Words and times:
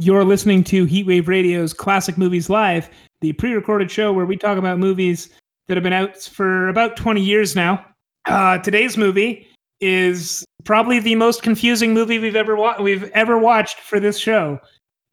You're 0.00 0.24
listening 0.24 0.64
to 0.64 0.86
Heatwave 0.86 1.28
Radio's 1.28 1.74
Classic 1.74 2.16
Movies 2.16 2.48
Live, 2.48 2.88
the 3.20 3.34
pre 3.34 3.52
recorded 3.52 3.90
show 3.90 4.14
where 4.14 4.24
we 4.24 4.34
talk 4.34 4.56
about 4.56 4.78
movies 4.78 5.28
that 5.68 5.76
have 5.76 5.84
been 5.84 5.92
out 5.92 6.16
for 6.22 6.68
about 6.68 6.96
20 6.96 7.20
years 7.20 7.54
now. 7.54 7.84
Uh, 8.24 8.56
today's 8.56 8.96
movie 8.96 9.46
is 9.82 10.42
probably 10.64 11.00
the 11.00 11.16
most 11.16 11.42
confusing 11.42 11.92
movie 11.92 12.18
we've 12.18 12.34
ever 12.34 12.56
wa- 12.56 12.80
we've 12.80 13.10
ever 13.10 13.36
watched 13.36 13.78
for 13.80 14.00
this 14.00 14.18
show. 14.18 14.58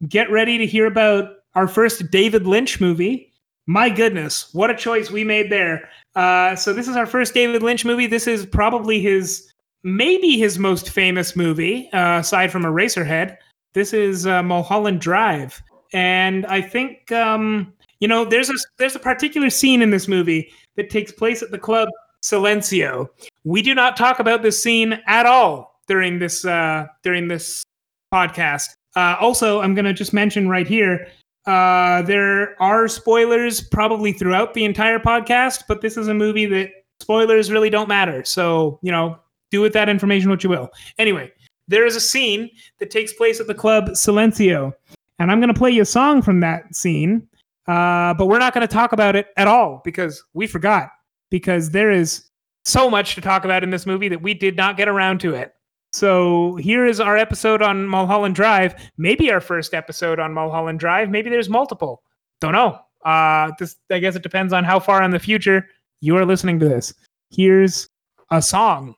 Get 0.08 0.30
ready 0.30 0.56
to 0.56 0.64
hear 0.64 0.86
about 0.86 1.32
our 1.54 1.68
first 1.68 2.10
David 2.10 2.46
Lynch 2.46 2.80
movie. 2.80 3.30
My 3.66 3.90
goodness, 3.90 4.48
what 4.54 4.70
a 4.70 4.74
choice 4.74 5.10
we 5.10 5.22
made 5.22 5.52
there. 5.52 5.86
Uh, 6.16 6.56
so 6.56 6.72
this 6.72 6.88
is 6.88 6.96
our 6.96 7.04
first 7.04 7.34
David 7.34 7.62
Lynch 7.62 7.84
movie. 7.84 8.06
This 8.06 8.26
is 8.26 8.46
probably 8.46 9.02
his 9.02 9.52
maybe 9.84 10.38
his 10.38 10.58
most 10.58 10.88
famous 10.88 11.36
movie 11.36 11.90
uh, 11.92 12.20
aside 12.20 12.50
from 12.50 12.62
Eraserhead. 12.62 13.36
This 13.74 13.92
is 13.92 14.26
uh, 14.26 14.42
Mulholland 14.42 15.00
Drive, 15.00 15.62
and 15.92 16.46
I 16.46 16.60
think 16.60 17.12
um, 17.12 17.72
you 18.00 18.08
know 18.08 18.24
there's 18.24 18.50
a 18.50 18.54
there's 18.78 18.96
a 18.96 19.00
particular 19.00 19.50
scene 19.50 19.82
in 19.82 19.90
this 19.90 20.08
movie 20.08 20.52
that 20.76 20.90
takes 20.90 21.12
place 21.12 21.42
at 21.42 21.50
the 21.50 21.58
club 21.58 21.88
Silencio. 22.22 23.08
We 23.44 23.62
do 23.62 23.74
not 23.74 23.96
talk 23.96 24.18
about 24.18 24.42
this 24.42 24.62
scene 24.62 25.00
at 25.06 25.26
all 25.26 25.80
during 25.86 26.18
this 26.18 26.44
uh, 26.44 26.86
during 27.02 27.28
this 27.28 27.64
podcast. 28.12 28.70
Uh, 28.96 29.16
also, 29.20 29.60
I'm 29.60 29.74
going 29.74 29.84
to 29.84 29.92
just 29.92 30.12
mention 30.12 30.48
right 30.48 30.66
here 30.66 31.06
uh, 31.46 32.02
there 32.02 32.60
are 32.60 32.88
spoilers 32.88 33.60
probably 33.60 34.12
throughout 34.12 34.54
the 34.54 34.64
entire 34.64 34.98
podcast, 34.98 35.64
but 35.66 35.80
this 35.80 35.96
is 35.96 36.08
a 36.08 36.14
movie 36.14 36.46
that 36.46 36.70
spoilers 37.00 37.50
really 37.50 37.70
don't 37.70 37.88
matter. 37.88 38.24
So 38.24 38.78
you 38.82 38.92
know, 38.92 39.18
do 39.50 39.60
with 39.60 39.72
that 39.72 39.88
information 39.88 40.30
what 40.30 40.44
you 40.44 40.50
will. 40.50 40.70
Anyway, 40.98 41.32
there 41.68 41.86
is 41.86 41.96
a 41.96 42.00
scene 42.00 42.50
that 42.78 42.90
takes 42.90 43.12
place 43.12 43.40
at 43.40 43.46
the 43.46 43.54
club 43.54 43.90
Silencio, 43.90 44.72
and 45.18 45.30
I'm 45.30 45.40
going 45.40 45.52
to 45.52 45.58
play 45.58 45.70
you 45.70 45.82
a 45.82 45.86
song 45.86 46.22
from 46.22 46.40
that 46.40 46.74
scene. 46.74 47.28
Uh, 47.66 48.14
but 48.14 48.26
we're 48.26 48.38
not 48.38 48.54
going 48.54 48.66
to 48.66 48.72
talk 48.72 48.92
about 48.92 49.14
it 49.14 49.26
at 49.36 49.46
all 49.46 49.82
because 49.84 50.24
we 50.32 50.46
forgot. 50.46 50.88
Because 51.30 51.70
there 51.70 51.90
is 51.90 52.24
so 52.64 52.88
much 52.88 53.14
to 53.14 53.20
talk 53.20 53.44
about 53.44 53.62
in 53.62 53.68
this 53.68 53.84
movie 53.84 54.08
that 54.08 54.22
we 54.22 54.32
did 54.32 54.56
not 54.56 54.78
get 54.78 54.88
around 54.88 55.20
to 55.20 55.34
it. 55.34 55.52
So 55.92 56.56
here 56.56 56.86
is 56.86 57.00
our 57.00 57.16
episode 57.16 57.60
on 57.60 57.86
Mulholland 57.86 58.34
Drive. 58.34 58.74
Maybe 58.96 59.30
our 59.30 59.40
first 59.40 59.74
episode 59.74 60.18
on 60.18 60.32
Mulholland 60.32 60.80
Drive. 60.80 61.10
Maybe 61.10 61.28
there's 61.28 61.48
multiple. 61.48 62.02
Don't 62.40 62.52
know. 62.52 62.78
Uh, 63.04 63.52
this 63.58 63.76
I 63.90 63.98
guess 63.98 64.16
it 64.16 64.22
depends 64.22 64.52
on 64.52 64.64
how 64.64 64.80
far 64.80 65.02
in 65.02 65.10
the 65.10 65.18
future 65.18 65.66
you 66.00 66.16
are 66.16 66.26
listening 66.26 66.58
to 66.60 66.68
this. 66.68 66.92
Here's 67.30 67.88
a 68.30 68.40
song 68.42 68.94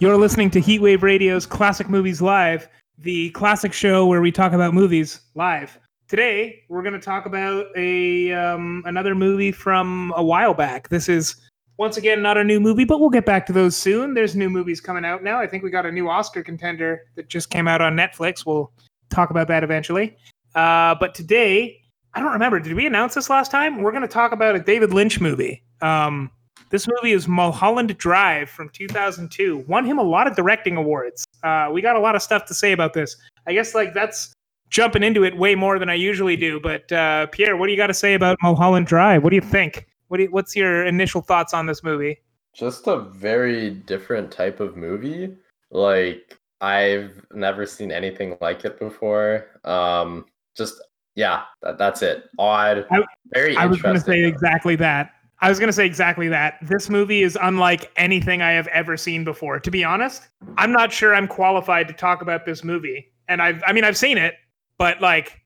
You're 0.00 0.16
listening 0.16 0.48
to 0.52 0.62
Heatwave 0.62 1.02
Radio's 1.02 1.44
Classic 1.44 1.86
Movies 1.90 2.22
Live, 2.22 2.70
the 2.96 3.28
classic 3.32 3.74
show 3.74 4.06
where 4.06 4.22
we 4.22 4.32
talk 4.32 4.54
about 4.54 4.72
movies 4.72 5.20
live. 5.34 5.78
Today, 6.08 6.62
we're 6.70 6.80
going 6.82 6.94
to 6.94 6.98
talk 6.98 7.26
about 7.26 7.66
a 7.76 8.32
um, 8.32 8.82
another 8.86 9.14
movie 9.14 9.52
from 9.52 10.14
a 10.16 10.24
while 10.24 10.54
back. 10.54 10.88
This 10.88 11.10
is 11.10 11.36
once 11.76 11.98
again 11.98 12.22
not 12.22 12.38
a 12.38 12.44
new 12.44 12.60
movie, 12.60 12.86
but 12.86 12.98
we'll 12.98 13.10
get 13.10 13.26
back 13.26 13.44
to 13.48 13.52
those 13.52 13.76
soon. 13.76 14.14
There's 14.14 14.34
new 14.34 14.48
movies 14.48 14.80
coming 14.80 15.04
out 15.04 15.22
now. 15.22 15.38
I 15.38 15.46
think 15.46 15.62
we 15.62 15.68
got 15.68 15.84
a 15.84 15.92
new 15.92 16.08
Oscar 16.08 16.42
contender 16.42 17.02
that 17.16 17.28
just 17.28 17.50
came 17.50 17.68
out 17.68 17.82
on 17.82 17.94
Netflix. 17.94 18.46
We'll 18.46 18.72
talk 19.10 19.28
about 19.28 19.48
that 19.48 19.62
eventually. 19.62 20.16
Uh, 20.54 20.94
but 20.98 21.14
today, 21.14 21.78
I 22.14 22.20
don't 22.20 22.32
remember. 22.32 22.58
Did 22.58 22.72
we 22.72 22.86
announce 22.86 23.12
this 23.12 23.28
last 23.28 23.50
time? 23.50 23.82
We're 23.82 23.92
going 23.92 24.00
to 24.00 24.08
talk 24.08 24.32
about 24.32 24.56
a 24.56 24.60
David 24.60 24.94
Lynch 24.94 25.20
movie. 25.20 25.62
Um, 25.82 26.30
this 26.70 26.86
movie 26.86 27.12
is 27.12 27.26
Mulholland 27.26 27.96
Drive 27.98 28.48
from 28.48 28.70
2002. 28.70 29.64
Won 29.66 29.84
him 29.84 29.98
a 29.98 30.02
lot 30.02 30.26
of 30.26 30.36
directing 30.36 30.76
awards. 30.76 31.26
Uh, 31.42 31.68
we 31.72 31.82
got 31.82 31.96
a 31.96 32.00
lot 32.00 32.14
of 32.14 32.22
stuff 32.22 32.46
to 32.46 32.54
say 32.54 32.72
about 32.72 32.94
this. 32.94 33.16
I 33.46 33.52
guess 33.52 33.74
like 33.74 33.92
that's 33.92 34.32
jumping 34.70 35.02
into 35.02 35.24
it 35.24 35.36
way 35.36 35.56
more 35.56 35.80
than 35.80 35.90
I 35.90 35.94
usually 35.94 36.36
do. 36.36 36.60
But 36.60 36.90
uh, 36.92 37.26
Pierre, 37.26 37.56
what 37.56 37.66
do 37.66 37.72
you 37.72 37.76
got 37.76 37.88
to 37.88 37.94
say 37.94 38.14
about 38.14 38.38
Mulholland 38.40 38.86
Drive? 38.86 39.24
What 39.24 39.30
do 39.30 39.36
you 39.36 39.42
think? 39.42 39.88
What 40.08 40.18
do 40.18 40.24
you, 40.24 40.30
what's 40.30 40.54
your 40.54 40.86
initial 40.86 41.20
thoughts 41.20 41.52
on 41.52 41.66
this 41.66 41.82
movie? 41.82 42.18
Just 42.54 42.86
a 42.86 43.00
very 43.00 43.70
different 43.70 44.30
type 44.30 44.60
of 44.60 44.76
movie. 44.76 45.36
Like 45.72 46.38
I've 46.60 47.20
never 47.32 47.66
seen 47.66 47.90
anything 47.90 48.36
like 48.40 48.64
it 48.64 48.78
before. 48.78 49.60
Um, 49.64 50.26
just 50.56 50.80
yeah, 51.16 51.42
that, 51.62 51.78
that's 51.78 52.02
it. 52.02 52.28
Odd, 52.38 52.86
I, 52.90 53.02
very. 53.32 53.56
I 53.56 53.66
was 53.66 53.82
going 53.82 53.96
to 53.96 54.00
say 54.00 54.24
exactly 54.24 54.76
that. 54.76 55.12
I 55.42 55.48
was 55.48 55.58
going 55.58 55.68
to 55.68 55.72
say 55.72 55.86
exactly 55.86 56.28
that. 56.28 56.58
This 56.62 56.90
movie 56.90 57.22
is 57.22 57.38
unlike 57.40 57.90
anything 57.96 58.42
I 58.42 58.50
have 58.52 58.66
ever 58.68 58.96
seen 58.96 59.24
before. 59.24 59.58
To 59.58 59.70
be 59.70 59.82
honest, 59.82 60.28
I'm 60.58 60.70
not 60.70 60.92
sure 60.92 61.14
I'm 61.14 61.26
qualified 61.26 61.88
to 61.88 61.94
talk 61.94 62.20
about 62.20 62.44
this 62.44 62.62
movie. 62.62 63.10
And 63.28 63.40
I've, 63.40 63.62
I 63.66 63.72
mean, 63.72 63.84
I've 63.84 63.96
seen 63.96 64.18
it, 64.18 64.34
but 64.76 65.00
like, 65.00 65.40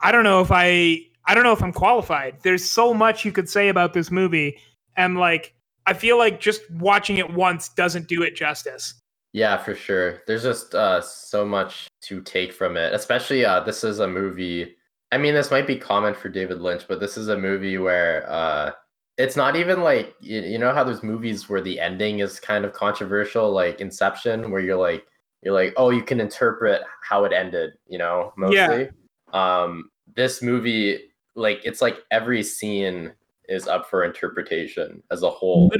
I 0.00 0.12
don't 0.12 0.24
know 0.24 0.40
if 0.40 0.52
I, 0.52 1.00
I 1.26 1.34
don't 1.34 1.42
know 1.42 1.52
if 1.52 1.62
I'm 1.62 1.72
qualified. 1.72 2.36
There's 2.42 2.64
so 2.64 2.94
much 2.94 3.24
you 3.24 3.32
could 3.32 3.48
say 3.48 3.68
about 3.68 3.92
this 3.92 4.10
movie. 4.10 4.58
And 4.96 5.18
like, 5.18 5.54
I 5.86 5.94
feel 5.94 6.16
like 6.16 6.40
just 6.40 6.70
watching 6.70 7.16
it 7.18 7.32
once 7.32 7.70
doesn't 7.70 8.06
do 8.06 8.22
it 8.22 8.36
justice. 8.36 8.94
Yeah, 9.32 9.56
for 9.56 9.74
sure. 9.74 10.22
There's 10.28 10.44
just 10.44 10.76
uh, 10.76 11.00
so 11.00 11.44
much 11.44 11.88
to 12.02 12.20
take 12.20 12.52
from 12.52 12.76
it, 12.76 12.94
especially 12.94 13.44
uh, 13.44 13.60
this 13.60 13.82
is 13.82 13.98
a 13.98 14.06
movie. 14.06 14.76
I 15.10 15.18
mean, 15.18 15.34
this 15.34 15.50
might 15.50 15.66
be 15.66 15.76
common 15.76 16.14
for 16.14 16.28
David 16.28 16.60
Lynch, 16.60 16.84
but 16.86 17.00
this 17.00 17.16
is 17.16 17.28
a 17.28 17.36
movie 17.36 17.78
where 17.78 18.30
uh, 18.30 18.70
it's 19.16 19.36
not 19.36 19.56
even 19.56 19.82
like 19.82 20.14
you, 20.20 20.58
know 20.58 20.72
how 20.72 20.84
there's 20.84 21.02
movies 21.02 21.48
where 21.48 21.60
the 21.60 21.78
ending 21.78 22.18
is 22.20 22.40
kind 22.40 22.64
of 22.64 22.72
controversial 22.72 23.50
like 23.50 23.80
inception 23.80 24.50
where 24.50 24.60
you're 24.60 24.76
like 24.76 25.06
you're 25.42 25.54
like 25.54 25.72
oh 25.76 25.90
you 25.90 26.02
can 26.02 26.20
interpret 26.20 26.82
how 27.02 27.24
it 27.24 27.32
ended 27.32 27.72
you 27.86 27.98
know 27.98 28.32
mostly 28.36 28.88
yeah. 28.88 28.88
um 29.32 29.90
this 30.16 30.42
movie 30.42 30.98
like 31.34 31.60
it's 31.64 31.80
like 31.80 31.98
every 32.10 32.42
scene 32.42 33.12
is 33.48 33.68
up 33.68 33.88
for 33.88 34.04
interpretation 34.04 35.02
as 35.10 35.22
a 35.22 35.30
whole 35.30 35.70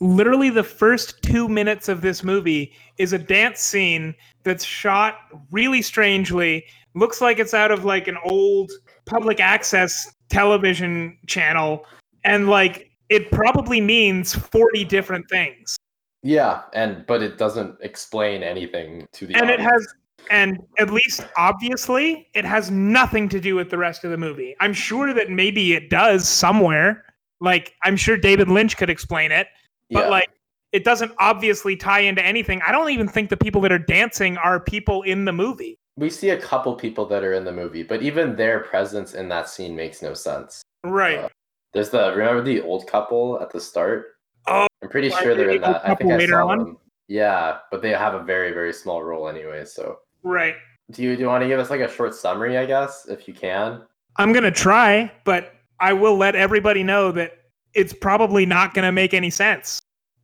literally 0.00 0.50
the 0.50 0.64
first 0.64 1.22
two 1.22 1.48
minutes 1.48 1.88
of 1.88 2.00
this 2.00 2.24
movie 2.24 2.72
is 2.98 3.12
a 3.12 3.18
dance 3.18 3.60
scene 3.60 4.14
that's 4.42 4.64
shot 4.64 5.18
really 5.50 5.80
strangely 5.80 6.64
looks 6.94 7.20
like 7.20 7.38
it's 7.38 7.54
out 7.54 7.70
of 7.70 7.84
like 7.84 8.08
an 8.08 8.18
old 8.24 8.70
public 9.06 9.40
access 9.40 10.12
television 10.28 11.16
channel 11.26 11.86
and 12.24 12.48
like 12.48 12.90
it 13.08 13.30
probably 13.30 13.80
means 13.80 14.34
40 14.34 14.84
different 14.84 15.28
things. 15.28 15.76
Yeah 16.22 16.62
and 16.72 17.04
but 17.06 17.22
it 17.22 17.36
doesn't 17.38 17.76
explain 17.82 18.42
anything 18.42 19.06
to 19.12 19.26
the 19.26 19.34
and 19.34 19.44
audience. 19.44 19.60
it 19.60 19.64
has 19.64 19.94
and 20.30 20.58
at 20.78 20.90
least 20.90 21.26
obviously 21.36 22.28
it 22.34 22.46
has 22.46 22.70
nothing 22.70 23.28
to 23.28 23.38
do 23.38 23.54
with 23.54 23.68
the 23.68 23.76
rest 23.76 24.04
of 24.04 24.10
the 24.10 24.16
movie. 24.16 24.56
I'm 24.60 24.72
sure 24.72 25.12
that 25.12 25.30
maybe 25.30 25.74
it 25.74 25.90
does 25.90 26.26
somewhere. 26.26 27.04
Like 27.40 27.74
i'm 27.82 27.96
sure 27.96 28.16
david 28.16 28.48
lynch 28.48 28.76
could 28.78 28.88
explain 28.88 29.30
it 29.30 29.48
but 29.90 30.04
yeah. 30.04 30.08
like 30.08 30.30
it 30.72 30.82
doesn't 30.82 31.12
obviously 31.18 31.76
tie 31.76 32.00
into 32.00 32.20
anything. 32.24 32.60
I 32.66 32.72
don't 32.72 32.90
even 32.90 33.06
think 33.06 33.30
the 33.30 33.36
people 33.36 33.60
that 33.60 33.70
are 33.70 33.78
dancing 33.78 34.36
are 34.38 34.58
people 34.58 35.02
in 35.02 35.24
the 35.24 35.32
movie. 35.32 35.78
We 35.96 36.10
see 36.10 36.30
a 36.30 36.36
couple 36.36 36.74
people 36.74 37.06
that 37.06 37.22
are 37.22 37.34
in 37.34 37.44
the 37.44 37.52
movie 37.52 37.82
but 37.82 38.02
even 38.02 38.34
their 38.34 38.60
presence 38.60 39.14
in 39.14 39.28
that 39.28 39.48
scene 39.48 39.76
makes 39.76 40.00
no 40.00 40.14
sense. 40.14 40.62
Right. 40.82 41.18
Uh, 41.18 41.28
there's 41.74 41.90
the 41.90 42.12
remember 42.14 42.42
the 42.42 42.62
old 42.62 42.86
couple 42.86 43.40
at 43.40 43.50
the 43.50 43.60
start. 43.60 44.16
Oh, 44.46 44.66
I'm 44.82 44.88
pretty 44.88 45.10
sure 45.10 45.34
they're 45.34 45.50
in 45.50 45.60
that. 45.62 45.86
I 45.86 45.94
think 45.94 46.12
I 46.12 46.26
saw 46.26 46.48
on? 46.48 46.58
them. 46.58 46.78
Yeah, 47.08 47.58
but 47.70 47.82
they 47.82 47.90
have 47.90 48.14
a 48.14 48.22
very 48.22 48.52
very 48.52 48.72
small 48.72 49.02
role 49.02 49.28
anyway. 49.28 49.64
So 49.64 49.98
right. 50.22 50.54
Do 50.90 51.02
you 51.02 51.16
do 51.16 51.22
you 51.22 51.28
want 51.28 51.42
to 51.42 51.48
give 51.48 51.58
us 51.58 51.70
like 51.70 51.80
a 51.80 51.90
short 51.90 52.14
summary? 52.14 52.56
I 52.56 52.64
guess 52.64 53.06
if 53.08 53.26
you 53.26 53.34
can. 53.34 53.82
I'm 54.16 54.32
gonna 54.32 54.50
try, 54.50 55.10
but 55.24 55.54
I 55.80 55.92
will 55.92 56.16
let 56.16 56.36
everybody 56.36 56.84
know 56.84 57.10
that 57.12 57.32
it's 57.74 57.92
probably 57.92 58.46
not 58.46 58.72
gonna 58.72 58.92
make 58.92 59.12
any 59.12 59.30
sense. 59.30 59.80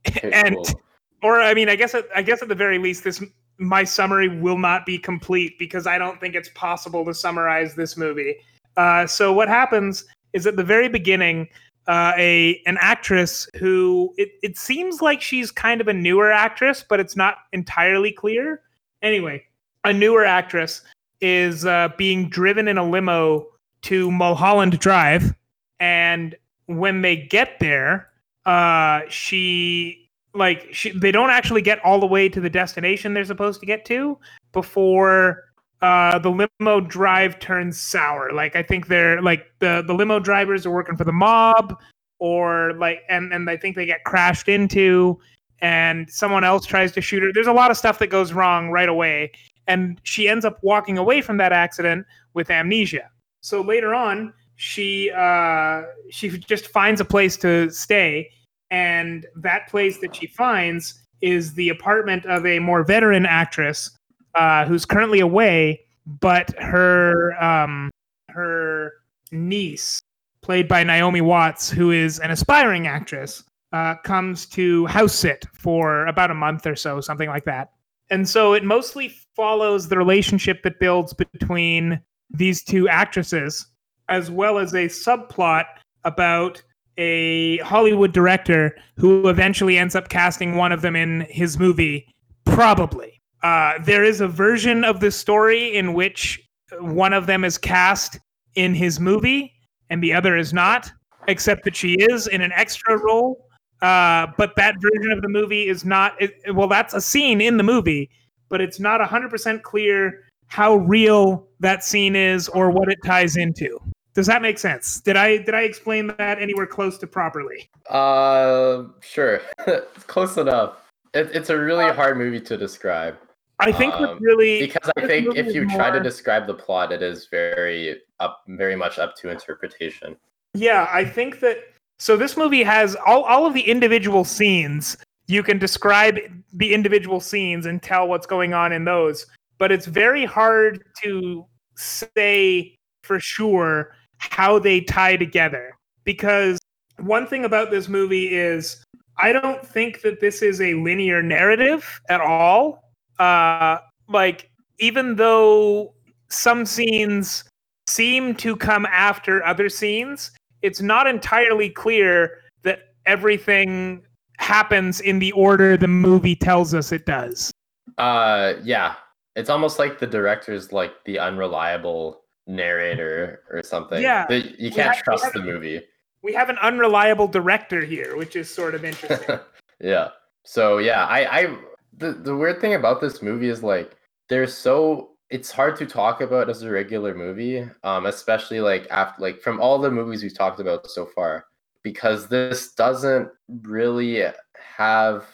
Okay, 0.07 0.31
and 0.33 0.55
cool. 0.55 0.81
or 1.23 1.41
I 1.41 1.53
mean, 1.53 1.67
I 1.67 1.75
guess 1.75 1.93
at, 1.93 2.05
I 2.15 2.21
guess 2.21 2.41
at 2.41 2.47
the 2.47 2.55
very 2.55 2.77
least, 2.77 3.03
this 3.03 3.21
my 3.57 3.83
summary 3.83 4.27
will 4.39 4.57
not 4.57 4.85
be 4.85 4.97
complete 4.97 5.59
because 5.59 5.85
I 5.85 5.97
don't 5.97 6.19
think 6.19 6.33
it's 6.33 6.49
possible 6.55 7.03
to 7.05 7.13
summarize 7.13 7.75
this 7.75 7.97
movie. 7.97 8.35
Uh, 8.77 9.05
so 9.05 9.33
what 9.33 9.49
happens 9.49 10.05
is 10.33 10.47
at 10.47 10.55
the 10.55 10.63
very 10.63 10.89
beginning, 10.89 11.47
uh, 11.87 12.13
a 12.17 12.61
an 12.65 12.77
actress 12.79 13.49
who 13.57 14.13
it, 14.17 14.29
it 14.43 14.57
seems 14.57 15.01
like 15.01 15.21
she's 15.21 15.51
kind 15.51 15.81
of 15.81 15.87
a 15.87 15.93
newer 15.93 16.31
actress, 16.31 16.85
but 16.87 16.99
it's 16.99 17.15
not 17.15 17.37
entirely 17.53 18.11
clear. 18.11 18.61
Anyway, 19.01 19.43
a 19.83 19.91
newer 19.91 20.25
actress 20.25 20.81
is 21.21 21.65
uh, 21.65 21.89
being 21.97 22.29
driven 22.29 22.67
in 22.67 22.77
a 22.77 22.87
limo 22.87 23.47
to 23.83 24.11
Mulholland 24.11 24.79
Drive, 24.79 25.33
and 25.79 26.35
when 26.67 27.01
they 27.01 27.15
get 27.15 27.59
there, 27.59 28.09
uh, 28.45 29.01
she 29.09 30.09
like 30.33 30.67
she, 30.71 30.91
they 30.91 31.11
don't 31.11 31.29
actually 31.29 31.61
get 31.61 31.83
all 31.83 31.99
the 31.99 32.05
way 32.05 32.29
to 32.29 32.39
the 32.39 32.49
destination 32.49 33.13
they're 33.13 33.25
supposed 33.25 33.59
to 33.59 33.65
get 33.65 33.85
to 33.85 34.17
before 34.53 35.50
uh, 35.81 36.19
the 36.19 36.29
limo 36.29 36.79
drive 36.79 37.39
turns 37.39 37.79
sour. 37.81 38.31
Like 38.31 38.55
I 38.55 38.63
think 38.63 38.87
they're 38.87 39.21
like 39.21 39.45
the 39.59 39.83
the 39.85 39.93
limo 39.93 40.19
drivers 40.19 40.65
are 40.65 40.71
working 40.71 40.95
for 40.95 41.03
the 41.03 41.11
mob, 41.11 41.79
or 42.19 42.73
like 42.73 42.99
and 43.09 43.33
and 43.33 43.49
I 43.49 43.57
think 43.57 43.75
they 43.75 43.85
get 43.85 44.03
crashed 44.03 44.47
into, 44.47 45.19
and 45.59 46.09
someone 46.09 46.43
else 46.43 46.65
tries 46.65 46.91
to 46.93 47.01
shoot 47.01 47.23
her. 47.23 47.31
There's 47.33 47.47
a 47.47 47.53
lot 47.53 47.71
of 47.71 47.77
stuff 47.77 47.99
that 47.99 48.07
goes 48.07 48.31
wrong 48.33 48.69
right 48.69 48.89
away, 48.89 49.31
and 49.67 49.99
she 50.03 50.27
ends 50.27 50.45
up 50.45 50.59
walking 50.61 50.97
away 50.97 51.21
from 51.21 51.37
that 51.37 51.51
accident 51.51 52.05
with 52.33 52.51
amnesia. 52.51 53.09
So 53.41 53.61
later 53.61 53.95
on, 53.95 54.33
she 54.55 55.09
uh, 55.11 55.83
she 56.11 56.29
just 56.29 56.67
finds 56.67 57.01
a 57.01 57.05
place 57.05 57.37
to 57.37 57.71
stay, 57.71 58.29
and 58.69 59.25
that 59.35 59.67
place 59.67 59.99
that 60.01 60.15
she 60.15 60.27
finds 60.27 60.99
is 61.21 61.53
the 61.55 61.69
apartment 61.69 62.25
of 62.25 62.45
a 62.45 62.59
more 62.59 62.83
veteran 62.83 63.25
actress 63.25 63.91
uh, 64.35 64.65
who's 64.65 64.85
currently 64.85 65.19
away, 65.19 65.81
but 66.19 66.53
her 66.59 67.41
um, 67.43 67.89
her 68.29 68.93
niece, 69.31 70.01
played 70.41 70.67
by 70.67 70.83
Naomi 70.83 71.21
Watts, 71.21 71.69
who 71.69 71.91
is 71.91 72.19
an 72.19 72.31
aspiring 72.31 72.87
actress, 72.87 73.43
uh, 73.73 73.95
comes 74.03 74.45
to 74.47 74.85
house 74.87 75.13
sit 75.13 75.45
for 75.53 76.05
about 76.07 76.31
a 76.31 76.35
month 76.35 76.65
or 76.65 76.75
so, 76.75 77.01
something 77.01 77.29
like 77.29 77.45
that. 77.45 77.71
And 78.09 78.27
so 78.27 78.53
it 78.53 78.63
mostly 78.63 79.13
follows 79.35 79.87
the 79.87 79.97
relationship 79.97 80.63
that 80.63 80.79
builds 80.79 81.13
between 81.13 82.01
these 82.29 82.63
two 82.63 82.89
actresses, 82.89 83.67
as 84.09 84.29
well 84.29 84.57
as 84.57 84.73
a 84.73 84.87
subplot 84.87 85.65
about 86.03 86.61
a 86.97 87.57
Hollywood 87.59 88.11
director 88.11 88.75
who 88.97 89.29
eventually 89.29 89.77
ends 89.77 89.95
up 89.95 90.09
casting 90.09 90.55
one 90.55 90.73
of 90.73 90.81
them 90.81 90.95
in 90.95 91.21
his 91.29 91.57
movie, 91.57 92.05
probably. 92.43 93.20
Uh, 93.43 93.79
there 93.83 94.03
is 94.03 94.21
a 94.21 94.27
version 94.27 94.83
of 94.83 94.99
the 94.99 95.11
story 95.11 95.75
in 95.75 95.93
which 95.93 96.39
one 96.79 97.13
of 97.13 97.25
them 97.25 97.43
is 97.43 97.57
cast 97.57 98.19
in 98.55 98.73
his 98.73 98.99
movie 98.99 99.53
and 99.89 100.03
the 100.03 100.13
other 100.13 100.37
is 100.37 100.53
not, 100.53 100.91
except 101.27 101.63
that 101.65 101.75
she 101.75 101.95
is 101.95 102.27
in 102.27 102.41
an 102.41 102.51
extra 102.53 102.97
role. 102.97 103.47
Uh, 103.81 104.27
but 104.37 104.55
that 104.55 104.75
version 104.79 105.11
of 105.11 105.21
the 105.21 105.27
movie 105.27 105.67
is 105.67 105.83
not, 105.83 106.19
it, 106.21 106.33
well, 106.53 106.67
that's 106.67 106.93
a 106.93 107.01
scene 107.01 107.41
in 107.41 107.57
the 107.57 107.63
movie, 107.63 108.09
but 108.49 108.61
it's 108.61 108.79
not 108.79 109.01
100% 109.01 109.63
clear 109.63 110.23
how 110.47 110.75
real 110.75 111.47
that 111.59 111.83
scene 111.83 112.15
is 112.15 112.47
or 112.49 112.69
what 112.69 112.89
it 112.89 112.99
ties 113.03 113.37
into. 113.37 113.79
Does 114.13 114.27
that 114.27 114.41
make 114.41 114.59
sense? 114.59 114.99
Did 114.99 115.15
I 115.15 115.37
did 115.37 115.55
I 115.55 115.61
explain 115.61 116.07
that 116.17 116.41
anywhere 116.41 116.67
close 116.67 116.97
to 116.97 117.07
properly? 117.07 117.69
Uh, 117.89 118.83
sure, 118.99 119.41
close 120.07 120.35
enough. 120.35 120.91
It, 121.13 121.31
it's 121.33 121.49
a 121.49 121.57
really 121.57 121.89
hard 121.93 122.17
movie 122.17 122.41
to 122.41 122.57
describe. 122.57 123.17
I 123.61 123.71
think 123.71 123.93
um, 123.93 124.17
really 124.19 124.61
because 124.61 124.91
I 124.97 125.05
think 125.05 125.35
if 125.35 125.53
you 125.53 125.65
more... 125.65 125.77
try 125.77 125.91
to 125.91 125.99
describe 125.99 126.47
the 126.47 126.53
plot, 126.53 126.91
it 126.91 127.01
is 127.01 127.27
very 127.27 128.01
up, 128.19 128.41
very 128.47 128.75
much 128.75 128.97
up 128.97 129.15
to 129.17 129.29
interpretation. 129.29 130.17
Yeah, 130.53 130.89
I 130.91 131.05
think 131.05 131.39
that. 131.41 131.59
So 131.99 132.17
this 132.17 132.35
movie 132.35 132.63
has 132.63 132.95
all 133.05 133.23
all 133.23 133.45
of 133.45 133.53
the 133.53 133.61
individual 133.61 134.23
scenes. 134.23 134.97
You 135.27 135.43
can 135.43 135.59
describe 135.59 136.17
the 136.53 136.73
individual 136.73 137.19
scenes 137.19 137.67
and 137.67 137.81
tell 137.81 138.07
what's 138.07 138.25
going 138.25 138.53
on 138.53 138.73
in 138.73 138.83
those, 138.83 139.27
but 139.59 139.71
it's 139.71 139.85
very 139.85 140.25
hard 140.25 140.83
to 141.03 141.45
say 141.77 142.75
for 143.03 143.19
sure 143.19 143.95
how 144.17 144.59
they 144.59 144.81
tie 144.81 145.15
together 145.15 145.77
because 146.03 146.59
one 146.99 147.25
thing 147.25 147.45
about 147.45 147.71
this 147.71 147.87
movie 147.87 148.35
is 148.35 148.83
I 149.17 149.33
don't 149.33 149.65
think 149.65 150.01
that 150.01 150.19
this 150.19 150.41
is 150.41 150.61
a 150.61 150.73
linear 150.75 151.23
narrative 151.23 152.01
at 152.09 152.21
all 152.21 152.90
uh, 153.21 153.79
like 154.07 154.49
even 154.79 155.15
though 155.15 155.93
some 156.29 156.65
scenes 156.65 157.43
seem 157.87 158.35
to 158.35 158.55
come 158.55 158.87
after 158.87 159.45
other 159.45 159.69
scenes, 159.69 160.31
it's 160.63 160.81
not 160.81 161.05
entirely 161.05 161.69
clear 161.69 162.39
that 162.63 162.95
everything 163.05 164.01
happens 164.39 164.99
in 165.01 165.19
the 165.19 165.31
order 165.33 165.77
the 165.77 165.87
movie 165.87 166.35
tells 166.35 166.73
us 166.73 166.91
it 166.91 167.05
does. 167.05 167.51
Uh, 167.99 168.53
yeah, 168.63 168.95
it's 169.35 169.51
almost 169.51 169.77
like 169.77 169.99
the 169.99 170.07
director's 170.07 170.71
like 170.71 170.93
the 171.05 171.19
unreliable 171.19 172.21
narrator 172.47 173.43
or 173.51 173.61
something. 173.61 174.01
Yeah, 174.01 174.25
the, 174.25 174.55
you 174.57 174.71
can't 174.71 174.95
have, 174.95 175.03
trust 175.03 175.31
the 175.33 175.43
movie. 175.43 175.79
We 176.23 176.33
have 176.33 176.49
an 176.49 176.57
unreliable 176.57 177.27
director 177.27 177.85
here, 177.85 178.17
which 178.17 178.35
is 178.35 178.51
sort 178.51 178.73
of 178.73 178.83
interesting. 178.83 179.39
yeah. 179.79 180.09
So 180.43 180.79
yeah, 180.79 181.05
I 181.05 181.41
I 181.41 181.57
the 181.97 182.13
the 182.13 182.35
weird 182.35 182.61
thing 182.61 182.73
about 182.73 183.01
this 183.01 183.21
movie 183.21 183.49
is 183.49 183.63
like 183.63 183.95
there's 184.29 184.53
so 184.53 185.11
it's 185.29 185.51
hard 185.51 185.77
to 185.77 185.85
talk 185.85 186.21
about 186.21 186.49
as 186.49 186.61
a 186.61 186.69
regular 186.69 187.15
movie, 187.15 187.65
um, 187.83 188.05
especially 188.05 188.59
like 188.59 188.85
after 188.91 189.21
like 189.21 189.41
from 189.41 189.61
all 189.61 189.79
the 189.79 189.89
movies 189.89 190.21
we've 190.23 190.37
talked 190.37 190.59
about 190.59 190.89
so 190.89 191.05
far, 191.05 191.45
because 191.83 192.27
this 192.27 192.73
doesn't 192.73 193.29
really 193.61 194.25
have 194.53 195.25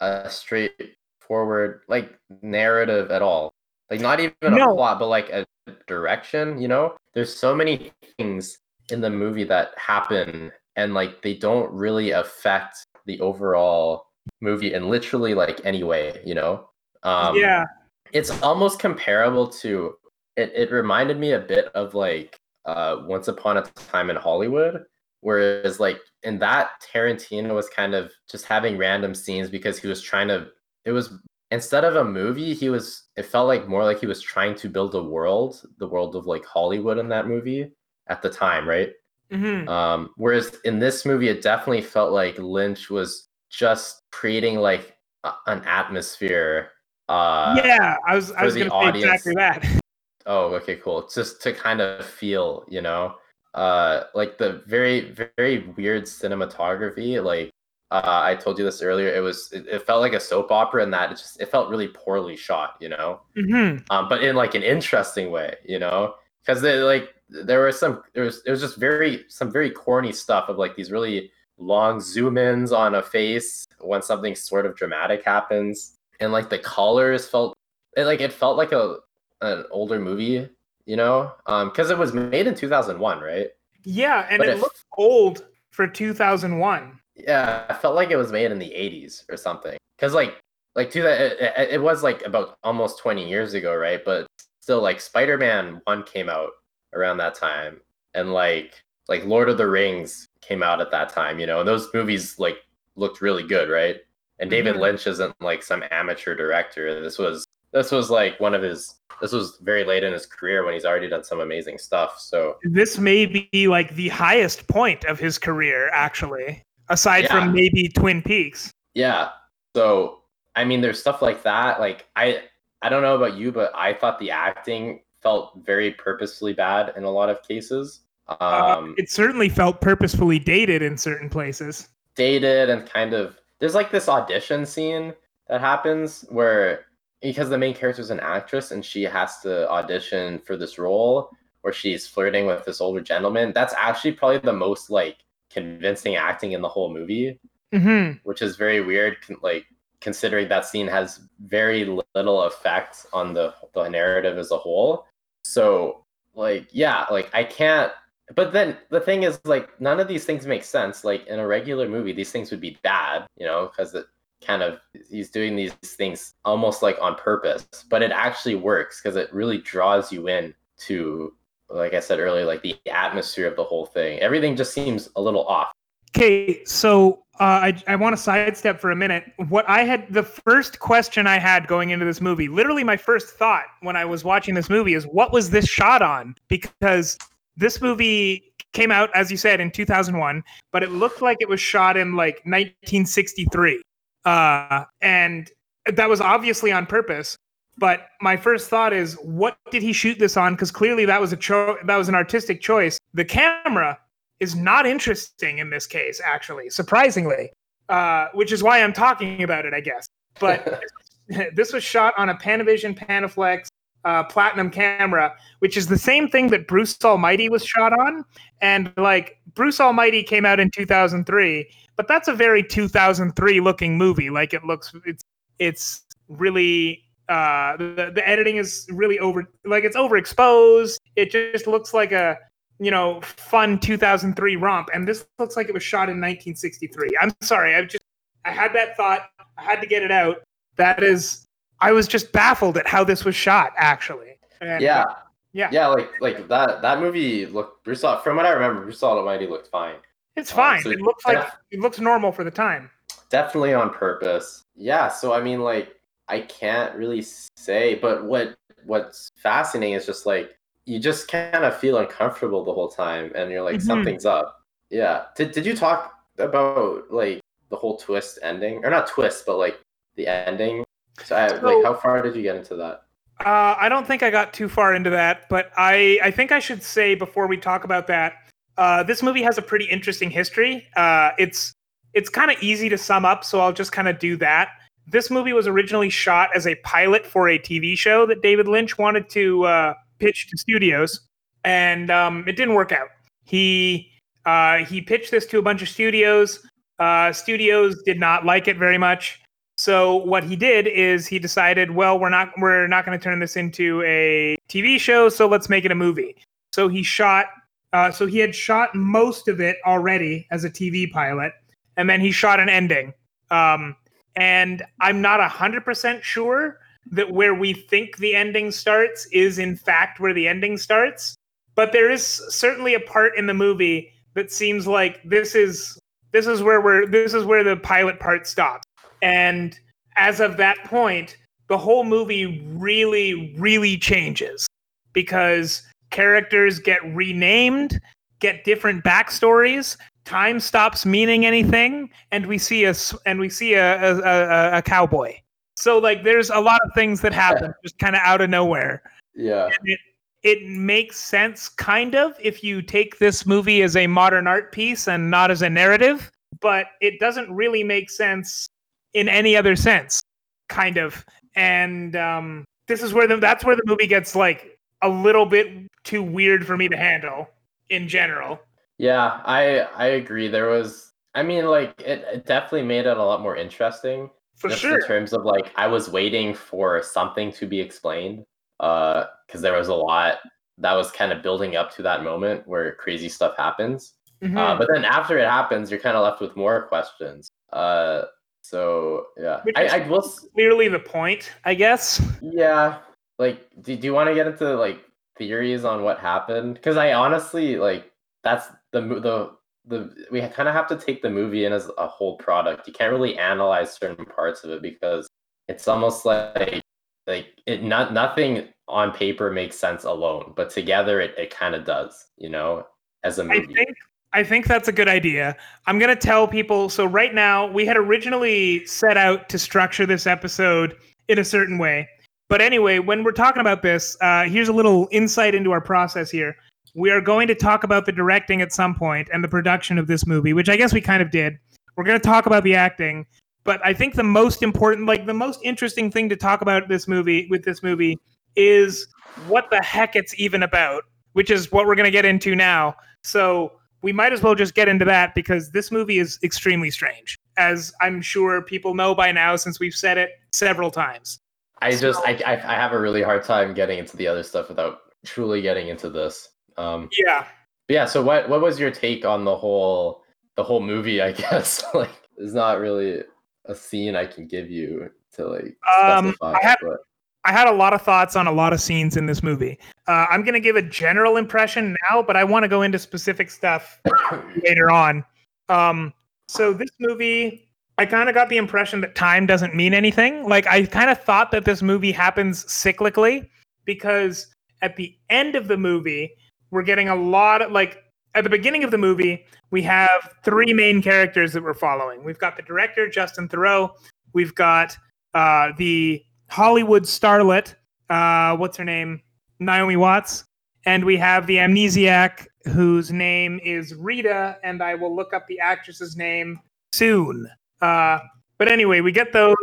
a 0.00 0.28
straightforward 0.28 1.82
like 1.88 2.18
narrative 2.42 3.10
at 3.10 3.22
all. 3.22 3.54
Like 3.90 4.00
not 4.00 4.18
even 4.18 4.34
no. 4.42 4.72
a 4.72 4.74
plot, 4.74 4.98
but 4.98 5.08
like 5.08 5.30
a 5.30 5.46
direction. 5.86 6.60
You 6.60 6.68
know, 6.68 6.96
there's 7.14 7.34
so 7.34 7.54
many 7.54 7.92
things 8.18 8.58
in 8.90 9.00
the 9.00 9.10
movie 9.10 9.44
that 9.44 9.72
happen, 9.76 10.50
and 10.76 10.92
like 10.92 11.22
they 11.22 11.34
don't 11.34 11.70
really 11.72 12.10
affect 12.10 12.84
the 13.06 13.20
overall 13.20 14.06
movie 14.40 14.74
in 14.74 14.88
literally 14.88 15.34
like 15.34 15.60
any 15.64 15.82
way, 15.82 16.20
you 16.24 16.34
know? 16.34 16.68
Um, 17.02 17.36
yeah. 17.36 17.64
It's 18.12 18.30
almost 18.42 18.78
comparable 18.78 19.48
to 19.48 19.94
it, 20.36 20.52
it 20.54 20.70
reminded 20.70 21.18
me 21.18 21.32
a 21.32 21.40
bit 21.40 21.66
of 21.74 21.94
like 21.94 22.36
uh, 22.64 23.02
Once 23.04 23.28
Upon 23.28 23.56
a 23.56 23.62
Time 23.62 24.10
in 24.10 24.16
Hollywood, 24.16 24.84
whereas 25.20 25.80
like 25.80 25.98
in 26.22 26.38
that 26.38 26.70
Tarantino 26.82 27.54
was 27.54 27.68
kind 27.68 27.94
of 27.94 28.12
just 28.30 28.44
having 28.44 28.78
random 28.78 29.14
scenes 29.14 29.50
because 29.50 29.78
he 29.78 29.88
was 29.88 30.02
trying 30.02 30.28
to 30.28 30.48
it 30.84 30.92
was 30.92 31.18
instead 31.50 31.84
of 31.84 31.96
a 31.96 32.04
movie, 32.04 32.54
he 32.54 32.68
was 32.68 33.04
it 33.16 33.26
felt 33.26 33.48
like 33.48 33.68
more 33.68 33.84
like 33.84 34.00
he 34.00 34.06
was 34.06 34.20
trying 34.20 34.54
to 34.56 34.68
build 34.68 34.94
a 34.94 35.02
world, 35.02 35.62
the 35.78 35.88
world 35.88 36.16
of 36.16 36.26
like 36.26 36.44
Hollywood 36.44 36.98
in 36.98 37.08
that 37.08 37.28
movie 37.28 37.72
at 38.08 38.22
the 38.22 38.30
time, 38.30 38.68
right? 38.68 38.92
Mm-hmm. 39.30 39.68
Um, 39.68 40.10
whereas 40.16 40.56
in 40.64 40.78
this 40.78 41.04
movie, 41.04 41.28
it 41.28 41.42
definitely 41.42 41.82
felt 41.82 42.12
like 42.12 42.38
Lynch 42.38 42.90
was 42.90 43.28
just 43.56 44.02
creating 44.10 44.58
like 44.58 44.96
a, 45.24 45.32
an 45.46 45.62
atmosphere. 45.64 46.70
Uh, 47.08 47.60
yeah, 47.64 47.96
I 48.06 48.14
was 48.14 48.32
I 48.32 48.44
was 48.44 48.54
going 48.54 48.70
to 48.70 48.92
say 48.92 48.98
exactly 48.98 49.34
that. 49.34 49.66
Oh, 50.26 50.54
okay, 50.54 50.76
cool. 50.76 51.06
Just 51.14 51.42
to 51.42 51.52
kind 51.52 51.82
of 51.82 52.02
feel, 52.06 52.64
you 52.66 52.80
know, 52.80 53.16
uh, 53.52 54.04
like 54.14 54.38
the 54.38 54.62
very 54.66 55.14
very 55.36 55.70
weird 55.76 56.04
cinematography. 56.04 57.22
Like 57.22 57.50
uh, 57.90 58.22
I 58.24 58.34
told 58.34 58.58
you 58.58 58.64
this 58.64 58.80
earlier, 58.80 59.14
it 59.14 59.20
was 59.20 59.52
it, 59.52 59.66
it, 59.66 59.86
felt 59.86 60.00
like 60.00 60.14
a 60.14 60.20
soap 60.20 60.50
opera, 60.50 60.82
and 60.82 60.92
that 60.94 61.12
it 61.12 61.18
just 61.18 61.40
it 61.42 61.50
felt 61.50 61.68
really 61.68 61.88
poorly 61.88 62.36
shot, 62.36 62.76
you 62.80 62.88
know. 62.88 63.20
Mm-hmm. 63.36 63.84
Um, 63.90 64.08
but 64.08 64.24
in 64.24 64.34
like 64.34 64.54
an 64.54 64.62
interesting 64.62 65.30
way, 65.30 65.56
you 65.64 65.78
know, 65.78 66.14
because 66.44 66.62
they 66.62 66.78
like 66.78 67.14
there 67.28 67.60
were 67.60 67.72
some 67.72 68.02
there 68.14 68.24
was 68.24 68.42
it 68.46 68.50
was 68.50 68.60
just 68.60 68.76
very 68.76 69.24
some 69.28 69.52
very 69.52 69.70
corny 69.70 70.12
stuff 70.12 70.48
of 70.48 70.56
like 70.56 70.74
these 70.74 70.90
really 70.90 71.30
long 71.58 72.00
zoom 72.00 72.38
ins 72.38 72.72
on 72.72 72.96
a 72.96 73.02
face 73.02 73.66
when 73.80 74.02
something 74.02 74.34
sort 74.34 74.66
of 74.66 74.76
dramatic 74.76 75.24
happens. 75.24 75.96
And 76.20 76.32
like 76.32 76.50
the 76.50 76.58
colors 76.58 77.26
felt 77.28 77.56
it, 77.96 78.04
like 78.04 78.20
it 78.20 78.32
felt 78.32 78.56
like 78.56 78.72
a 78.72 78.98
an 79.40 79.64
older 79.70 79.98
movie, 79.98 80.48
you 80.86 80.96
know? 80.96 81.32
Um 81.46 81.68
because 81.68 81.90
it 81.90 81.98
was 81.98 82.12
made 82.12 82.46
in 82.46 82.54
2001, 82.54 83.20
right? 83.20 83.48
Yeah, 83.84 84.26
and 84.30 84.38
but 84.38 84.48
it, 84.48 84.56
it 84.56 84.60
looked 84.60 84.84
old 84.96 85.44
for 85.70 85.86
2001. 85.86 86.98
Yeah, 87.16 87.64
I 87.68 87.74
felt 87.74 87.94
like 87.94 88.10
it 88.10 88.16
was 88.16 88.32
made 88.32 88.50
in 88.50 88.58
the 88.58 88.70
80s 88.70 89.24
or 89.30 89.36
something. 89.36 89.76
Cuz 89.98 90.14
like 90.14 90.40
like 90.74 90.90
to 90.90 91.02
that 91.02 91.20
it, 91.20 91.72
it 91.74 91.82
was 91.82 92.02
like 92.02 92.24
about 92.26 92.58
almost 92.64 92.98
20 92.98 93.28
years 93.28 93.54
ago, 93.54 93.74
right? 93.74 94.04
But 94.04 94.26
still 94.60 94.80
like 94.80 95.00
Spider-Man 95.00 95.82
1 95.84 96.02
came 96.04 96.28
out 96.28 96.50
around 96.94 97.18
that 97.18 97.34
time 97.34 97.80
and 98.14 98.32
like 98.32 98.82
like 99.08 99.24
Lord 99.24 99.48
of 99.48 99.58
the 99.58 99.66
Rings 99.66 100.26
came 100.46 100.62
out 100.62 100.80
at 100.80 100.90
that 100.90 101.08
time, 101.08 101.38
you 101.38 101.46
know, 101.46 101.60
and 101.60 101.68
those 101.68 101.88
movies 101.94 102.38
like 102.38 102.58
looked 102.96 103.20
really 103.20 103.42
good, 103.42 103.68
right? 103.68 104.00
And 104.38 104.50
David 104.50 104.74
mm-hmm. 104.74 104.82
Lynch 104.82 105.06
isn't 105.06 105.34
like 105.40 105.62
some 105.62 105.84
amateur 105.90 106.34
director. 106.34 107.00
This 107.00 107.18
was 107.18 107.46
this 107.72 107.90
was 107.90 108.10
like 108.10 108.38
one 108.40 108.54
of 108.54 108.62
his. 108.62 108.94
This 109.20 109.32
was 109.32 109.58
very 109.62 109.84
late 109.84 110.02
in 110.02 110.12
his 110.12 110.26
career 110.26 110.64
when 110.64 110.74
he's 110.74 110.84
already 110.84 111.08
done 111.08 111.22
some 111.22 111.40
amazing 111.40 111.78
stuff. 111.78 112.18
So 112.18 112.56
This 112.64 112.98
may 112.98 113.26
be 113.26 113.68
like 113.68 113.94
the 113.94 114.08
highest 114.08 114.66
point 114.66 115.04
of 115.04 115.20
his 115.20 115.38
career, 115.38 115.88
actually, 115.92 116.62
aside 116.88 117.24
Yeah. 117.24 117.40
from 117.40 117.52
maybe 117.52 117.88
Twin 117.88 118.22
Peaks. 118.22 118.72
yeah, 118.94 119.30
so 119.76 120.22
I 120.56 120.64
mean, 120.64 120.80
there's 120.80 121.00
stuff 121.00 121.22
like 121.22 121.42
that. 121.44 121.80
Like 121.80 122.06
I, 122.16 122.42
I 122.82 122.88
don't 122.88 123.02
know 123.02 123.16
about 123.16 123.36
you, 123.36 123.52
but 123.52 123.72
I 123.74 123.94
thought 123.94 124.18
the 124.18 124.30
acting 124.30 125.00
felt 125.22 125.58
very 125.64 125.92
purposefully 125.92 126.52
bad 126.52 126.92
in 126.96 127.04
a 127.04 127.10
lot 127.10 127.30
of 127.30 127.42
cases. 127.42 128.00
Um, 128.28 128.38
Uh, 128.40 128.92
it 128.96 129.10
certainly 129.10 129.48
felt 129.48 129.80
purposefully 129.80 130.38
dated 130.38 130.82
in 130.82 130.96
certain 130.96 131.28
places. 131.28 131.88
dated 132.16 132.70
and 132.70 132.86
kind 132.88 133.12
of 133.12 133.38
there's 133.58 133.74
like 133.74 133.90
this 133.90 134.08
audition 134.08 134.64
scene 134.66 135.12
that 135.48 135.60
happens 135.60 136.24
where 136.30 136.86
because 137.22 137.48
the 137.48 137.58
main 137.58 137.74
character 137.74 138.00
is 138.02 138.10
an 138.10 138.20
actress 138.20 138.70
and 138.70 138.84
she 138.84 139.02
has 139.02 139.40
to 139.40 139.68
audition 139.70 140.38
for 140.40 140.56
this 140.56 140.78
role 140.78 141.30
where 141.62 141.72
she's 141.72 142.06
flirting 142.06 142.46
with 142.46 142.64
this 142.64 142.80
older 142.80 143.00
gentleman 143.00 143.52
that's 143.52 143.74
actually 143.76 144.12
probably 144.12 144.38
the 144.38 144.52
most 144.52 144.90
like 144.90 145.18
convincing 145.50 146.16
acting 146.16 146.52
in 146.52 146.60
the 146.62 146.68
whole 146.68 146.92
movie 146.92 147.38
hmm 147.72 148.12
which 148.22 148.42
is 148.42 148.56
very 148.56 148.80
weird 148.80 149.16
like 149.42 149.66
considering 150.00 150.48
that 150.48 150.64
scene 150.66 150.86
has 150.86 151.20
very 151.46 151.84
little 152.14 152.42
effect 152.42 153.06
on 153.12 153.34
the 153.34 153.52
the 153.74 153.88
narrative 153.88 154.38
as 154.38 154.50
a 154.52 154.56
whole 154.58 155.06
so 155.44 156.04
like 156.34 156.68
yeah 156.72 157.06
like 157.10 157.28
i 157.34 157.42
can't 157.42 157.92
but 158.34 158.52
then 158.52 158.76
the 158.90 159.00
thing 159.00 159.22
is 159.22 159.40
like 159.44 159.68
none 159.80 160.00
of 160.00 160.08
these 160.08 160.24
things 160.24 160.46
make 160.46 160.64
sense 160.64 161.04
like 161.04 161.26
in 161.26 161.38
a 161.38 161.46
regular 161.46 161.88
movie 161.88 162.12
these 162.12 162.32
things 162.32 162.50
would 162.50 162.60
be 162.60 162.78
bad 162.82 163.26
you 163.36 163.46
know 163.46 163.66
because 163.66 163.94
it 163.94 164.06
kind 164.42 164.62
of 164.62 164.78
he's 165.08 165.30
doing 165.30 165.56
these 165.56 165.72
things 165.72 166.34
almost 166.44 166.82
like 166.82 166.96
on 167.00 167.14
purpose 167.16 167.66
but 167.88 168.02
it 168.02 168.10
actually 168.10 168.54
works 168.54 169.00
because 169.00 169.16
it 169.16 169.32
really 169.32 169.58
draws 169.58 170.12
you 170.12 170.28
in 170.28 170.54
to 170.76 171.34
like 171.70 171.94
i 171.94 172.00
said 172.00 172.18
earlier 172.18 172.44
like 172.44 172.62
the 172.62 172.76
atmosphere 172.90 173.46
of 173.46 173.56
the 173.56 173.64
whole 173.64 173.86
thing 173.86 174.18
everything 174.20 174.56
just 174.56 174.72
seems 174.72 175.08
a 175.16 175.20
little 175.20 175.46
off 175.46 175.72
Okay, 176.16 176.64
so 176.64 177.24
uh, 177.40 177.42
I, 177.42 177.82
I 177.88 177.96
want 177.96 178.16
to 178.16 178.22
sidestep 178.22 178.80
for 178.80 178.92
a 178.92 178.96
minute. 178.96 179.24
What 179.48 179.68
I 179.68 179.82
had, 179.82 180.06
the 180.12 180.22
first 180.22 180.78
question 180.78 181.26
I 181.26 181.40
had 181.40 181.66
going 181.66 181.90
into 181.90 182.04
this 182.04 182.20
movie, 182.20 182.46
literally 182.46 182.84
my 182.84 182.96
first 182.96 183.30
thought 183.30 183.64
when 183.80 183.96
I 183.96 184.04
was 184.04 184.22
watching 184.22 184.54
this 184.54 184.70
movie 184.70 184.94
is 184.94 185.04
what 185.08 185.32
was 185.32 185.50
this 185.50 185.66
shot 185.66 186.02
on? 186.02 186.36
Because 186.46 187.18
this 187.56 187.80
movie 187.80 188.52
came 188.72 188.90
out, 188.90 189.10
as 189.14 189.30
you 189.30 189.36
said, 189.36 189.60
in 189.60 189.70
2001, 189.70 190.42
but 190.72 190.82
it 190.82 190.90
looked 190.90 191.22
like 191.22 191.38
it 191.40 191.48
was 191.48 191.60
shot 191.60 191.96
in 191.96 192.16
like 192.16 192.36
1963. 192.44 193.82
Uh, 194.24 194.84
and 195.00 195.50
that 195.86 196.08
was 196.08 196.20
obviously 196.20 196.72
on 196.72 196.86
purpose. 196.86 197.36
But 197.76 198.08
my 198.20 198.36
first 198.36 198.68
thought 198.68 198.92
is, 198.92 199.14
what 199.14 199.56
did 199.70 199.82
he 199.82 199.92
shoot 199.92 200.18
this 200.18 200.36
on? 200.36 200.54
Because 200.54 200.70
clearly 200.70 201.04
that 201.06 201.20
was 201.20 201.32
a 201.32 201.36
cho- 201.36 201.78
that 201.84 201.96
was 201.96 202.08
an 202.08 202.14
artistic 202.14 202.60
choice. 202.60 202.98
The 203.14 203.24
camera 203.24 203.98
is 204.38 204.54
not 204.54 204.86
interesting 204.86 205.58
in 205.58 205.70
this 205.70 205.86
case, 205.86 206.20
actually, 206.24 206.70
surprisingly, 206.70 207.50
uh, 207.88 208.28
which 208.32 208.52
is 208.52 208.62
why 208.62 208.82
I'm 208.82 208.92
talking 208.92 209.42
about 209.42 209.64
it, 209.64 209.74
I 209.74 209.80
guess. 209.80 210.06
But 210.38 210.82
this 211.54 211.72
was 211.72 211.82
shot 211.82 212.14
on 212.16 212.28
a 212.28 212.34
Panavision 212.34 212.96
Panaflex 212.96 213.66
uh, 214.04 214.24
platinum 214.24 214.70
camera, 214.70 215.34
which 215.60 215.76
is 215.76 215.86
the 215.86 215.98
same 215.98 216.28
thing 216.28 216.48
that 216.48 216.66
Bruce 216.68 216.96
Almighty 217.04 217.48
was 217.48 217.64
shot 217.64 217.92
on. 217.92 218.24
And 218.60 218.92
like 218.96 219.38
Bruce 219.54 219.80
Almighty 219.80 220.22
came 220.22 220.44
out 220.44 220.60
in 220.60 220.70
2003, 220.70 221.68
but 221.96 222.08
that's 222.08 222.28
a 222.28 222.34
very 222.34 222.62
2003 222.62 223.60
looking 223.60 223.98
movie. 223.98 224.30
Like 224.30 224.54
it 224.54 224.64
looks, 224.64 224.92
it's 225.04 225.24
it's 225.58 226.02
really 226.28 227.04
uh 227.28 227.76
the, 227.76 228.10
the 228.14 228.28
editing 228.28 228.56
is 228.56 228.86
really 228.90 229.18
over 229.18 229.48
like 229.64 229.84
it's 229.84 229.96
overexposed 229.96 230.98
it 231.16 231.30
just 231.30 231.66
looks 231.66 231.94
like 231.94 232.12
a 232.12 232.36
you 232.80 232.90
know, 232.90 233.20
fun 233.22 233.78
2003 233.78 234.56
romp, 234.56 234.88
and 234.92 235.06
this 235.06 235.24
looks 235.38 235.56
like 235.56 235.68
it 235.68 235.74
was 235.74 235.82
shot 235.82 236.08
in 236.08 236.20
1963. 236.20 237.10
I'm 237.20 237.32
sorry, 237.40 237.74
I 237.74 237.84
just 237.84 238.04
I 238.44 238.50
had 238.50 238.72
that 238.74 238.96
thought, 238.96 239.28
I 239.56 239.62
had 239.62 239.80
to 239.80 239.86
get 239.86 240.02
it 240.02 240.10
out. 240.10 240.42
That 240.76 241.02
is, 241.02 241.43
I 241.88 241.92
was 241.92 242.06
just 242.08 242.32
baffled 242.32 242.76
at 242.78 242.86
how 242.88 243.04
this 243.04 243.24
was 243.24 243.34
shot, 243.34 243.72
actually. 243.76 244.38
And, 244.60 244.80
yeah 244.82 245.04
yeah, 245.52 245.68
yeah 245.70 245.86
like 245.86 246.10
like 246.20 246.48
that 246.48 246.82
that 246.82 246.98
movie 247.00 247.46
looked 247.46 247.84
bruce 247.84 248.02
Al- 248.02 248.20
from 248.22 248.36
what 248.36 248.46
i 248.46 248.50
remember 248.50 248.82
bruce 248.82 249.02
almighty 249.02 249.46
looked 249.46 249.68
fine 249.68 249.96
it's 250.36 250.50
Uh, 250.52 250.56
fine. 250.56 250.82
so 250.82 250.90
it 250.90 251.00
looks 251.00 251.24
like 251.26 251.36
yeah. 251.36 251.50
it 251.70 251.80
looks 251.80 252.00
normal 252.00 252.32
for 252.32 252.42
the 252.44 252.50
time. 252.50 252.90
definitely 253.30 253.74
on 253.74 253.90
purpose 253.90 254.64
yeah 254.74 255.06
so 255.08 255.32
i 255.32 255.40
mean 255.40 255.60
like 255.60 255.94
i 256.28 256.40
can't 256.40 256.94
really 256.96 257.22
say 257.56 257.94
but 257.94 258.24
what 258.24 258.54
what's 258.86 259.30
fascinating 259.36 259.94
is 259.94 260.06
just 260.06 260.24
like 260.26 260.56
you 260.86 260.98
just 260.98 261.28
kind 261.28 261.64
of 261.64 261.76
feel 261.76 261.98
uncomfortable 261.98 262.64
the 262.64 262.72
whole 262.72 262.88
time 262.88 263.30
and 263.34 263.50
you're 263.50 263.62
like 263.62 263.76
Mhm. 263.76 263.82
something's 263.82 264.24
up 264.26 264.62
yeah 264.90 265.26
did, 265.36 265.52
did 265.52 265.64
you 265.66 265.76
talk 265.76 266.14
about 266.38 267.10
like 267.12 267.40
the 267.70 267.76
whole 267.76 267.96
twist 267.96 268.38
ending 268.42 268.84
or 268.84 268.90
not 268.90 269.06
twist 269.06 269.44
but 269.46 269.56
like 269.58 269.78
the 270.16 270.26
ending 270.26 270.83
so, 271.22 271.36
I, 271.36 271.48
So- 271.48 271.60
like 271.60 271.84
how 271.84 271.94
far 271.94 272.22
did 272.22 272.34
you 272.34 272.42
get 272.42 272.56
into 272.56 272.74
that 272.76 273.02
Uh, 273.44 273.74
I 273.78 273.88
don't 273.88 274.06
think 274.06 274.22
I 274.22 274.30
got 274.30 274.52
too 274.52 274.68
far 274.68 274.94
into 274.94 275.10
that, 275.10 275.48
but 275.48 275.72
I, 275.76 276.18
I 276.22 276.30
think 276.30 276.52
I 276.52 276.60
should 276.60 276.82
say 276.82 277.14
before 277.14 277.46
we 277.48 277.56
talk 277.56 277.82
about 277.84 278.06
that, 278.06 278.34
uh, 278.78 279.02
this 279.02 279.22
movie 279.22 279.42
has 279.42 279.58
a 279.58 279.62
pretty 279.62 279.86
interesting 279.86 280.30
history. 280.30 280.86
Uh, 280.96 281.30
it's 281.38 281.72
it's 282.12 282.28
kind 282.28 282.50
of 282.50 282.62
easy 282.62 282.88
to 282.88 282.96
sum 282.96 283.24
up, 283.24 283.44
so 283.44 283.60
I'll 283.60 283.72
just 283.72 283.90
kind 283.90 284.06
of 284.08 284.18
do 284.20 284.36
that. 284.36 284.68
This 285.06 285.30
movie 285.30 285.52
was 285.52 285.66
originally 285.66 286.10
shot 286.10 286.50
as 286.54 286.66
a 286.66 286.76
pilot 286.76 287.26
for 287.26 287.48
a 287.48 287.58
TV 287.58 287.98
show 287.98 288.24
that 288.26 288.40
David 288.40 288.68
Lynch 288.68 288.96
wanted 288.98 289.28
to 289.30 289.64
uh, 289.64 289.94
pitch 290.20 290.48
to 290.48 290.56
studios, 290.56 291.20
and 291.64 292.10
um, 292.10 292.44
it 292.46 292.56
didn't 292.56 292.74
work 292.74 292.92
out. 292.92 293.08
He 293.44 294.10
uh, 294.46 294.78
he 294.84 295.00
pitched 295.00 295.30
this 295.30 295.46
to 295.46 295.58
a 295.58 295.62
bunch 295.62 295.82
of 295.82 295.88
studios. 295.88 296.64
Uh, 296.98 297.32
studios 297.32 298.00
did 298.04 298.20
not 298.20 298.46
like 298.46 298.68
it 298.68 298.76
very 298.76 298.98
much. 298.98 299.40
So 299.84 300.16
what 300.16 300.44
he 300.44 300.56
did 300.56 300.86
is 300.86 301.26
he 301.26 301.38
decided, 301.38 301.90
well, 301.90 302.18
we're 302.18 302.30
not 302.30 302.54
we're 302.56 302.86
not 302.86 303.04
going 303.04 303.18
to 303.18 303.22
turn 303.22 303.38
this 303.38 303.54
into 303.54 304.02
a 304.06 304.56
TV 304.66 304.98
show, 304.98 305.28
so 305.28 305.46
let's 305.46 305.68
make 305.68 305.84
it 305.84 305.92
a 305.92 305.94
movie. 305.94 306.36
So 306.72 306.88
he 306.88 307.02
shot 307.02 307.48
uh, 307.92 308.10
so 308.10 308.24
he 308.24 308.38
had 308.38 308.54
shot 308.54 308.94
most 308.94 309.46
of 309.46 309.60
it 309.60 309.76
already 309.84 310.46
as 310.50 310.64
a 310.64 310.70
TV 310.70 311.12
pilot, 311.12 311.52
and 311.98 312.08
then 312.08 312.22
he 312.22 312.32
shot 312.32 312.60
an 312.60 312.70
ending. 312.70 313.12
Um, 313.50 313.94
and 314.36 314.82
I'm 315.00 315.20
not 315.20 315.46
hundred 315.50 315.84
percent 315.84 316.24
sure 316.24 316.80
that 317.10 317.30
where 317.30 317.54
we 317.54 317.74
think 317.74 318.16
the 318.16 318.34
ending 318.34 318.70
starts 318.70 319.26
is 319.32 319.58
in 319.58 319.76
fact 319.76 320.18
where 320.18 320.32
the 320.32 320.48
ending 320.48 320.78
starts. 320.78 321.34
But 321.74 321.92
there 321.92 322.10
is 322.10 322.24
certainly 322.48 322.94
a 322.94 323.00
part 323.00 323.36
in 323.36 323.46
the 323.46 323.52
movie 323.52 324.14
that 324.32 324.50
seems 324.50 324.86
like 324.86 325.20
this 325.24 325.54
is 325.54 325.98
this 326.32 326.46
is 326.46 326.62
where 326.62 326.80
we're 326.80 327.04
this 327.04 327.34
is 327.34 327.44
where 327.44 327.62
the 327.62 327.76
pilot 327.76 328.18
part 328.18 328.46
stops. 328.46 328.86
And 329.24 329.80
as 330.16 330.38
of 330.38 330.58
that 330.58 330.76
point, 330.84 331.38
the 331.68 331.78
whole 331.78 332.04
movie 332.04 332.62
really, 332.74 333.54
really 333.56 333.96
changes 333.96 334.66
because 335.14 335.82
characters 336.10 336.78
get 336.78 337.02
renamed, 337.14 337.98
get 338.40 338.64
different 338.64 339.02
backstories, 339.02 339.96
time 340.26 340.60
stops 340.60 341.06
meaning 341.06 341.46
anything, 341.46 342.10
and 342.32 342.44
we 342.44 342.58
see 342.58 342.84
a 342.84 342.94
and 343.24 343.40
we 343.40 343.48
see 343.48 343.74
a 343.74 343.96
a, 343.98 344.18
a, 344.18 344.78
a 344.78 344.82
cowboy. 344.82 345.34
So 345.76 345.96
like, 345.98 346.22
there's 346.22 346.50
a 346.50 346.60
lot 346.60 346.80
of 346.84 346.92
things 346.94 347.22
that 347.22 347.32
happen 347.32 347.72
just 347.82 347.98
kind 347.98 348.14
of 348.14 348.20
out 348.22 348.42
of 348.42 348.50
nowhere. 348.50 349.02
Yeah. 349.34 349.70
It 349.84 350.00
it 350.42 350.68
makes 350.68 351.16
sense 351.16 351.70
kind 351.70 352.14
of 352.14 352.36
if 352.42 352.62
you 352.62 352.82
take 352.82 353.18
this 353.18 353.46
movie 353.46 353.80
as 353.80 353.96
a 353.96 354.06
modern 354.06 354.46
art 354.46 354.70
piece 354.70 355.08
and 355.08 355.30
not 355.30 355.50
as 355.50 355.62
a 355.62 355.70
narrative 355.70 356.30
but 356.60 356.86
it 357.00 357.18
doesn't 357.18 357.50
really 357.52 357.82
make 357.82 358.10
sense 358.10 358.68
in 359.14 359.28
any 359.28 359.56
other 359.56 359.76
sense 359.76 360.20
kind 360.68 360.96
of 360.96 361.24
and 361.56 362.16
um 362.16 362.64
this 362.88 363.02
is 363.02 363.12
where 363.12 363.26
the 363.26 363.36
that's 363.36 363.64
where 363.64 363.76
the 363.76 363.82
movie 363.86 364.06
gets 364.06 364.34
like 364.36 364.78
a 365.02 365.08
little 365.08 365.46
bit 365.46 365.68
too 366.04 366.22
weird 366.22 366.66
for 366.66 366.76
me 366.76 366.88
to 366.88 366.96
handle 366.96 367.48
in 367.90 368.08
general 368.08 368.58
Yeah, 368.98 369.40
I 369.44 369.80
I 369.96 370.06
agree. 370.06 370.48
There 370.48 370.68
was, 370.68 371.12
I 371.34 371.42
mean, 371.42 371.66
like 371.66 372.00
it, 372.00 372.24
it 372.32 372.46
definitely 372.46 372.84
made 372.84 373.06
it 373.06 373.16
a 373.16 373.22
lot 373.22 373.40
more 373.42 373.56
interesting. 373.56 374.30
for 374.56 374.68
just 374.70 374.82
sure 374.82 375.00
in 375.00 375.06
terms 375.06 375.32
of 375.32 375.44
like 375.44 375.72
I 375.76 375.86
was 375.88 376.08
waiting 376.08 376.54
for 376.54 377.02
something 377.02 377.52
to 377.52 377.66
be 377.66 377.80
explained, 377.80 378.44
uh, 378.80 379.26
because 379.46 379.60
there 379.62 379.76
was 379.76 379.88
a 379.88 379.94
lot 379.94 380.38
that 380.78 380.94
was 380.94 381.10
kind 381.10 381.32
of 381.32 381.42
building 381.42 381.76
up 381.76 381.90
to 381.96 382.02
that 382.02 382.22
moment 382.22 382.66
where 382.66 382.94
crazy 382.94 383.28
stuff 383.28 383.56
happens. 383.56 384.14
Mhm. 384.42 384.56
Uh, 384.56 384.76
but 384.78 384.88
then 384.92 385.04
after 385.04 385.38
it 385.38 385.48
happens, 385.48 385.90
you're 385.90 386.00
kind 386.00 386.16
of 386.16 386.22
left 386.22 386.40
with 386.40 386.56
more 386.56 386.86
questions. 386.86 387.50
Uh, 387.72 388.22
so 388.64 389.26
yeah, 389.36 389.60
Which 389.62 389.76
I, 389.76 389.86
I 389.88 390.08
will. 390.08 390.22
clearly 390.22 390.88
the 390.88 390.98
point 390.98 391.52
i 391.64 391.74
guess 391.74 392.20
Yeah, 392.40 392.98
like, 393.38 393.68
do, 393.82 393.96
do 393.96 394.06
you 394.06 394.14
want 394.14 394.28
to 394.30 394.34
get 394.34 394.46
into 394.46 394.74
like 394.76 395.04
theories 395.36 395.84
on 395.84 396.02
what 396.02 396.18
happened? 396.18 396.74
Because 396.74 396.96
I 396.96 397.12
honestly 397.12 397.76
like 397.76 398.10
that's 398.42 398.68
the 398.92 399.00
the 399.00 399.50
the 399.86 400.26
we 400.30 400.40
kind 400.40 400.68
of 400.68 400.74
have 400.74 400.86
to 400.88 400.96
take 400.96 401.20
the 401.22 401.30
movie 401.30 401.64
in 401.64 401.72
as 401.72 401.90
a 401.98 402.06
whole 402.06 402.36
product. 402.38 402.86
You 402.86 402.92
can't 402.92 403.12
really 403.12 403.36
analyze 403.36 403.92
certain 403.94 404.24
parts 404.24 404.64
of 404.64 404.70
it 404.70 404.82
because 404.82 405.28
it's 405.68 405.88
almost 405.88 406.24
like 406.24 406.80
like 407.26 407.48
it 407.66 407.82
not 407.82 408.12
nothing 408.12 408.68
on 408.88 409.12
paper 409.12 409.50
makes 409.50 409.76
sense 409.76 410.04
alone, 410.04 410.52
but 410.56 410.70
together 410.70 411.20
it, 411.20 411.34
it 411.38 411.50
kind 411.50 411.74
of 411.74 411.84
does, 411.84 412.26
you 412.36 412.50
know, 412.50 412.86
as 413.24 413.38
a 413.38 413.44
movie. 413.44 413.72
I 413.72 413.84
think 413.84 413.96
I 414.34 414.42
think 414.42 414.66
that's 414.66 414.88
a 414.88 414.92
good 414.92 415.08
idea. 415.08 415.56
I'm 415.86 416.00
going 416.00 416.10
to 416.10 416.20
tell 416.20 416.48
people 416.48 416.88
so 416.88 417.04
right 417.06 417.32
now 417.32 417.70
we 417.70 417.86
had 417.86 417.96
originally 417.96 418.84
set 418.84 419.16
out 419.16 419.48
to 419.50 419.58
structure 419.60 420.06
this 420.06 420.26
episode 420.26 420.96
in 421.28 421.38
a 421.38 421.44
certain 421.44 421.78
way. 421.78 422.08
But 422.48 422.60
anyway, 422.60 422.98
when 422.98 423.22
we're 423.22 423.30
talking 423.30 423.60
about 423.60 423.82
this, 423.82 424.16
uh, 424.20 424.44
here's 424.44 424.68
a 424.68 424.72
little 424.72 425.08
insight 425.12 425.54
into 425.54 425.70
our 425.70 425.80
process 425.80 426.30
here. 426.30 426.56
We 426.96 427.10
are 427.10 427.20
going 427.20 427.46
to 427.46 427.54
talk 427.54 427.84
about 427.84 428.06
the 428.06 428.12
directing 428.12 428.60
at 428.60 428.72
some 428.72 428.96
point 428.96 429.28
and 429.32 429.42
the 429.42 429.48
production 429.48 429.98
of 429.98 430.08
this 430.08 430.26
movie, 430.26 430.52
which 430.52 430.68
I 430.68 430.76
guess 430.76 430.92
we 430.92 431.00
kind 431.00 431.22
of 431.22 431.30
did. 431.30 431.54
We're 431.96 432.04
going 432.04 432.18
to 432.18 432.24
talk 432.24 432.46
about 432.46 432.64
the 432.64 432.74
acting, 432.74 433.26
but 433.62 433.80
I 433.84 433.92
think 433.92 434.14
the 434.14 434.24
most 434.24 434.64
important, 434.64 435.06
like 435.06 435.26
the 435.26 435.34
most 435.34 435.60
interesting 435.62 436.10
thing 436.10 436.28
to 436.28 436.36
talk 436.36 436.60
about 436.60 436.88
this 436.88 437.06
movie 437.06 437.46
with 437.50 437.64
this 437.64 437.84
movie 437.84 438.18
is 438.56 439.06
what 439.46 439.70
the 439.70 439.80
heck 439.80 440.16
it's 440.16 440.34
even 440.38 440.64
about, 440.64 441.04
which 441.34 441.50
is 441.50 441.70
what 441.70 441.86
we're 441.86 441.94
going 441.94 442.04
to 442.04 442.10
get 442.10 442.24
into 442.24 442.56
now. 442.56 442.96
So 443.22 443.72
we 444.04 444.12
might 444.12 444.34
as 444.34 444.42
well 444.42 444.54
just 444.54 444.74
get 444.74 444.86
into 444.86 445.06
that 445.06 445.34
because 445.34 445.70
this 445.70 445.90
movie 445.90 446.18
is 446.18 446.38
extremely 446.42 446.90
strange, 446.90 447.38
as 447.56 447.90
I'm 448.02 448.20
sure 448.20 448.60
people 448.60 448.94
know 448.94 449.14
by 449.14 449.32
now 449.32 449.56
since 449.56 449.80
we've 449.80 449.94
said 449.94 450.18
it 450.18 450.32
several 450.52 450.90
times. 450.90 451.40
I 451.80 451.96
just 451.96 452.20
I 452.22 452.34
I 452.44 452.74
have 452.74 452.92
a 452.92 453.00
really 453.00 453.22
hard 453.22 453.44
time 453.44 453.72
getting 453.72 453.98
into 453.98 454.18
the 454.18 454.28
other 454.28 454.42
stuff 454.42 454.68
without 454.68 454.98
truly 455.24 455.62
getting 455.62 455.88
into 455.88 456.10
this. 456.10 456.50
Um, 456.76 457.08
yeah. 457.24 457.46
yeah. 457.88 458.04
So 458.04 458.22
what 458.22 458.46
what 458.50 458.60
was 458.60 458.78
your 458.78 458.90
take 458.90 459.24
on 459.24 459.44
the 459.44 459.56
whole 459.56 460.22
the 460.56 460.62
whole 460.62 460.80
movie? 460.80 461.22
I 461.22 461.32
guess 461.44 461.82
like 461.94 462.10
there's 462.36 462.54
not 462.54 462.80
really 462.80 463.22
a 463.64 463.74
scene 463.74 464.16
I 464.16 464.26
can 464.26 464.46
give 464.46 464.70
you 464.70 465.08
to 465.32 465.46
like 465.46 465.76
um, 465.98 466.34
I 466.42 466.58
had, 466.60 466.76
but. 466.82 466.98
I 467.44 467.52
had 467.52 467.68
a 467.68 467.72
lot 467.72 467.92
of 467.92 468.00
thoughts 468.00 468.36
on 468.36 468.46
a 468.46 468.52
lot 468.52 468.72
of 468.72 468.80
scenes 468.80 469.16
in 469.16 469.26
this 469.26 469.42
movie. 469.42 469.78
Uh, 470.08 470.26
I'm 470.30 470.42
going 470.42 470.54
to 470.54 470.60
give 470.60 470.76
a 470.76 470.82
general 470.82 471.36
impression 471.36 471.94
now, 472.10 472.22
but 472.22 472.36
I 472.36 472.44
want 472.44 472.62
to 472.64 472.68
go 472.68 472.82
into 472.82 472.98
specific 472.98 473.50
stuff 473.50 474.00
later 474.64 474.90
on. 474.90 475.24
Um, 475.68 476.12
so 476.48 476.72
this 476.72 476.90
movie, 477.00 477.68
I 477.98 478.06
kind 478.06 478.28
of 478.28 478.34
got 478.34 478.48
the 478.48 478.56
impression 478.56 479.00
that 479.02 479.14
time 479.14 479.46
doesn't 479.46 479.74
mean 479.74 479.92
anything. 479.92 480.48
Like 480.48 480.66
I 480.66 480.86
kind 480.86 481.10
of 481.10 481.22
thought 481.22 481.50
that 481.50 481.64
this 481.64 481.82
movie 481.82 482.12
happens 482.12 482.64
cyclically 482.64 483.48
because 483.84 484.46
at 484.82 484.96
the 484.96 485.14
end 485.28 485.54
of 485.54 485.68
the 485.68 485.76
movie, 485.76 486.32
we're 486.70 486.82
getting 486.82 487.08
a 487.08 487.14
lot 487.14 487.62
of 487.62 487.72
like 487.72 487.98
at 488.34 488.42
the 488.42 488.50
beginning 488.50 488.84
of 488.84 488.90
the 488.90 488.98
movie, 488.98 489.44
we 489.70 489.82
have 489.82 490.34
three 490.44 490.72
main 490.72 491.00
characters 491.00 491.52
that 491.52 491.62
we're 491.62 491.74
following. 491.74 492.24
We've 492.24 492.38
got 492.38 492.56
the 492.56 492.62
director 492.62 493.08
Justin 493.08 493.48
Theroux. 493.48 493.90
We've 494.32 494.54
got 494.54 494.96
uh, 495.34 495.70
the 495.78 496.22
Hollywood 496.54 497.02
starlet, 497.02 497.74
uh, 498.10 498.56
what's 498.56 498.76
her 498.76 498.84
name? 498.84 499.20
Naomi 499.58 499.96
Watts. 499.96 500.44
And 500.86 501.04
we 501.04 501.16
have 501.16 501.48
the 501.48 501.56
amnesiac 501.56 502.46
whose 502.66 503.10
name 503.10 503.58
is 503.64 503.92
Rita, 503.92 504.58
and 504.62 504.80
I 504.80 504.94
will 504.94 505.12
look 505.12 505.34
up 505.34 505.48
the 505.48 505.58
actress's 505.58 506.16
name 506.16 506.60
soon. 506.92 507.50
Uh, 507.82 508.20
but 508.56 508.68
anyway, 508.68 509.00
we 509.00 509.10
get 509.10 509.32
those, 509.32 509.56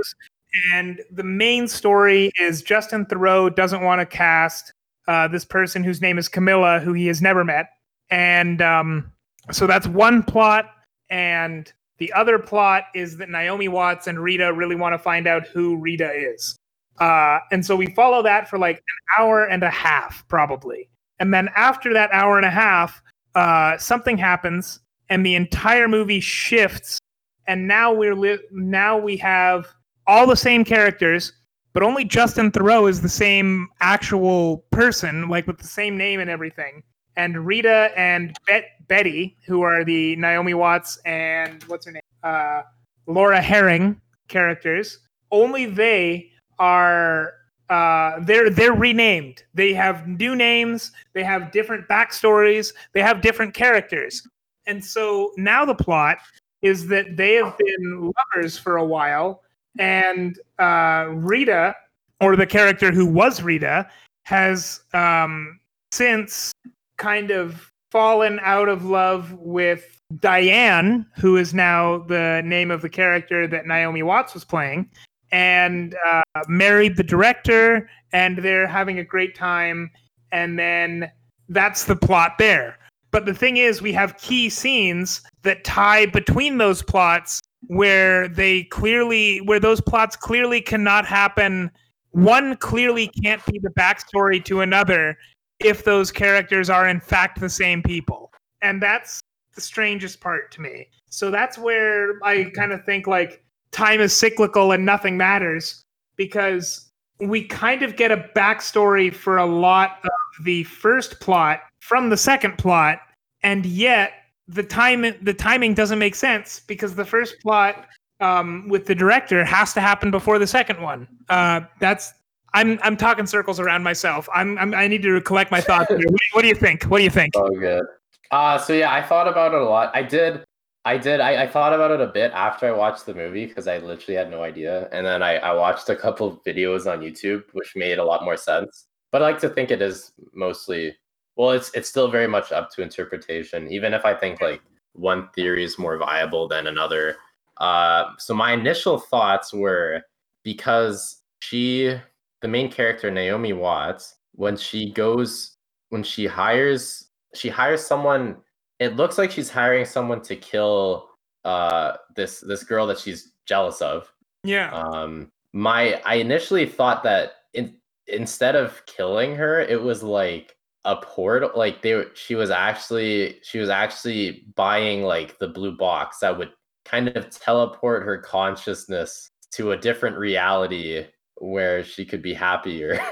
and 0.74 1.00
the 1.14 1.24
main 1.24 1.66
story 1.66 2.30
is 2.38 2.62
Justin 2.62 3.06
Theroux 3.06 3.56
doesn't 3.56 3.84
want 3.84 4.02
to 4.02 4.06
cast 4.06 4.74
uh, 5.08 5.30
this 5.30 5.46
person 5.46 5.86
whose 5.86 6.02
name 6.02 6.18
is 6.18 6.28
Camilla, 6.28 6.82
who 6.82 6.92
he 6.92 7.08
has 7.08 7.22
never 7.22 7.46
met. 7.46 7.68
And 8.10 8.62
um, 8.62 9.14
so 9.50 9.66
that's 9.66 9.88
one 9.88 10.24
plot. 10.24 10.66
And 11.10 11.72
the 12.00 12.12
other 12.12 12.38
plot 12.38 12.84
is 12.94 13.16
that 13.16 13.30
Naomi 13.30 13.70
Watts 13.70 14.08
and 14.08 14.20
Rita 14.20 14.52
really 14.52 14.76
want 14.76 14.94
to 14.94 15.00
find 15.00 15.26
out 15.26 15.48
who 15.48 15.78
Rita 15.78 16.12
is. 16.12 16.58
Uh, 17.01 17.39
and 17.51 17.65
so 17.65 17.75
we 17.75 17.88
follow 17.88 18.22
that 18.22 18.48
for 18.48 18.60
like 18.60 18.77
an 18.77 19.24
hour 19.24 19.46
and 19.46 19.63
a 19.63 19.72
half, 19.72 20.25
probably. 20.27 20.88
And 21.20 21.34
then 21.34 21.50
after 21.55 21.93
that 21.93 22.12
hour 22.13 22.38
and 22.38 22.46
a 22.46 22.51
half, 22.51 23.01
uh, 23.34 23.77
something 23.79 24.17
happens, 24.17 24.79
and 25.10 25.25
the 25.25 25.34
entire 25.36 25.88
movie 25.88 26.20
shifts. 26.20 27.00
And 27.48 27.67
now 27.67 27.91
we're 27.91 28.13
li- 28.13 28.39
now 28.51 29.00
we 29.00 29.17
have 29.17 29.65
all 30.05 30.27
the 30.27 30.35
same 30.35 30.64
characters, 30.64 31.33
but 31.74 31.81
only 31.81 32.05
Justin 32.05 32.51
Theroux 32.51 32.87
is 32.87 33.01
the 33.01 33.09
same 33.09 33.68
actual 33.79 34.59
person, 34.72 35.27
like 35.27 35.48
with 35.48 35.57
the 35.57 35.68
same 35.68 35.98
name 35.98 36.20
and 36.20 36.29
everything. 36.29 36.83
And 37.16 37.46
Rita 37.48 37.92
and 37.98 38.37
Bet- 38.46 38.87
Betty, 38.87 39.37
who 39.48 39.64
are 39.64 39.83
the 39.83 40.16
Naomi 40.18 40.53
Watts 40.53 40.98
and 41.05 41.64
what's 41.64 41.87
her 41.87 41.94
name, 41.94 42.01
uh, 42.24 42.61
Laura 43.07 43.42
Harring 43.42 44.00
characters, 44.27 45.00
only 45.31 45.66
they 45.66 46.30
are 46.62 47.34
uh, 47.70 48.20
they're 48.22 48.50
they're 48.50 48.74
renamed. 48.74 49.44
They 49.54 49.74
have 49.74 50.08
new 50.08 50.36
names. 50.36 50.92
They 51.14 51.24
have 51.24 51.52
different 51.52 51.88
backstories. 51.88 52.74
They 52.94 53.02
have 53.02 53.22
different 53.22 53.54
characters. 53.54 54.26
And 54.68 54.84
so 54.84 55.32
now 55.38 55.66
the 55.66 55.74
plot 55.74 56.20
is 56.62 56.88
that 56.90 57.18
they 57.18 57.34
have 57.36 57.58
been 57.58 58.12
lovers 58.36 58.58
for 58.58 58.78
a 58.78 58.86
while, 58.86 59.42
and 59.80 60.38
uh, 60.60 61.08
Rita, 61.10 61.76
or 62.20 62.36
the 62.36 62.46
character 62.46 62.92
who 62.92 63.08
was 63.08 63.42
Rita, 63.42 63.90
has 64.26 64.82
um, 64.94 65.60
since 65.92 66.52
kind 66.98 67.32
of 67.32 67.72
fallen 67.90 68.40
out 68.44 68.70
of 68.70 68.86
love 68.86 69.34
with 69.34 69.98
Diane, 70.20 71.08
who 71.18 71.38
is 71.38 71.54
now 71.54 72.00
the 72.00 72.44
name 72.46 72.70
of 72.70 72.82
the 72.82 72.90
character 72.90 73.48
that 73.48 73.66
Naomi 73.66 74.04
Watts 74.04 74.36
was 74.36 74.46
playing 74.46 74.88
and 75.31 75.96
uh, 76.05 76.22
married 76.48 76.98
the 76.98 77.03
director, 77.03 77.89
and 78.13 78.37
they're 78.37 78.67
having 78.67 79.00
a 79.00 79.03
great 79.03 79.35
time. 79.35 79.91
And 80.31 80.57
then 80.57 81.11
that's 81.50 81.85
the 81.85 81.96
plot 81.96 82.37
there. 82.37 82.77
But 83.11 83.25
the 83.25 83.33
thing 83.33 83.57
is, 83.57 83.81
we 83.81 83.91
have 83.94 84.17
key 84.17 84.50
scenes 84.50 85.22
that 85.44 85.63
tie 85.63 86.05
between 86.05 86.57
those 86.57 86.81
plots 86.81 87.41
where 87.67 88.27
they 88.27 88.63
clearly, 88.63 89.39
where 89.41 89.59
those 89.59 89.81
plots 89.81 90.15
clearly 90.15 90.61
cannot 90.61 91.05
happen. 91.05 91.72
One 92.11 92.55
clearly 92.57 93.07
can't 93.24 93.46
be 93.46 93.59
the 93.59 93.70
backstory 93.70 94.44
to 94.46 94.61
another 94.61 95.17
if 95.59 95.83
those 95.83 96.11
characters 96.11 96.70
are 96.70 96.87
in 96.87 97.00
fact 97.00 97.39
the 97.39 97.50
same 97.50 97.83
people. 97.83 98.31
And 98.61 98.81
that's 98.81 99.20
the 99.55 99.61
strangest 99.61 100.22
part 100.22 100.51
to 100.53 100.61
me. 100.61 100.87
So 101.09 101.29
that's 101.29 101.57
where 101.57 102.24
I 102.24 102.46
kind 102.55 102.72
of 102.72 102.85
think 102.85 103.07
like 103.07 103.44
time 103.72 104.01
is 104.01 104.16
cyclical 104.18 104.72
and 104.72 104.86
nothing 104.86 105.18
matters 105.18 105.84
because 106.16 106.90
we 107.20 107.44
kind 107.44 107.84
of 107.84 107.96
get 107.96 108.12
a 108.12 108.29
backstory 108.36 109.14
for 109.14 109.38
a 109.38 109.46
lot 109.46 110.00
of 110.03 110.44
the 110.44 110.64
first 110.66 111.20
plot 111.20 111.62
from 111.79 112.10
the 112.10 112.18
second 112.18 112.57
plot, 112.57 113.00
and 113.44 113.66
yet 113.66 114.14
the 114.48 114.64
time 114.64 115.01
the 115.22 115.34
timing 115.34 115.74
doesn't 115.74 116.00
make 116.00 116.16
sense 116.16 116.62
because 116.68 116.96
the 116.96 117.05
first 117.05 117.40
plot 117.42 117.88
um, 118.20 118.68
with 118.68 118.86
the 118.86 118.96
director 118.96 119.44
has 119.44 119.74
to 119.74 119.81
happen 119.81 120.12
before 120.12 120.40
the 120.40 120.48
second 120.48 120.81
one. 120.81 121.07
Uh, 121.29 121.62
that's 121.79 122.14
I'm 122.53 122.79
I'm 122.84 122.98
talking 122.98 123.25
circles 123.25 123.60
around 123.60 123.84
myself. 123.84 124.27
I'm, 124.34 124.57
I'm 124.57 124.74
i 124.74 124.88
need 124.88 125.03
to 125.03 125.22
collect 125.22 125.51
my 125.51 125.62
thoughts. 125.62 125.90
what, 125.90 126.05
what, 126.34 126.42
do 126.42 126.48
you 126.48 126.55
think? 126.55 126.84
What 126.84 126.98
do 126.98 127.03
you 127.03 127.10
think? 127.10 127.34
Oh, 127.36 127.50
good. 127.50 127.86
Uh, 128.31 128.57
so 128.57 128.74
yeah, 128.74 128.94
I 128.94 129.01
thought 129.01 129.27
about 129.27 129.53
it 129.53 129.62
a 129.62 129.66
lot. 129.66 129.92
I 129.94 130.03
did. 130.03 130.44
I 130.83 130.98
did. 130.98 131.20
I, 131.20 131.44
I 131.44 131.48
thought 131.48 131.74
about 131.74 131.91
it 131.91 132.01
a 132.01 132.07
bit 132.07 132.31
after 132.31 132.67
I 132.67 132.72
watched 132.72 133.05
the 133.05 133.13
movie 133.13 133.46
because 133.46 133.67
I 133.67 133.77
literally 133.77 134.17
had 134.17 134.31
no 134.31 134.44
idea. 134.44 134.89
And 134.91 135.05
then 135.05 135.22
I, 135.22 135.35
I 135.37 135.53
watched 135.53 135.89
a 135.89 135.96
couple 135.96 136.27
of 136.27 136.44
videos 136.44 136.91
on 136.91 137.01
YouTube, 137.01 137.44
which 137.53 137.75
made 137.75 138.00
a 138.00 138.03
lot 138.03 138.24
more 138.24 138.37
sense. 138.37 138.87
But 139.11 139.22
I 139.22 139.25
like 139.25 139.39
to 139.41 139.50
think 139.50 139.70
it 139.70 139.81
is 139.81 140.13
mostly 140.33 140.96
well, 141.35 141.51
it's 141.51 141.72
it's 141.74 141.89
still 141.89 142.09
very 142.09 142.27
much 142.27 142.51
up 142.51 142.72
to 142.72 142.81
interpretation, 142.81 143.72
even 143.72 143.94
if 143.94 144.05
I 144.05 144.13
think 144.13 144.41
like 144.41 144.61
one 144.94 145.29
theory 145.35 145.63
is 145.63 145.79
more 145.79 145.98
viable 145.98 146.48
than 146.48 146.67
another. 146.67 147.15
Uh, 147.57 148.05
so 148.17 148.33
my 148.33 148.53
initial 148.53 149.00
thoughts 149.00 149.53
were 149.53 150.01
because 150.44 151.22
she, 151.41 151.96
the 152.41 152.48
main 152.48 152.72
character 152.72 153.09
Naomi 153.11 153.53
Watts, 153.53 154.15
when 154.33 154.57
she 154.57 154.91
goes, 154.91 155.55
when 155.89 156.03
she 156.03 156.25
hires, 156.25 157.09
she 157.33 157.50
hires 157.50 157.85
someone 157.85 158.37
it 158.81 158.96
looks 158.96 159.20
like 159.20 159.29
she's 159.29 159.50
hiring 159.50 159.85
someone 159.85 160.22
to 160.24 160.35
kill 160.35 161.07
uh 161.46 161.94
this 162.15 162.39
this 162.41 162.63
girl 162.63 162.87
that 162.87 162.98
she's 162.98 163.33
jealous 163.46 163.81
of. 163.81 164.11
Yeah. 164.44 164.72
Um 164.72 165.31
my 165.53 166.01
I 166.03 166.15
initially 166.15 166.65
thought 166.65 167.03
that 167.03 167.33
in, 167.53 167.75
instead 168.07 168.55
of 168.55 168.83
killing 168.87 169.35
her, 169.35 169.61
it 169.61 169.81
was 169.81 170.01
like 170.01 170.57
a 170.83 170.96
portal 170.96 171.51
like 171.55 171.83
they 171.83 172.05
she 172.15 172.33
was 172.33 172.50
actually 172.50 173.37
she 173.44 173.59
was 173.59 173.70
actually 173.70 174.46
buying 174.55 175.03
like 175.03 175.37
the 175.37 175.48
blue 175.48 175.77
box 175.77 176.17
that 176.20 176.35
would 176.35 176.51
kind 176.85 177.07
of 177.09 177.29
teleport 177.29 178.03
her 178.03 178.17
consciousness 178.17 179.29
to 179.51 179.74
a 179.74 179.77
different 179.77 180.17
reality 180.17 181.05
where 181.35 181.83
she 181.83 182.03
could 182.03 182.24
be 182.24 182.33
happier 182.33 183.00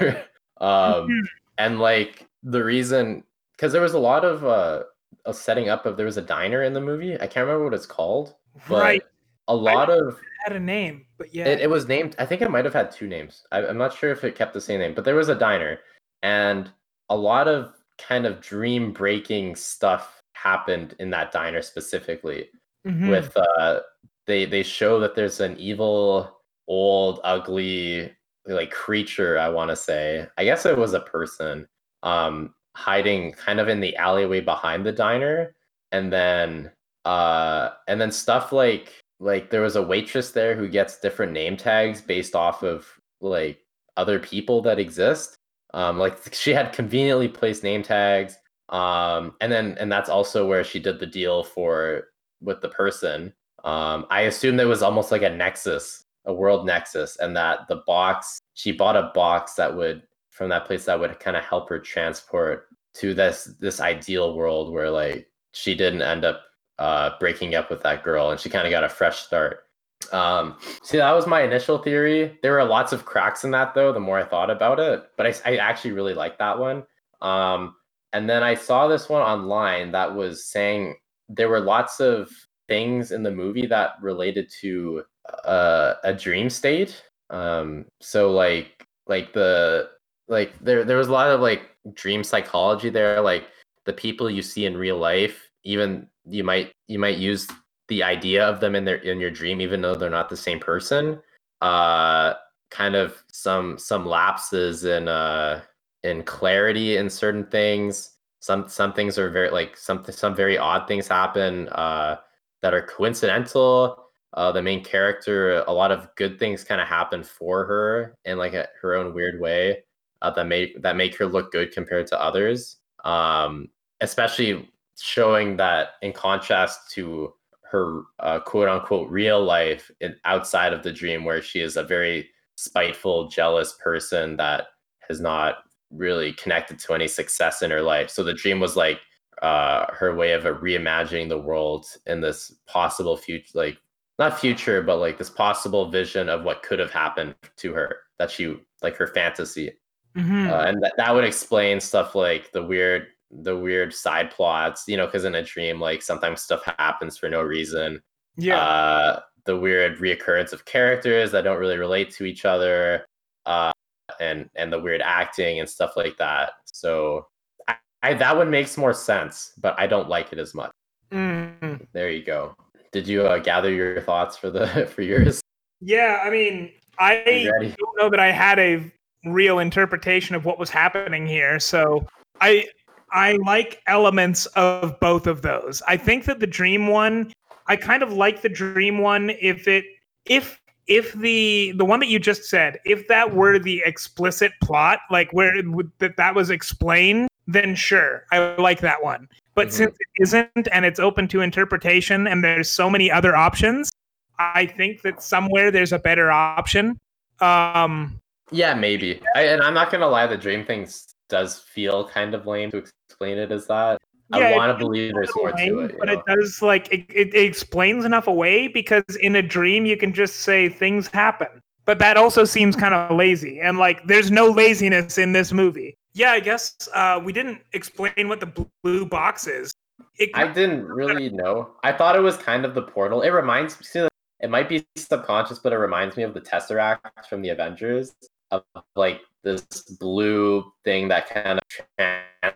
um 0.60 1.06
mm-hmm. 1.06 1.20
and 1.58 1.78
like 1.78 2.26
the 2.42 2.62
reason 2.64 3.22
because 3.52 3.72
there 3.72 3.82
was 3.82 3.94
a 3.94 3.98
lot 3.98 4.24
of 4.24 4.44
uh 4.44 4.82
a 5.26 5.34
setting 5.34 5.68
up 5.68 5.86
of 5.86 5.96
there 5.96 6.06
was 6.06 6.16
a 6.16 6.22
diner 6.22 6.62
in 6.62 6.72
the 6.72 6.80
movie. 6.80 7.14
I 7.14 7.26
can't 7.26 7.46
remember 7.46 7.64
what 7.64 7.74
it's 7.74 7.86
called. 7.86 8.34
right. 8.68 9.02
a 9.48 9.54
lot 9.54 9.90
of 9.90 10.14
It 10.14 10.24
had 10.44 10.56
a 10.56 10.60
name, 10.60 11.06
but 11.18 11.34
yeah. 11.34 11.46
it, 11.46 11.60
it 11.60 11.70
was 11.70 11.86
named. 11.88 12.16
I 12.18 12.26
think 12.26 12.42
it 12.42 12.50
might 12.50 12.64
have 12.64 12.74
had 12.74 12.90
two 12.90 13.06
names. 13.08 13.44
I, 13.52 13.66
I'm 13.66 13.78
not 13.78 13.94
sure 13.94 14.10
if 14.10 14.24
it 14.24 14.34
kept 14.34 14.54
the 14.54 14.60
same 14.60 14.80
name, 14.80 14.94
but 14.94 15.04
there 15.04 15.14
was 15.16 15.28
a 15.28 15.34
diner, 15.34 15.80
and 16.22 16.70
a 17.08 17.16
lot 17.16 17.48
of 17.48 17.74
kind 17.98 18.26
of 18.26 18.40
dream 18.40 18.92
breaking 18.92 19.56
stuff 19.56 20.22
happened 20.32 20.94
in 20.98 21.10
that 21.10 21.32
diner 21.32 21.62
specifically. 21.62 22.48
Mhm. 22.86 23.10
With 23.10 23.36
uh, 23.36 23.80
they 24.26 24.44
they 24.46 24.62
show 24.62 25.00
that 25.00 25.14
there's 25.14 25.40
an 25.40 25.56
evil, 25.58 26.40
old, 26.66 27.20
ugly 27.24 28.10
like 28.46 28.70
creature. 28.70 29.38
I 29.38 29.48
want 29.48 29.70
to 29.70 29.76
say. 29.76 30.26
I 30.38 30.44
guess 30.44 30.64
it 30.64 30.78
was 30.78 30.94
a 30.94 31.00
person. 31.00 31.68
Um, 32.02 32.54
hiding 32.74 33.32
kind 33.32 33.60
of 33.60 33.68
in 33.68 33.80
the 33.80 33.96
alleyway 33.96 34.40
behind 34.40 34.84
the 34.84 34.92
diner, 34.92 35.54
and 35.92 36.12
then 36.12 36.70
uh, 37.04 37.70
and 37.88 38.00
then 38.00 38.12
stuff 38.12 38.52
like 38.52 38.92
like 39.20 39.50
there 39.50 39.60
was 39.60 39.76
a 39.76 39.82
waitress 39.82 40.32
there 40.32 40.56
who 40.56 40.68
gets 40.68 40.98
different 40.98 41.32
name 41.32 41.56
tags 41.56 42.00
based 42.00 42.34
off 42.34 42.62
of 42.62 42.86
like 43.20 43.60
other 43.96 44.18
people 44.18 44.62
that 44.62 44.78
exist. 44.78 45.36
Um 45.74 45.98
like 45.98 46.18
she 46.34 46.52
had 46.52 46.72
conveniently 46.72 47.28
placed 47.28 47.62
name 47.62 47.82
tags. 47.82 48.36
Um 48.70 49.34
and 49.40 49.52
then 49.52 49.76
and 49.78 49.92
that's 49.92 50.10
also 50.10 50.46
where 50.46 50.64
she 50.64 50.80
did 50.80 50.98
the 50.98 51.06
deal 51.06 51.44
for 51.44 52.08
with 52.40 52.60
the 52.62 52.68
person. 52.68 53.32
Um 53.64 54.06
i 54.10 54.22
assume 54.22 54.56
there 54.56 54.68
was 54.68 54.82
almost 54.82 55.12
like 55.12 55.22
a 55.22 55.30
nexus 55.30 56.02
a 56.26 56.32
world 56.32 56.66
nexus 56.66 57.16
and 57.18 57.36
that 57.36 57.66
the 57.68 57.82
box 57.86 58.40
she 58.54 58.72
bought 58.72 58.96
a 58.96 59.10
box 59.14 59.54
that 59.54 59.74
would 59.74 60.02
from 60.40 60.48
that 60.48 60.64
place 60.64 60.86
that 60.86 60.98
would 60.98 61.20
kind 61.20 61.36
of 61.36 61.44
help 61.44 61.68
her 61.68 61.78
transport 61.78 62.68
to 62.94 63.12
this 63.12 63.52
this 63.60 63.78
ideal 63.78 64.34
world 64.34 64.72
where 64.72 64.88
like 64.88 65.28
she 65.52 65.74
didn't 65.74 66.00
end 66.00 66.24
up 66.24 66.40
uh 66.78 67.10
breaking 67.20 67.54
up 67.54 67.68
with 67.68 67.82
that 67.82 68.02
girl 68.02 68.30
and 68.30 68.40
she 68.40 68.48
kind 68.48 68.66
of 68.66 68.70
got 68.70 68.82
a 68.82 68.88
fresh 68.88 69.18
start. 69.18 69.64
Um 70.12 70.56
see 70.82 70.96
that 70.96 71.12
was 71.12 71.26
my 71.26 71.42
initial 71.42 71.76
theory. 71.76 72.38
There 72.42 72.52
were 72.52 72.64
lots 72.64 72.94
of 72.94 73.04
cracks 73.04 73.44
in 73.44 73.50
that 73.50 73.74
though 73.74 73.92
the 73.92 74.00
more 74.00 74.18
i 74.18 74.24
thought 74.24 74.48
about 74.48 74.80
it 74.80 75.10
but 75.18 75.26
i, 75.26 75.34
I 75.44 75.56
actually 75.56 75.92
really 75.92 76.14
liked 76.14 76.38
that 76.38 76.58
one. 76.58 76.84
Um 77.20 77.74
and 78.14 78.26
then 78.26 78.42
i 78.42 78.54
saw 78.54 78.88
this 78.88 79.10
one 79.10 79.20
online 79.20 79.92
that 79.92 80.14
was 80.14 80.46
saying 80.46 80.96
there 81.28 81.50
were 81.50 81.60
lots 81.60 82.00
of 82.00 82.30
things 82.66 83.12
in 83.12 83.22
the 83.22 83.30
movie 83.30 83.66
that 83.66 83.96
related 84.00 84.50
to 84.62 85.02
uh, 85.44 85.96
a 86.02 86.14
dream 86.14 86.48
state. 86.48 87.04
Um 87.28 87.84
so 88.00 88.32
like 88.32 88.86
like 89.06 89.34
the 89.34 89.90
like 90.30 90.54
there 90.60 90.84
there 90.84 90.96
was 90.96 91.08
a 91.08 91.12
lot 91.12 91.28
of 91.30 91.40
like 91.40 91.70
dream 91.94 92.24
psychology 92.24 92.88
there 92.88 93.20
like 93.20 93.48
the 93.84 93.92
people 93.92 94.30
you 94.30 94.42
see 94.42 94.64
in 94.66 94.76
real 94.76 94.96
life 94.98 95.50
even 95.64 96.06
you 96.26 96.44
might 96.44 96.72
you 96.88 96.98
might 96.98 97.18
use 97.18 97.46
the 97.88 98.02
idea 98.02 98.46
of 98.48 98.60
them 98.60 98.74
in 98.74 98.84
their 98.84 98.96
in 98.96 99.20
your 99.20 99.30
dream 99.30 99.60
even 99.60 99.82
though 99.82 99.94
they're 99.94 100.08
not 100.10 100.30
the 100.30 100.36
same 100.36 100.60
person. 100.60 101.20
Uh 101.60 102.34
kind 102.70 102.94
of 102.94 103.22
some 103.32 103.76
some 103.78 104.06
lapses 104.06 104.84
in 104.84 105.08
uh 105.08 105.60
in 106.04 106.22
clarity 106.22 106.96
in 106.96 107.10
certain 107.10 107.44
things. 107.46 108.12
Some 108.40 108.68
some 108.68 108.92
things 108.94 109.18
are 109.18 109.28
very 109.30 109.50
like 109.50 109.76
some 109.76 110.04
some 110.08 110.34
very 110.34 110.56
odd 110.56 110.86
things 110.88 111.08
happen 111.08 111.68
uh 111.70 112.16
that 112.62 112.72
are 112.74 112.82
coincidental. 112.82 114.06
Uh 114.34 114.52
the 114.52 114.62
main 114.62 114.84
character 114.84 115.64
a 115.66 115.72
lot 115.72 115.90
of 115.90 116.08
good 116.14 116.38
things 116.38 116.64
kind 116.64 116.80
of 116.80 116.86
happen 116.86 117.24
for 117.24 117.64
her 117.66 118.14
in 118.24 118.38
like 118.38 118.54
a, 118.54 118.68
her 118.80 118.94
own 118.94 119.12
weird 119.12 119.40
way 119.40 119.82
uh, 120.22 120.30
that 120.30 120.46
make 120.46 120.80
that 120.82 120.96
make 120.96 121.16
her 121.16 121.26
look 121.26 121.52
good 121.52 121.72
compared 121.72 122.06
to 122.08 122.20
others. 122.20 122.76
Um 123.04 123.68
especially 124.00 124.68
showing 124.98 125.56
that 125.56 125.90
in 126.02 126.12
contrast 126.12 126.90
to 126.90 127.32
her 127.70 128.02
uh, 128.18 128.40
quote 128.40 128.68
unquote 128.68 129.08
real 129.10 129.42
life 129.42 129.90
in, 130.00 130.14
outside 130.24 130.72
of 130.72 130.82
the 130.82 130.92
dream 130.92 131.24
where 131.24 131.40
she 131.40 131.60
is 131.60 131.76
a 131.76 131.82
very 131.82 132.28
spiteful 132.56 133.28
jealous 133.28 133.76
person 133.82 134.36
that 134.36 134.68
has 135.08 135.20
not 135.20 135.58
really 135.90 136.32
connected 136.34 136.78
to 136.78 136.94
any 136.94 137.08
success 137.08 137.62
in 137.62 137.70
her 137.70 137.82
life. 137.82 138.10
So 138.10 138.22
the 138.22 138.34
dream 138.34 138.60
was 138.60 138.76
like 138.76 139.00
uh, 139.42 139.86
her 139.92 140.14
way 140.14 140.32
of 140.32 140.44
reimagining 140.44 141.28
the 141.28 141.38
world 141.38 141.86
in 142.06 142.20
this 142.20 142.52
possible 142.66 143.16
future 143.16 143.50
like 143.54 143.78
not 144.18 144.38
future 144.38 144.82
but 144.82 144.98
like 144.98 145.16
this 145.16 145.30
possible 145.30 145.90
vision 145.90 146.28
of 146.28 146.42
what 146.42 146.62
could 146.62 146.78
have 146.78 146.90
happened 146.90 147.34
to 147.56 147.72
her 147.72 148.00
that 148.18 148.30
she 148.30 148.54
like 148.82 148.96
her 148.96 149.06
fantasy 149.06 149.72
Mhm. 150.16 150.50
uh, 150.50 150.64
and 150.66 150.82
that, 150.82 150.94
that 150.96 151.14
would 151.14 151.24
explain 151.24 151.78
stuff 151.80 152.14
like 152.14 152.50
the 152.52 152.62
weird 152.62 153.08
the 153.30 153.56
weird 153.56 153.94
side 153.94 154.28
plots 154.30 154.88
you 154.88 154.96
know 154.96 155.06
because 155.06 155.24
in 155.24 155.36
a 155.36 155.42
dream 155.42 155.80
like 155.80 156.02
sometimes 156.02 156.42
stuff 156.42 156.64
happens 156.78 157.16
for 157.16 157.28
no 157.28 157.42
reason 157.42 158.02
yeah. 158.36 158.56
uh 158.58 159.20
the 159.44 159.56
weird 159.56 159.98
reoccurrence 159.98 160.52
of 160.52 160.64
characters 160.64 161.30
that 161.30 161.42
don't 161.44 161.58
really 161.60 161.78
relate 161.78 162.10
to 162.10 162.24
each 162.24 162.44
other 162.44 163.06
uh 163.46 163.70
and 164.18 164.50
and 164.56 164.72
the 164.72 164.78
weird 164.80 165.00
acting 165.00 165.60
and 165.60 165.68
stuff 165.70 165.92
like 165.96 166.16
that 166.16 166.54
so 166.64 167.28
I, 167.68 167.76
I 168.02 168.14
that 168.14 168.36
one 168.36 168.50
makes 168.50 168.76
more 168.76 168.92
sense 168.92 169.52
but 169.60 169.78
i 169.78 169.86
don't 169.86 170.08
like 170.08 170.32
it 170.32 170.38
as 170.40 170.52
much 170.54 170.72
Mm. 171.12 171.86
there 171.92 172.10
you 172.10 172.24
go 172.24 172.54
did 172.92 173.06
you 173.06 173.22
uh, 173.22 173.38
gather 173.38 173.72
your 173.72 174.00
thoughts 174.00 174.36
for 174.36 174.50
the 174.50 174.86
for 174.94 175.02
yours 175.02 175.40
Yeah, 175.80 176.20
I 176.24 176.30
mean, 176.30 176.72
I 176.98 177.48
don't 177.78 177.96
know 177.96 178.10
that 178.10 178.20
I 178.20 178.30
had 178.32 178.58
a 178.58 178.90
real 179.24 179.58
interpretation 179.58 180.34
of 180.34 180.44
what 180.44 180.58
was 180.58 180.70
happening 180.70 181.26
here. 181.26 181.58
So 181.60 182.06
I 182.40 182.66
I 183.12 183.32
like 183.44 183.82
elements 183.86 184.46
of 184.46 184.98
both 185.00 185.26
of 185.26 185.42
those. 185.42 185.82
I 185.88 185.96
think 185.96 186.24
that 186.26 186.38
the 186.40 186.46
dream 186.46 186.86
one, 186.86 187.32
I 187.66 187.76
kind 187.76 188.02
of 188.02 188.12
like 188.12 188.40
the 188.42 188.48
dream 188.48 188.98
one 188.98 189.30
if 189.40 189.66
it 189.68 189.84
if 190.26 190.60
if 190.86 191.12
the 191.14 191.72
the 191.76 191.84
one 191.84 192.00
that 192.00 192.08
you 192.08 192.18
just 192.18 192.44
said, 192.44 192.78
if 192.84 193.06
that 193.08 193.34
were 193.34 193.58
the 193.58 193.82
explicit 193.84 194.52
plot, 194.62 195.00
like 195.10 195.32
where 195.32 195.54
it 195.56 195.68
would, 195.68 195.90
that 195.98 196.16
that 196.16 196.34
was 196.34 196.50
explained, 196.50 197.28
then 197.46 197.74
sure, 197.74 198.24
I 198.32 198.56
like 198.56 198.80
that 198.80 199.02
one. 199.02 199.28
But 199.54 199.68
Mhm. 199.68 199.72
since 199.72 199.96
it 200.00 200.22
isn't 200.22 200.68
and 200.72 200.84
it's 200.84 200.98
open 201.00 201.28
to 201.28 201.42
interpretation 201.42 202.26
and 202.26 202.42
there's 202.42 202.70
so 202.70 202.88
many 202.90 203.10
other 203.10 203.36
options, 203.36 203.90
I 204.38 204.66
think 204.66 205.02
that 205.02 205.22
somewhere 205.22 205.70
there's 205.70 205.92
a 205.92 205.98
better 205.98 206.30
option. 206.30 206.98
Um, 207.40 208.18
yeah 208.50 208.74
maybe 208.74 209.20
I, 209.34 209.42
and 209.42 209.62
i'm 209.62 209.74
not 209.74 209.90
gonna 209.90 210.08
lie 210.08 210.26
the 210.26 210.36
dream 210.36 210.64
thing 210.64 210.88
does 211.28 211.60
feel 211.60 212.08
kind 212.08 212.34
of 212.34 212.46
lame 212.46 212.70
to 212.72 212.78
explain 212.78 213.38
it 213.38 213.52
as 213.52 213.66
that 213.68 214.00
Yeah, 214.30 214.38
i 214.38 214.56
want 214.56 214.76
to 214.76 214.84
believe 214.84 215.14
there's 215.14 215.30
more 215.36 215.52
lame, 215.52 215.76
to 215.76 215.80
it 215.80 215.96
but 215.98 216.06
know? 216.06 216.14
it 216.14 216.20
does 216.26 216.60
like 216.62 216.88
it, 216.92 217.06
it, 217.08 217.34
it 217.34 217.44
explains 217.44 218.04
enough 218.04 218.26
away 218.26 218.68
because 218.68 219.04
in 219.20 219.36
a 219.36 219.42
dream 219.42 219.86
you 219.86 219.96
can 219.96 220.12
just 220.12 220.36
say 220.36 220.68
things 220.68 221.06
happen. 221.08 221.48
But 221.86 221.98
that 221.98 222.16
also 222.16 222.44
seems 222.44 222.76
kind 222.76 222.94
of 222.94 223.16
lazy, 223.16 223.58
and 223.58 223.76
like 223.78 224.06
there's 224.06 224.30
no 224.30 224.48
laziness 224.48 225.18
in 225.18 225.32
this 225.32 225.52
movie. 225.52 225.96
Yeah, 226.12 226.30
I 226.30 226.38
guess 226.38 226.76
uh, 226.94 227.20
we 227.20 227.32
didn't 227.32 227.62
explain 227.72 228.28
what 228.28 228.38
the 228.38 228.66
blue 228.84 229.06
box 229.06 229.48
is. 229.48 229.72
It, 230.16 230.30
I 230.34 230.46
didn't 230.46 230.84
really 230.84 231.30
know. 231.30 231.70
I 231.82 231.92
thought 231.92 232.14
it 232.14 232.20
was 232.20 232.36
kind 232.36 232.64
of 232.64 232.74
the 232.74 232.82
portal. 232.82 233.22
It 233.22 233.30
reminds 233.30 233.80
me. 233.96 234.08
It 234.40 234.50
might 234.50 234.68
be 234.68 234.86
subconscious, 234.96 235.58
but 235.58 235.72
it 235.72 235.78
reminds 235.78 236.16
me 236.16 236.22
of 236.22 236.32
the 236.32 236.40
Tesseract 236.40 237.26
from 237.28 237.42
the 237.42 237.48
Avengers, 237.48 238.14
of 238.50 238.64
like 238.96 239.20
this 239.42 239.62
blue 239.98 240.70
thing 240.84 241.08
that 241.08 241.28
kind 241.28 241.60
of 241.98 242.54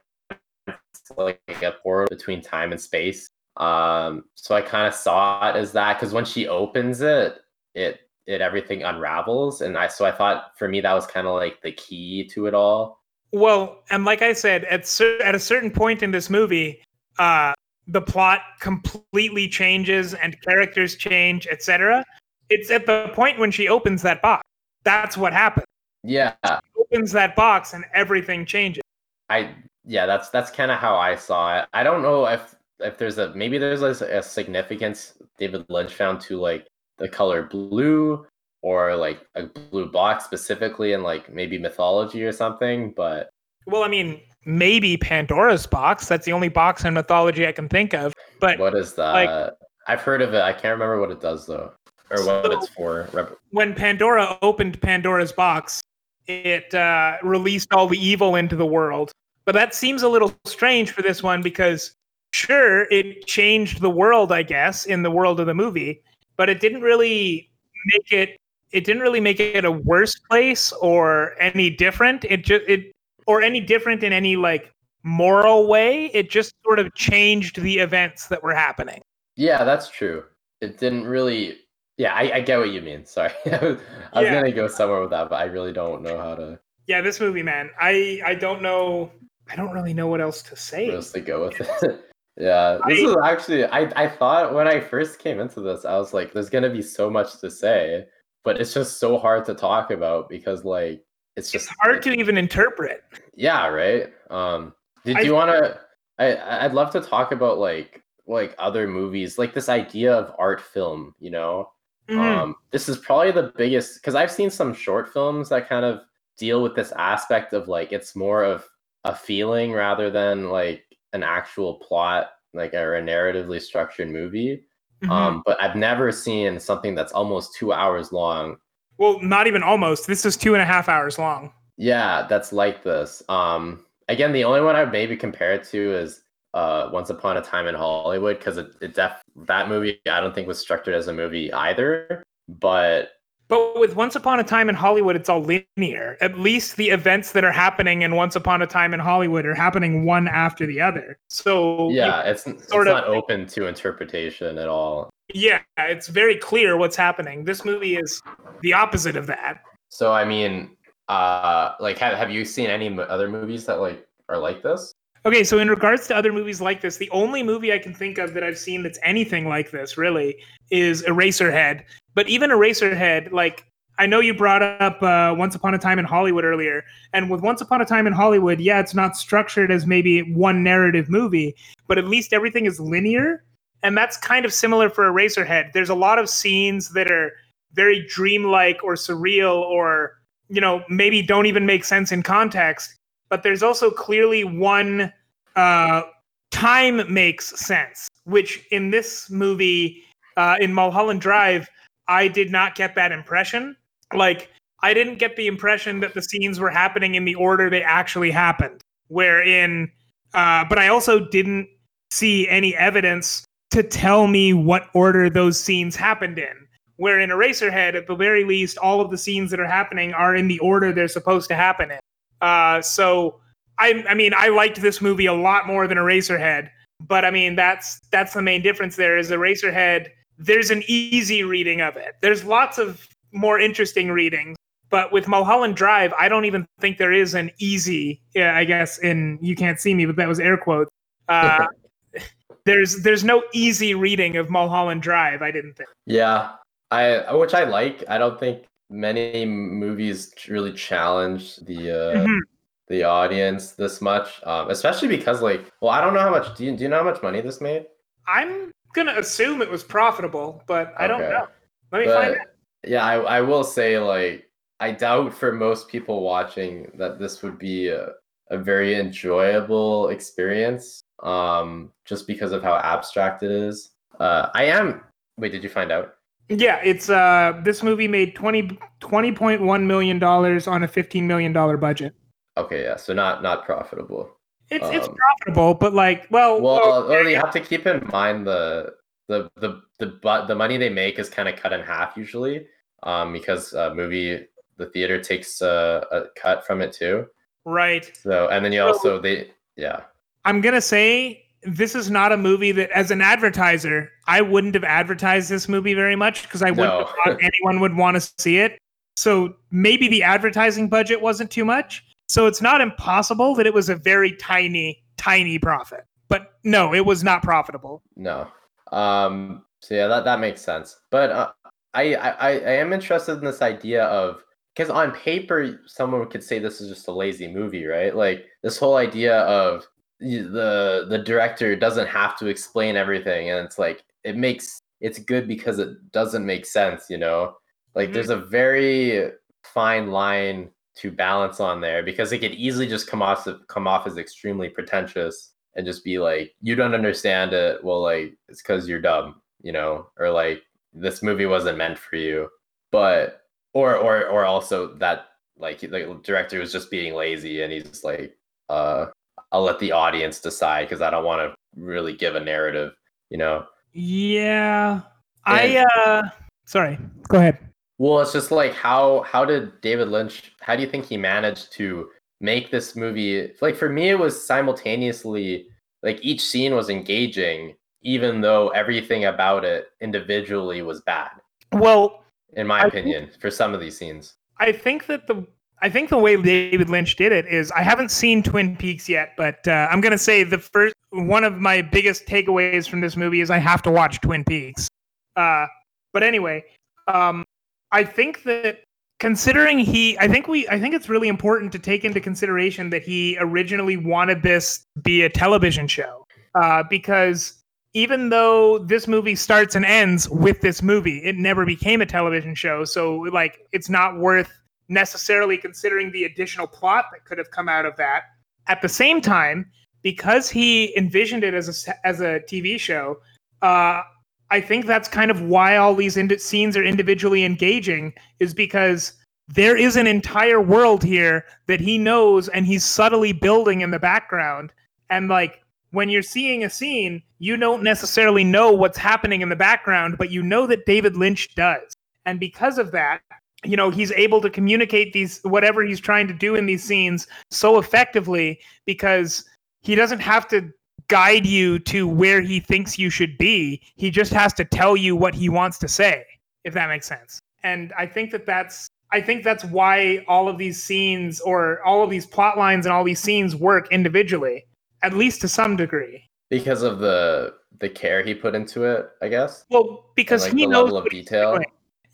like 1.16 1.40
a 1.62 1.72
portal 1.82 2.16
between 2.16 2.40
time 2.42 2.72
and 2.72 2.80
space. 2.80 3.28
Um, 3.56 4.24
so 4.34 4.54
I 4.54 4.62
kind 4.62 4.86
of 4.86 4.94
saw 4.94 5.50
it 5.50 5.56
as 5.56 5.72
that 5.72 5.98
because 5.98 6.12
when 6.12 6.24
she 6.24 6.48
opens 6.48 7.00
it, 7.00 7.38
it 7.74 8.00
it 8.26 8.40
everything 8.40 8.82
unravels, 8.82 9.60
and 9.60 9.76
I 9.76 9.88
so 9.88 10.04
I 10.04 10.12
thought 10.12 10.58
for 10.58 10.68
me 10.68 10.80
that 10.80 10.92
was 10.92 11.06
kind 11.06 11.26
of 11.26 11.34
like 11.34 11.60
the 11.62 11.72
key 11.72 12.28
to 12.32 12.46
it 12.46 12.54
all. 12.54 13.00
Well, 13.32 13.82
and 13.90 14.04
like 14.04 14.22
I 14.22 14.32
said, 14.32 14.64
at 14.64 14.86
cer- 14.86 15.20
at 15.22 15.34
a 15.34 15.38
certain 15.38 15.70
point 15.70 16.02
in 16.02 16.10
this 16.10 16.30
movie, 16.30 16.82
uh, 17.18 17.52
the 17.86 18.00
plot 18.00 18.40
completely 18.60 19.48
changes 19.48 20.14
and 20.14 20.40
characters 20.42 20.96
change, 20.96 21.46
etc. 21.46 22.04
It's 22.48 22.70
at 22.70 22.86
the 22.86 23.10
point 23.14 23.38
when 23.38 23.50
she 23.50 23.68
opens 23.68 24.02
that 24.02 24.22
box. 24.22 24.42
That's 24.84 25.16
what 25.16 25.32
happens. 25.32 25.66
Yeah, 26.04 26.34
Opens 26.78 27.12
that 27.12 27.34
box 27.34 27.72
and 27.72 27.84
everything 27.94 28.44
changes. 28.46 28.82
I 29.30 29.54
yeah, 29.84 30.06
that's 30.06 30.28
that's 30.30 30.50
kind 30.50 30.70
of 30.70 30.78
how 30.78 30.96
I 30.96 31.16
saw 31.16 31.60
it. 31.60 31.68
I 31.72 31.82
don't 31.82 32.02
know 32.02 32.26
if 32.26 32.54
if 32.80 32.98
there's 32.98 33.18
a 33.18 33.34
maybe 33.34 33.58
there's 33.58 33.82
a, 33.82 34.18
a 34.18 34.22
significance 34.22 35.14
David 35.38 35.64
Lynch 35.68 35.94
found 35.94 36.20
to 36.22 36.38
like 36.38 36.66
the 36.98 37.08
color 37.08 37.44
blue 37.44 38.26
or 38.62 38.96
like 38.96 39.20
a 39.34 39.44
blue 39.44 39.90
box 39.90 40.24
specifically 40.24 40.92
in 40.92 41.02
like 41.02 41.32
maybe 41.32 41.58
mythology 41.58 42.24
or 42.24 42.32
something. 42.32 42.92
But 42.92 43.30
Well, 43.66 43.82
I 43.82 43.88
mean, 43.88 44.20
maybe 44.44 44.96
Pandora's 44.96 45.66
box. 45.66 46.08
That's 46.08 46.24
the 46.24 46.32
only 46.32 46.48
box 46.48 46.84
in 46.84 46.94
mythology 46.94 47.46
I 47.46 47.52
can 47.52 47.68
think 47.68 47.94
of. 47.94 48.14
But 48.40 48.58
what 48.58 48.74
is 48.74 48.94
that? 48.94 49.12
like- 49.12 49.52
I've 49.86 50.00
heard 50.00 50.22
of 50.22 50.32
it. 50.32 50.40
I 50.40 50.52
can't 50.52 50.72
remember 50.72 50.98
what 50.98 51.10
it 51.10 51.20
does 51.20 51.46
though, 51.46 51.72
or 52.10 52.24
what 52.24 52.50
it's 52.52 52.68
for. 52.68 53.06
When 53.50 53.74
Pandora 53.74 54.38
opened 54.40 54.80
Pandora's 54.80 55.30
box, 55.30 55.82
it 56.26 56.74
uh, 56.74 57.18
released 57.22 57.72
all 57.72 57.86
the 57.86 57.98
evil 57.98 58.36
into 58.36 58.56
the 58.56 58.66
world. 58.66 59.12
But 59.44 59.52
that 59.52 59.74
seems 59.74 60.02
a 60.02 60.08
little 60.08 60.34
strange 60.44 60.90
for 60.90 61.02
this 61.02 61.22
one 61.22 61.42
because, 61.42 61.94
sure, 62.32 62.84
it 62.90 63.26
changed 63.26 63.80
the 63.80 63.90
world, 63.90 64.32
I 64.32 64.42
guess, 64.42 64.86
in 64.86 65.02
the 65.02 65.10
world 65.10 65.40
of 65.40 65.46
the 65.46 65.54
movie. 65.54 66.02
but 66.36 66.48
it 66.48 66.60
didn't 66.60 66.82
really 66.82 67.48
make 67.86 68.12
it 68.12 68.36
it 68.72 68.84
didn't 68.84 69.02
really 69.02 69.20
make 69.20 69.38
it 69.38 69.64
a 69.64 69.70
worse 69.70 70.18
place 70.18 70.72
or 70.72 71.34
any 71.40 71.70
different. 71.70 72.24
It 72.24 72.44
just 72.44 72.64
it 72.68 72.92
or 73.26 73.40
any 73.40 73.60
different 73.60 74.02
in 74.02 74.12
any 74.12 74.36
like 74.36 74.72
moral 75.04 75.68
way. 75.68 76.06
It 76.06 76.28
just 76.28 76.54
sort 76.64 76.78
of 76.78 76.92
changed 76.94 77.60
the 77.60 77.78
events 77.78 78.26
that 78.28 78.42
were 78.42 78.54
happening. 78.54 79.00
Yeah, 79.36 79.62
that's 79.64 79.88
true. 79.88 80.24
It 80.60 80.78
didn't 80.78 81.06
really. 81.06 81.58
Yeah, 81.96 82.12
I, 82.14 82.36
I 82.36 82.40
get 82.40 82.58
what 82.58 82.70
you 82.70 82.80
mean. 82.80 83.04
Sorry, 83.06 83.32
I 83.46 83.58
was, 83.64 83.78
I 84.12 84.20
was 84.20 84.26
Yeah. 84.26 84.34
gonna 84.34 84.52
go 84.52 84.66
somewhere 84.68 85.00
with 85.00 85.10
that, 85.10 85.28
but 85.30 85.36
I 85.36 85.44
really 85.44 85.72
don't 85.72 86.02
know 86.02 86.18
how 86.18 86.34
to 86.34 86.58
Yeah, 86.86 87.00
this 87.00 87.20
movie, 87.20 87.42
man. 87.42 87.70
I 87.80 88.20
I 88.24 88.34
don't 88.34 88.62
know. 88.62 89.10
I 89.50 89.56
don't 89.56 89.72
really 89.72 89.94
know 89.94 90.06
what 90.06 90.20
else 90.20 90.42
to 90.42 90.56
say. 90.56 90.86
where 90.88 90.96
else 90.96 91.12
to 91.12 91.20
go 91.20 91.44
with 91.46 91.60
it. 91.60 92.00
yeah, 92.36 92.78
this 92.88 92.98
I- 92.98 93.02
is 93.10 93.16
actually. 93.24 93.64
I 93.66 93.90
I 93.96 94.08
thought 94.08 94.54
when 94.54 94.66
I 94.66 94.80
first 94.80 95.18
came 95.20 95.38
into 95.40 95.60
this, 95.60 95.84
I 95.84 95.96
was 95.96 96.12
like, 96.12 96.32
"There's 96.32 96.50
gonna 96.50 96.70
be 96.70 96.82
so 96.82 97.08
much 97.10 97.38
to 97.40 97.50
say," 97.50 98.06
but 98.42 98.60
it's 98.60 98.74
just 98.74 98.98
so 98.98 99.16
hard 99.18 99.44
to 99.46 99.54
talk 99.54 99.90
about 99.90 100.28
because 100.28 100.64
like 100.64 101.04
it's 101.36 101.50
just 101.52 101.66
It's 101.66 101.76
hard 101.80 102.02
to 102.02 102.12
even 102.12 102.36
interpret. 102.38 103.02
Yeah, 103.36 103.66
right. 103.68 104.12
Um, 104.30 104.74
did 105.04 105.18
I- 105.18 105.20
you 105.22 105.34
want 105.34 105.50
to? 105.50 105.78
I 106.18 106.64
I'd 106.64 106.72
love 106.74 106.90
to 106.92 107.00
talk 107.00 107.30
about 107.32 107.58
like 107.58 108.02
like 108.26 108.54
other 108.58 108.88
movies, 108.88 109.38
like 109.38 109.52
this 109.54 109.68
idea 109.68 110.12
of 110.14 110.34
art 110.38 110.60
film. 110.60 111.14
You 111.20 111.30
know, 111.30 111.70
Mhm. 112.08 112.18
um, 112.18 112.56
this 112.70 112.88
is 112.88 112.98
probably 112.98 113.30
the 113.30 113.52
biggest 113.56 114.00
because 114.00 114.14
I've 114.14 114.30
seen 114.30 114.50
some 114.50 114.74
short 114.74 115.12
films 115.12 115.48
that 115.48 115.68
kind 115.68 115.84
of 115.84 116.00
deal 116.36 116.62
with 116.62 116.74
this 116.74 116.92
aspect 116.92 117.52
of 117.52 117.68
like 117.68 117.92
it's 117.92 118.14
more 118.14 118.42
of 118.44 118.64
a 119.04 119.14
feeling 119.14 119.72
rather 119.72 120.10
than 120.10 120.50
like 120.50 120.84
an 121.12 121.22
actual 121.22 121.74
plot, 121.74 122.30
like 122.52 122.74
or 122.74 122.96
a 122.96 123.02
narratively 123.02 123.60
structured 123.60 124.10
movie. 124.10 124.64
Mhm. 125.02 125.10
Um, 125.10 125.42
but 125.46 125.62
I've 125.62 125.76
never 125.76 126.12
seen 126.12 126.58
something 126.60 126.94
that's 126.94 127.12
almost 127.12 127.54
two 127.54 127.72
hours 127.72 128.12
long 128.12 128.58
well, 128.98 129.20
not 129.20 129.46
even 129.46 129.62
almost. 129.62 130.06
This 130.06 130.24
is 130.24 130.36
two 130.36 130.54
and 130.54 130.62
a 130.62 130.66
half 130.66 130.88
hours 130.88 131.18
long. 131.18 131.52
Yeah, 131.76 132.26
that's 132.28 132.52
like 132.52 132.82
this. 132.84 133.22
Um, 133.28 133.84
again, 134.08 134.32
the 134.32 134.44
only 134.44 134.60
one 134.60 134.76
I 134.76 134.84
would 134.84 134.92
maybe 134.92 135.16
compare 135.16 135.52
it 135.52 135.64
to 135.70 135.94
is 135.94 136.22
uh, 136.54 136.88
Once 136.92 137.10
Upon 137.10 137.36
a 137.36 137.42
Time 137.42 137.66
in 137.66 137.74
Hollywood 137.74 138.38
because 138.38 138.56
it, 138.56 138.68
it 138.80 138.94
def 138.94 139.20
that 139.44 139.68
movie 139.68 140.00
I 140.10 140.20
don't 140.20 140.34
think 140.34 140.48
was 140.48 140.58
structured 140.58 140.94
as 140.94 141.08
a 141.08 141.12
movie 141.12 141.52
either. 141.52 142.22
But 142.48 143.10
But 143.48 143.78
with 143.78 143.96
Once 143.96 144.14
Upon 144.16 144.40
a 144.40 144.44
Time 144.44 144.68
in 144.68 144.74
Hollywood, 144.74 145.16
it's 145.16 145.28
all 145.28 145.42
linear. 145.42 146.16
At 146.20 146.38
least 146.38 146.76
the 146.76 146.88
events 146.90 147.32
that 147.32 147.44
are 147.44 147.52
happening 147.52 148.02
in 148.02 148.14
Once 148.16 148.36
Upon 148.36 148.62
a 148.62 148.66
Time 148.66 148.94
in 148.94 149.00
Hollywood 149.00 149.44
are 149.44 149.54
happening 149.54 150.04
one 150.06 150.28
after 150.28 150.64
the 150.66 150.80
other. 150.80 151.18
So 151.28 151.90
yeah, 151.90 152.22
it's 152.22 152.46
it's 152.46 152.68
sort 152.68 152.86
of- 152.88 152.94
not 152.94 153.06
open 153.08 153.46
to 153.48 153.66
interpretation 153.66 154.56
at 154.58 154.68
all. 154.68 155.10
yeah, 155.32 155.60
it's 155.78 156.06
very 156.08 156.36
clear 156.36 156.76
what's 156.76 156.96
happening. 156.96 157.44
This 157.44 157.64
movie 157.64 157.96
is 157.96 158.22
the 158.60 158.72
opposite 158.74 159.16
of 159.16 159.26
that. 159.26 159.62
So 159.88 160.12
I 160.12 160.24
mean, 160.24 160.76
uh, 161.08 161.72
like 161.80 161.98
have 161.98 162.16
have 162.16 162.30
you 162.30 162.44
seen 162.44 162.68
any 162.70 162.96
other 162.98 163.28
movies 163.28 163.64
that 163.66 163.80
like 163.80 164.06
are 164.28 164.38
like 164.38 164.62
this? 164.62 164.92
Okay, 165.26 165.42
so 165.42 165.58
in 165.58 165.70
regards 165.70 166.06
to 166.08 166.16
other 166.16 166.34
movies 166.34 166.60
like 166.60 166.82
this, 166.82 166.98
the 166.98 167.08
only 167.08 167.42
movie 167.42 167.72
I 167.72 167.78
can 167.78 167.94
think 167.94 168.18
of 168.18 168.34
that 168.34 168.44
I've 168.44 168.58
seen 168.58 168.82
that's 168.82 168.98
anything 169.02 169.48
like 169.48 169.70
this 169.70 169.96
really 169.96 170.36
is 170.70 171.02
Eraserhead. 171.04 171.82
But 172.14 172.28
even 172.28 172.50
Eraserhead, 172.50 173.32
like 173.32 173.64
I 173.98 174.04
know 174.06 174.20
you 174.20 174.34
brought 174.34 174.60
up 174.62 175.02
uh, 175.02 175.34
Once 175.34 175.54
Upon 175.54 175.72
a 175.72 175.78
Time 175.78 175.98
in 175.98 176.04
Hollywood 176.04 176.44
earlier, 176.44 176.84
and 177.14 177.30
with 177.30 177.40
Once 177.40 177.62
Upon 177.62 177.80
a 177.80 177.86
Time 177.86 178.06
in 178.06 178.12
Hollywood, 178.12 178.60
yeah, 178.60 178.80
it's 178.80 178.94
not 178.94 179.16
structured 179.16 179.70
as 179.70 179.86
maybe 179.86 180.20
one 180.34 180.62
narrative 180.62 181.08
movie, 181.08 181.54
but 181.86 181.96
at 181.96 182.06
least 182.06 182.34
everything 182.34 182.66
is 182.66 182.78
linear, 182.78 183.44
and 183.82 183.96
that's 183.96 184.18
kind 184.18 184.44
of 184.44 184.52
similar 184.52 184.90
for 184.90 185.10
Eraserhead. 185.10 185.72
There's 185.72 185.88
a 185.88 185.94
lot 185.94 186.18
of 186.18 186.28
scenes 186.28 186.90
that 186.90 187.10
are 187.10 187.32
very 187.72 188.06
dreamlike 188.08 188.84
or 188.84 188.94
surreal, 188.94 189.62
or 189.62 190.20
you 190.50 190.60
know 190.60 190.84
maybe 190.90 191.22
don't 191.22 191.46
even 191.46 191.64
make 191.64 191.82
sense 191.82 192.12
in 192.12 192.22
context 192.22 192.94
but 193.28 193.42
there's 193.42 193.62
also 193.62 193.90
clearly 193.90 194.44
one 194.44 195.12
uh, 195.56 196.02
time 196.50 197.12
makes 197.12 197.58
sense, 197.58 198.08
which 198.24 198.64
in 198.70 198.90
this 198.90 199.30
movie, 199.30 200.02
uh, 200.36 200.56
in 200.60 200.72
Mulholland 200.72 201.20
Drive, 201.20 201.68
I 202.08 202.28
did 202.28 202.50
not 202.50 202.74
get 202.74 202.94
that 202.94 203.12
impression. 203.12 203.76
Like, 204.12 204.50
I 204.80 204.92
didn't 204.94 205.18
get 205.18 205.36
the 205.36 205.46
impression 205.46 206.00
that 206.00 206.14
the 206.14 206.22
scenes 206.22 206.60
were 206.60 206.70
happening 206.70 207.14
in 207.14 207.24
the 207.24 207.34
order 207.34 207.70
they 207.70 207.82
actually 207.82 208.30
happened. 208.30 208.80
Wherein, 209.08 209.90
uh, 210.34 210.64
but 210.68 210.78
I 210.78 210.88
also 210.88 211.26
didn't 211.28 211.68
see 212.10 212.48
any 212.48 212.74
evidence 212.76 213.44
to 213.70 213.82
tell 213.82 214.26
me 214.26 214.52
what 214.52 214.88
order 214.94 215.28
those 215.28 215.58
scenes 215.58 215.96
happened 215.96 216.38
in. 216.38 216.54
Where 216.96 217.18
in 217.18 217.30
Eraserhead, 217.30 217.94
at 217.94 218.06
the 218.06 218.14
very 218.14 218.44
least, 218.44 218.78
all 218.78 219.00
of 219.00 219.10
the 219.10 219.18
scenes 219.18 219.50
that 219.50 219.58
are 219.58 219.66
happening 219.66 220.12
are 220.12 220.36
in 220.36 220.46
the 220.46 220.60
order 220.60 220.92
they're 220.92 221.08
supposed 221.08 221.48
to 221.48 221.56
happen 221.56 221.90
in. 221.90 221.98
Uh, 222.44 222.82
so 222.82 223.40
I, 223.78 224.04
I 224.06 224.12
mean, 224.12 224.32
I 224.36 224.48
liked 224.48 224.82
this 224.82 225.00
movie 225.00 225.24
a 225.24 225.32
lot 225.32 225.66
more 225.66 225.88
than 225.88 225.96
Eraserhead, 225.96 226.68
but 227.00 227.24
I 227.24 227.30
mean, 227.30 227.56
that's 227.56 228.00
that's 228.12 228.34
the 228.34 228.42
main 228.42 228.60
difference. 228.60 228.96
There 228.96 229.16
is 229.16 229.30
Eraserhead. 229.30 230.08
There's 230.36 230.70
an 230.70 230.82
easy 230.86 231.42
reading 231.42 231.80
of 231.80 231.96
it. 231.96 232.16
There's 232.20 232.44
lots 232.44 232.76
of 232.76 233.08
more 233.32 233.58
interesting 233.58 234.10
readings, 234.10 234.58
but 234.90 235.10
with 235.10 235.26
Mulholland 235.26 235.74
Drive, 235.74 236.12
I 236.18 236.28
don't 236.28 236.44
even 236.44 236.66
think 236.80 236.98
there 236.98 237.14
is 237.14 237.32
an 237.32 237.50
easy. 237.58 238.20
Yeah, 238.34 238.54
I 238.54 238.64
guess 238.64 238.98
in 238.98 239.38
you 239.40 239.56
can't 239.56 239.80
see 239.80 239.94
me, 239.94 240.04
but 240.04 240.16
that 240.16 240.28
was 240.28 240.38
air 240.38 240.58
quotes. 240.58 240.90
Uh, 241.30 241.66
there's 242.66 243.02
there's 243.02 243.24
no 243.24 243.42
easy 243.54 243.94
reading 243.94 244.36
of 244.36 244.50
Mulholland 244.50 245.00
Drive. 245.00 245.40
I 245.40 245.50
didn't 245.50 245.78
think. 245.78 245.88
Yeah, 246.04 246.50
I 246.90 247.34
which 247.34 247.54
I 247.54 247.64
like. 247.64 248.04
I 248.06 248.18
don't 248.18 248.38
think 248.38 248.64
many 248.90 249.44
movies 249.44 250.34
really 250.48 250.72
challenge 250.72 251.56
the 251.56 251.90
uh, 251.90 252.14
Mhm. 252.26 252.40
the 252.88 253.02
audience 253.02 253.72
this 253.72 254.00
much, 254.00 254.42
um, 254.44 254.70
especially 254.70 255.08
because 255.08 255.40
like, 255.40 255.72
well, 255.80 255.90
I 255.90 256.00
don't 256.00 256.12
know 256.14 256.20
how 256.20 256.30
much. 256.30 256.54
Do 256.56 256.64
you, 256.64 256.76
do 256.76 256.82
you 256.82 256.88
know 256.88 256.98
how 256.98 257.10
much 257.10 257.22
money 257.22 257.40
this 257.40 257.60
made? 257.60 257.86
I'm 258.26 258.70
gonna 258.94 259.18
assume 259.18 259.62
it 259.62 259.70
was 259.70 259.82
profitable, 259.82 260.62
but 260.66 260.92
I 260.98 261.06
don't 261.06 261.20
know. 261.20 261.46
Let 261.92 261.98
me 262.00 262.04
But 262.06 262.14
find 262.14 262.34
out. 262.36 262.46
yeah, 262.86 263.04
I 263.04 263.14
I 263.38 263.40
will 263.40 263.64
say 263.64 263.98
like 263.98 264.48
I 264.80 264.90
doubt 264.90 265.32
for 265.32 265.52
most 265.52 265.88
people 265.88 266.22
watching 266.22 266.90
that 266.98 267.18
this 267.18 267.42
would 267.42 267.58
be 267.58 267.88
a, 267.88 268.10
a 268.50 268.58
very 268.58 268.96
enjoyable 268.96 270.08
experience. 270.08 271.00
Um, 271.22 271.90
just 272.04 272.26
because 272.26 272.52
of 272.52 272.62
how 272.62 272.74
abstract 272.76 273.42
it 273.42 273.50
is. 273.50 273.92
Uh, 274.20 274.50
I 274.52 274.64
am. 274.64 275.00
Wait, 275.38 275.52
did 275.52 275.62
you 275.62 275.70
find 275.70 275.90
out? 275.90 276.16
Yeah, 276.48 276.80
it's 276.84 277.08
uh 277.08 277.60
this 277.64 277.82
movie 277.82 278.08
made 278.08 278.34
20 278.34 278.78
20.1 279.00 279.82
million 279.86 280.18
dollars 280.18 280.66
on 280.66 280.82
a 280.82 280.88
15 280.88 281.26
million 281.26 281.52
dollar 281.52 281.76
budget. 281.76 282.14
Okay, 282.56 282.82
yeah. 282.84 282.96
So 282.96 283.12
not 283.14 283.42
not 283.42 283.64
profitable. 283.64 284.30
It's 284.70 284.86
it's 284.90 285.08
Um, 285.08 285.14
profitable, 285.16 285.74
but 285.74 285.92
like, 285.94 286.26
well, 286.30 286.60
Well, 286.60 286.80
oh, 286.82 287.08
well, 287.08 287.28
you 287.28 287.36
have 287.36 287.50
to 287.52 287.60
keep 287.60 287.86
in 287.86 288.06
mind 288.12 288.46
the 288.46 288.94
the 289.28 289.50
the 289.56 289.82
the 289.98 290.06
but 290.22 290.46
the 290.46 290.54
money 290.54 290.76
they 290.76 290.90
make 290.90 291.18
is 291.18 291.28
kind 291.30 291.48
of 291.48 291.56
cut 291.56 291.72
in 291.72 291.80
half 291.80 292.16
usually, 292.16 292.66
um, 293.02 293.32
because 293.32 293.74
uh, 293.74 293.94
movie 293.94 294.46
the 294.76 294.86
theater 294.86 295.20
takes 295.20 295.60
a, 295.62 296.04
a 296.12 296.24
cut 296.40 296.66
from 296.66 296.80
it 296.82 296.92
too. 296.92 297.26
right. 297.64 298.10
So 298.22 298.48
and 298.48 298.64
then 298.64 298.72
you 298.72 298.80
So- 298.80 298.86
also 298.88 299.20
they 299.20 299.50
yeah 299.76 300.00
I'm 300.44 300.60
gonna 300.60 300.80
say 300.82 301.43
this 301.66 301.94
is 301.94 302.10
not 302.10 302.32
a 302.32 302.36
movie 302.36 302.72
that, 302.72 302.90
as 302.90 303.10
an 303.10 303.20
advertiser, 303.20 304.10
I 304.26 304.40
wouldn't 304.42 304.74
have 304.74 304.84
advertised 304.84 305.50
this 305.50 305.68
movie 305.68 305.94
very 305.94 306.16
much 306.16 306.42
because 306.42 306.62
I 306.62 306.70
wouldn't 306.70 306.88
No. 306.88 307.04
have 307.06 307.14
thought 307.24 307.38
anyone 307.42 307.80
would 307.80 307.96
want 307.96 308.20
to 308.20 308.32
see 308.38 308.58
it. 308.58 308.78
So 309.16 309.54
maybe 309.70 310.08
the 310.08 310.22
advertising 310.22 310.88
budget 310.88 311.20
wasn't 311.20 311.50
too 311.50 311.64
much. 311.64 312.04
So 312.28 312.46
it's 312.46 312.60
not 312.62 312.80
impossible 312.80 313.54
that 313.54 313.66
it 313.66 313.74
was 313.74 313.88
a 313.88 313.96
very 313.96 314.32
tiny, 314.36 315.02
tiny 315.16 315.58
profit. 315.58 316.04
But 316.28 316.52
no, 316.64 316.92
it 316.94 317.04
was 317.06 317.22
not 317.22 317.42
profitable. 317.42 318.02
no. 318.16 318.48
Um. 318.92 319.64
So 319.80 319.94
yeah, 319.94 320.06
that 320.08 320.24
that 320.24 320.40
makes 320.40 320.60
sense. 320.62 320.96
But 321.10 321.30
uh, 321.30 321.52
I, 321.94 322.14
I 322.14 322.30
I 322.52 322.72
am 322.76 322.92
interested 322.92 323.38
in 323.38 323.44
this 323.44 323.60
idea 323.62 324.04
of 324.04 324.42
because 324.74 324.90
on 324.90 325.12
paper 325.12 325.80
someone 325.86 326.26
could 326.28 326.42
say 326.42 326.58
this 326.58 326.80
is 326.80 326.88
just 326.88 327.08
a 327.08 327.12
lazy 327.12 327.48
movie, 327.52 327.84
right? 327.86 328.14
Like 328.16 328.46
this 328.62 328.78
whole 328.78 328.96
idea 328.96 329.40
of 329.40 329.84
the 330.20 331.06
the 331.08 331.18
director 331.18 331.76
doesn't 331.76 332.06
have 332.08 332.36
to 332.38 332.46
explain 332.46 332.96
everything, 332.96 333.50
and 333.50 333.64
it's 333.66 333.78
like 333.78 334.04
it 334.24 334.36
makes 334.36 334.80
it's 335.00 335.18
good 335.18 335.46
because 335.48 335.78
it 335.78 336.10
doesn't 336.12 336.46
make 336.46 336.64
sense, 336.66 337.10
you 337.10 337.18
know. 337.18 337.56
Like 337.94 338.10
Mhm. 338.10 338.14
there's 338.14 338.30
a 338.30 338.36
very 338.36 339.32
fine 339.64 340.10
line 340.10 340.70
to 340.96 341.10
balance 341.10 341.60
on 341.60 341.80
there 341.80 342.02
because 342.02 342.32
it 342.32 342.38
could 342.40 342.52
easily 342.52 342.86
just 342.86 343.08
come 343.08 343.22
off 343.22 343.46
come 343.68 343.86
off 343.88 344.06
as 344.06 344.16
extremely 344.16 344.68
pretentious 344.68 345.54
and 345.74 345.86
just 345.86 346.04
be 346.04 346.18
like 346.18 346.54
you 346.60 346.76
don't 346.76 346.94
understand 346.94 347.52
it 347.52 347.82
well 347.82 348.00
like 348.02 348.36
it's 348.48 348.62
because 348.62 348.88
you're 348.88 349.00
dumb 349.00 349.40
you 349.62 349.72
know 349.72 350.06
or 350.18 350.30
like 350.30 350.62
this 350.92 351.22
movie 351.22 351.46
wasn't 351.46 351.76
meant 351.76 351.98
for 351.98 352.16
you 352.16 352.48
but 352.92 353.42
or 353.72 353.96
or 353.96 354.26
or 354.28 354.44
also 354.44 354.94
that 354.94 355.26
like 355.56 355.80
the 355.80 356.20
director 356.22 356.60
was 356.60 356.70
just 356.72 356.90
being 356.90 357.14
lazy 357.14 357.62
and 357.62 357.72
he's 357.72 358.04
like 358.04 358.38
uh 358.68 359.06
i'll 359.54 359.62
let 359.62 359.78
the 359.78 359.92
audience 359.92 360.40
decide 360.40 360.84
because 360.84 361.00
i 361.00 361.08
don't 361.10 361.24
want 361.24 361.40
to 361.40 361.54
really 361.80 362.12
give 362.14 362.34
a 362.34 362.40
narrative 362.40 362.92
you 363.30 363.38
know 363.38 363.64
Yeah. 363.92 365.00
I 365.46 365.84
uh 365.96 366.22
sorry, 366.64 366.98
go 367.28 367.38
ahead. 367.38 367.58
Well, 367.98 368.20
it's 368.20 368.32
just 368.32 368.50
like 368.50 368.72
how 368.72 369.22
how 369.22 369.44
did 369.44 369.80
David 369.82 370.08
Lynch? 370.08 370.52
How 370.60 370.74
do 370.74 370.82
you 370.82 370.88
think 370.88 371.04
he 371.04 371.16
managed 371.16 371.70
to 371.74 372.08
make 372.40 372.70
this 372.70 372.96
movie? 372.96 373.52
Like 373.60 373.76
for 373.76 373.88
me, 373.88 374.08
it 374.08 374.18
was 374.18 374.34
simultaneously 374.46 375.66
like 376.02 376.18
each 376.22 376.40
scene 376.42 376.74
was 376.74 376.88
engaging, 376.90 377.74
even 378.02 378.40
though 378.40 378.70
everything 378.70 379.26
about 379.26 379.64
it 379.64 379.88
individually 380.00 380.82
was 380.82 381.02
bad. 381.02 381.30
Well, 381.72 382.24
in 382.54 382.66
my 382.66 382.80
I 382.80 382.86
opinion, 382.86 383.28
think, 383.28 383.40
for 383.40 383.50
some 383.50 383.74
of 383.74 383.80
these 383.80 383.96
scenes, 383.98 384.34
I 384.58 384.72
think 384.72 385.06
that 385.06 385.26
the 385.26 385.46
I 385.84 385.90
think 385.90 386.08
the 386.08 386.16
way 386.16 386.40
David 386.40 386.88
Lynch 386.88 387.14
did 387.14 387.30
it 387.30 387.44
is 387.44 387.70
I 387.72 387.82
haven't 387.82 388.10
seen 388.10 388.42
Twin 388.42 388.74
Peaks 388.74 389.06
yet, 389.06 389.34
but 389.36 389.68
uh, 389.68 389.86
I'm 389.90 390.00
gonna 390.00 390.16
say 390.16 390.42
the 390.42 390.56
first 390.56 390.94
one 391.10 391.44
of 391.44 391.58
my 391.58 391.82
biggest 391.82 392.24
takeaways 392.24 392.88
from 392.88 393.02
this 393.02 393.18
movie 393.18 393.42
is 393.42 393.50
I 393.50 393.58
have 393.58 393.82
to 393.82 393.90
watch 393.90 394.18
Twin 394.22 394.44
Peaks. 394.44 394.88
Uh, 395.36 395.66
but 396.14 396.22
anyway, 396.22 396.64
um, 397.06 397.44
I 397.92 398.02
think 398.02 398.44
that 398.44 398.82
considering 399.20 399.78
he, 399.78 400.18
I 400.18 400.26
think 400.26 400.48
we, 400.48 400.66
I 400.68 400.80
think 400.80 400.94
it's 400.94 401.10
really 401.10 401.28
important 401.28 401.70
to 401.72 401.78
take 401.78 402.02
into 402.02 402.18
consideration 402.18 402.88
that 402.88 403.02
he 403.02 403.36
originally 403.38 403.98
wanted 403.98 404.42
this 404.42 404.86
to 404.96 405.02
be 405.02 405.24
a 405.24 405.28
television 405.28 405.86
show 405.86 406.24
uh, 406.54 406.82
because 406.88 407.62
even 407.92 408.30
though 408.30 408.78
this 408.78 409.06
movie 409.06 409.36
starts 409.36 409.74
and 409.74 409.84
ends 409.84 410.30
with 410.30 410.62
this 410.62 410.82
movie, 410.82 411.18
it 411.18 411.36
never 411.36 411.66
became 411.66 412.00
a 412.00 412.06
television 412.06 412.54
show. 412.54 412.86
So 412.86 413.16
like, 413.30 413.58
it's 413.72 413.90
not 413.90 414.16
worth 414.16 414.50
necessarily 414.88 415.56
considering 415.56 416.10
the 416.10 416.24
additional 416.24 416.66
plot 416.66 417.06
that 417.12 417.24
could 417.24 417.38
have 417.38 417.50
come 417.50 417.68
out 417.68 417.86
of 417.86 417.96
that. 417.96 418.24
At 418.66 418.82
the 418.82 418.88
same 418.88 419.20
time, 419.20 419.70
because 420.02 420.50
he 420.50 420.96
envisioned 420.96 421.44
it 421.44 421.54
as 421.54 421.88
a 421.88 422.06
as 422.06 422.20
a 422.20 422.40
TV 422.40 422.78
show, 422.78 423.20
uh, 423.62 424.02
I 424.50 424.60
think 424.60 424.86
that's 424.86 425.08
kind 425.08 425.30
of 425.30 425.42
why 425.42 425.76
all 425.76 425.94
these 425.94 426.16
ind- 426.16 426.40
scenes 426.40 426.76
are 426.76 426.84
individually 426.84 427.44
engaging, 427.44 428.12
is 428.40 428.54
because 428.54 429.14
there 429.48 429.76
is 429.76 429.96
an 429.96 430.06
entire 430.06 430.60
world 430.60 431.02
here 431.02 431.44
that 431.66 431.80
he 431.80 431.98
knows 431.98 432.48
and 432.48 432.66
he's 432.66 432.84
subtly 432.84 433.32
building 433.32 433.80
in 433.80 433.90
the 433.90 433.98
background. 433.98 434.72
And 435.10 435.28
like 435.28 435.62
when 435.90 436.08
you're 436.08 436.22
seeing 436.22 436.64
a 436.64 436.70
scene, 436.70 437.22
you 437.38 437.56
don't 437.56 437.82
necessarily 437.82 438.44
know 438.44 438.72
what's 438.72 438.98
happening 438.98 439.42
in 439.42 439.48
the 439.48 439.56
background, 439.56 440.16
but 440.18 440.30
you 440.30 440.42
know 440.42 440.66
that 440.66 440.86
David 440.86 441.16
Lynch 441.16 441.54
does. 441.54 441.94
And 442.26 442.40
because 442.40 442.78
of 442.78 442.90
that, 442.92 443.20
you 443.64 443.76
know 443.76 443.90
he's 443.90 444.12
able 444.12 444.40
to 444.40 444.50
communicate 444.50 445.12
these 445.12 445.40
whatever 445.42 445.84
he's 445.84 446.00
trying 446.00 446.26
to 446.28 446.34
do 446.34 446.54
in 446.54 446.66
these 446.66 446.82
scenes 446.82 447.26
so 447.50 447.78
effectively 447.78 448.58
because 448.86 449.44
he 449.82 449.94
doesn't 449.94 450.20
have 450.20 450.46
to 450.48 450.70
guide 451.08 451.44
you 451.46 451.78
to 451.78 452.08
where 452.08 452.40
he 452.40 452.60
thinks 452.60 452.98
you 452.98 453.10
should 453.10 453.36
be. 453.36 453.82
He 453.96 454.10
just 454.10 454.32
has 454.32 454.54
to 454.54 454.64
tell 454.64 454.96
you 454.96 455.14
what 455.14 455.34
he 455.34 455.50
wants 455.50 455.78
to 455.78 455.88
say 455.88 456.24
if 456.64 456.74
that 456.74 456.88
makes 456.88 457.06
sense. 457.06 457.40
And 457.62 457.92
i 457.96 458.06
think 458.06 458.30
that 458.32 458.44
that's 458.44 458.88
i 459.12 459.20
think 459.20 459.44
that's 459.44 459.64
why 459.64 460.24
all 460.28 460.48
of 460.48 460.58
these 460.58 460.82
scenes 460.82 461.40
or 461.40 461.82
all 461.82 462.02
of 462.02 462.10
these 462.10 462.26
plot 462.26 462.58
lines 462.58 462.84
and 462.84 462.92
all 462.92 463.04
these 463.04 463.20
scenes 463.20 463.54
work 463.56 463.90
individually 463.92 464.64
at 465.02 465.12
least 465.12 465.40
to 465.42 465.48
some 465.48 465.76
degree. 465.76 466.24
Because 466.50 466.82
of 466.82 466.98
the 466.98 467.54
the 467.80 467.88
care 467.88 468.22
he 468.22 468.34
put 468.34 468.54
into 468.54 468.84
it 468.84 469.08
i 469.22 469.28
guess? 469.28 469.64
Well 469.70 470.10
because 470.14 470.44
and, 470.44 470.52
like, 470.52 470.58
he 470.58 470.66
knows 470.66 470.92
level 470.92 470.98
of 470.98 471.10
detail 471.10 471.58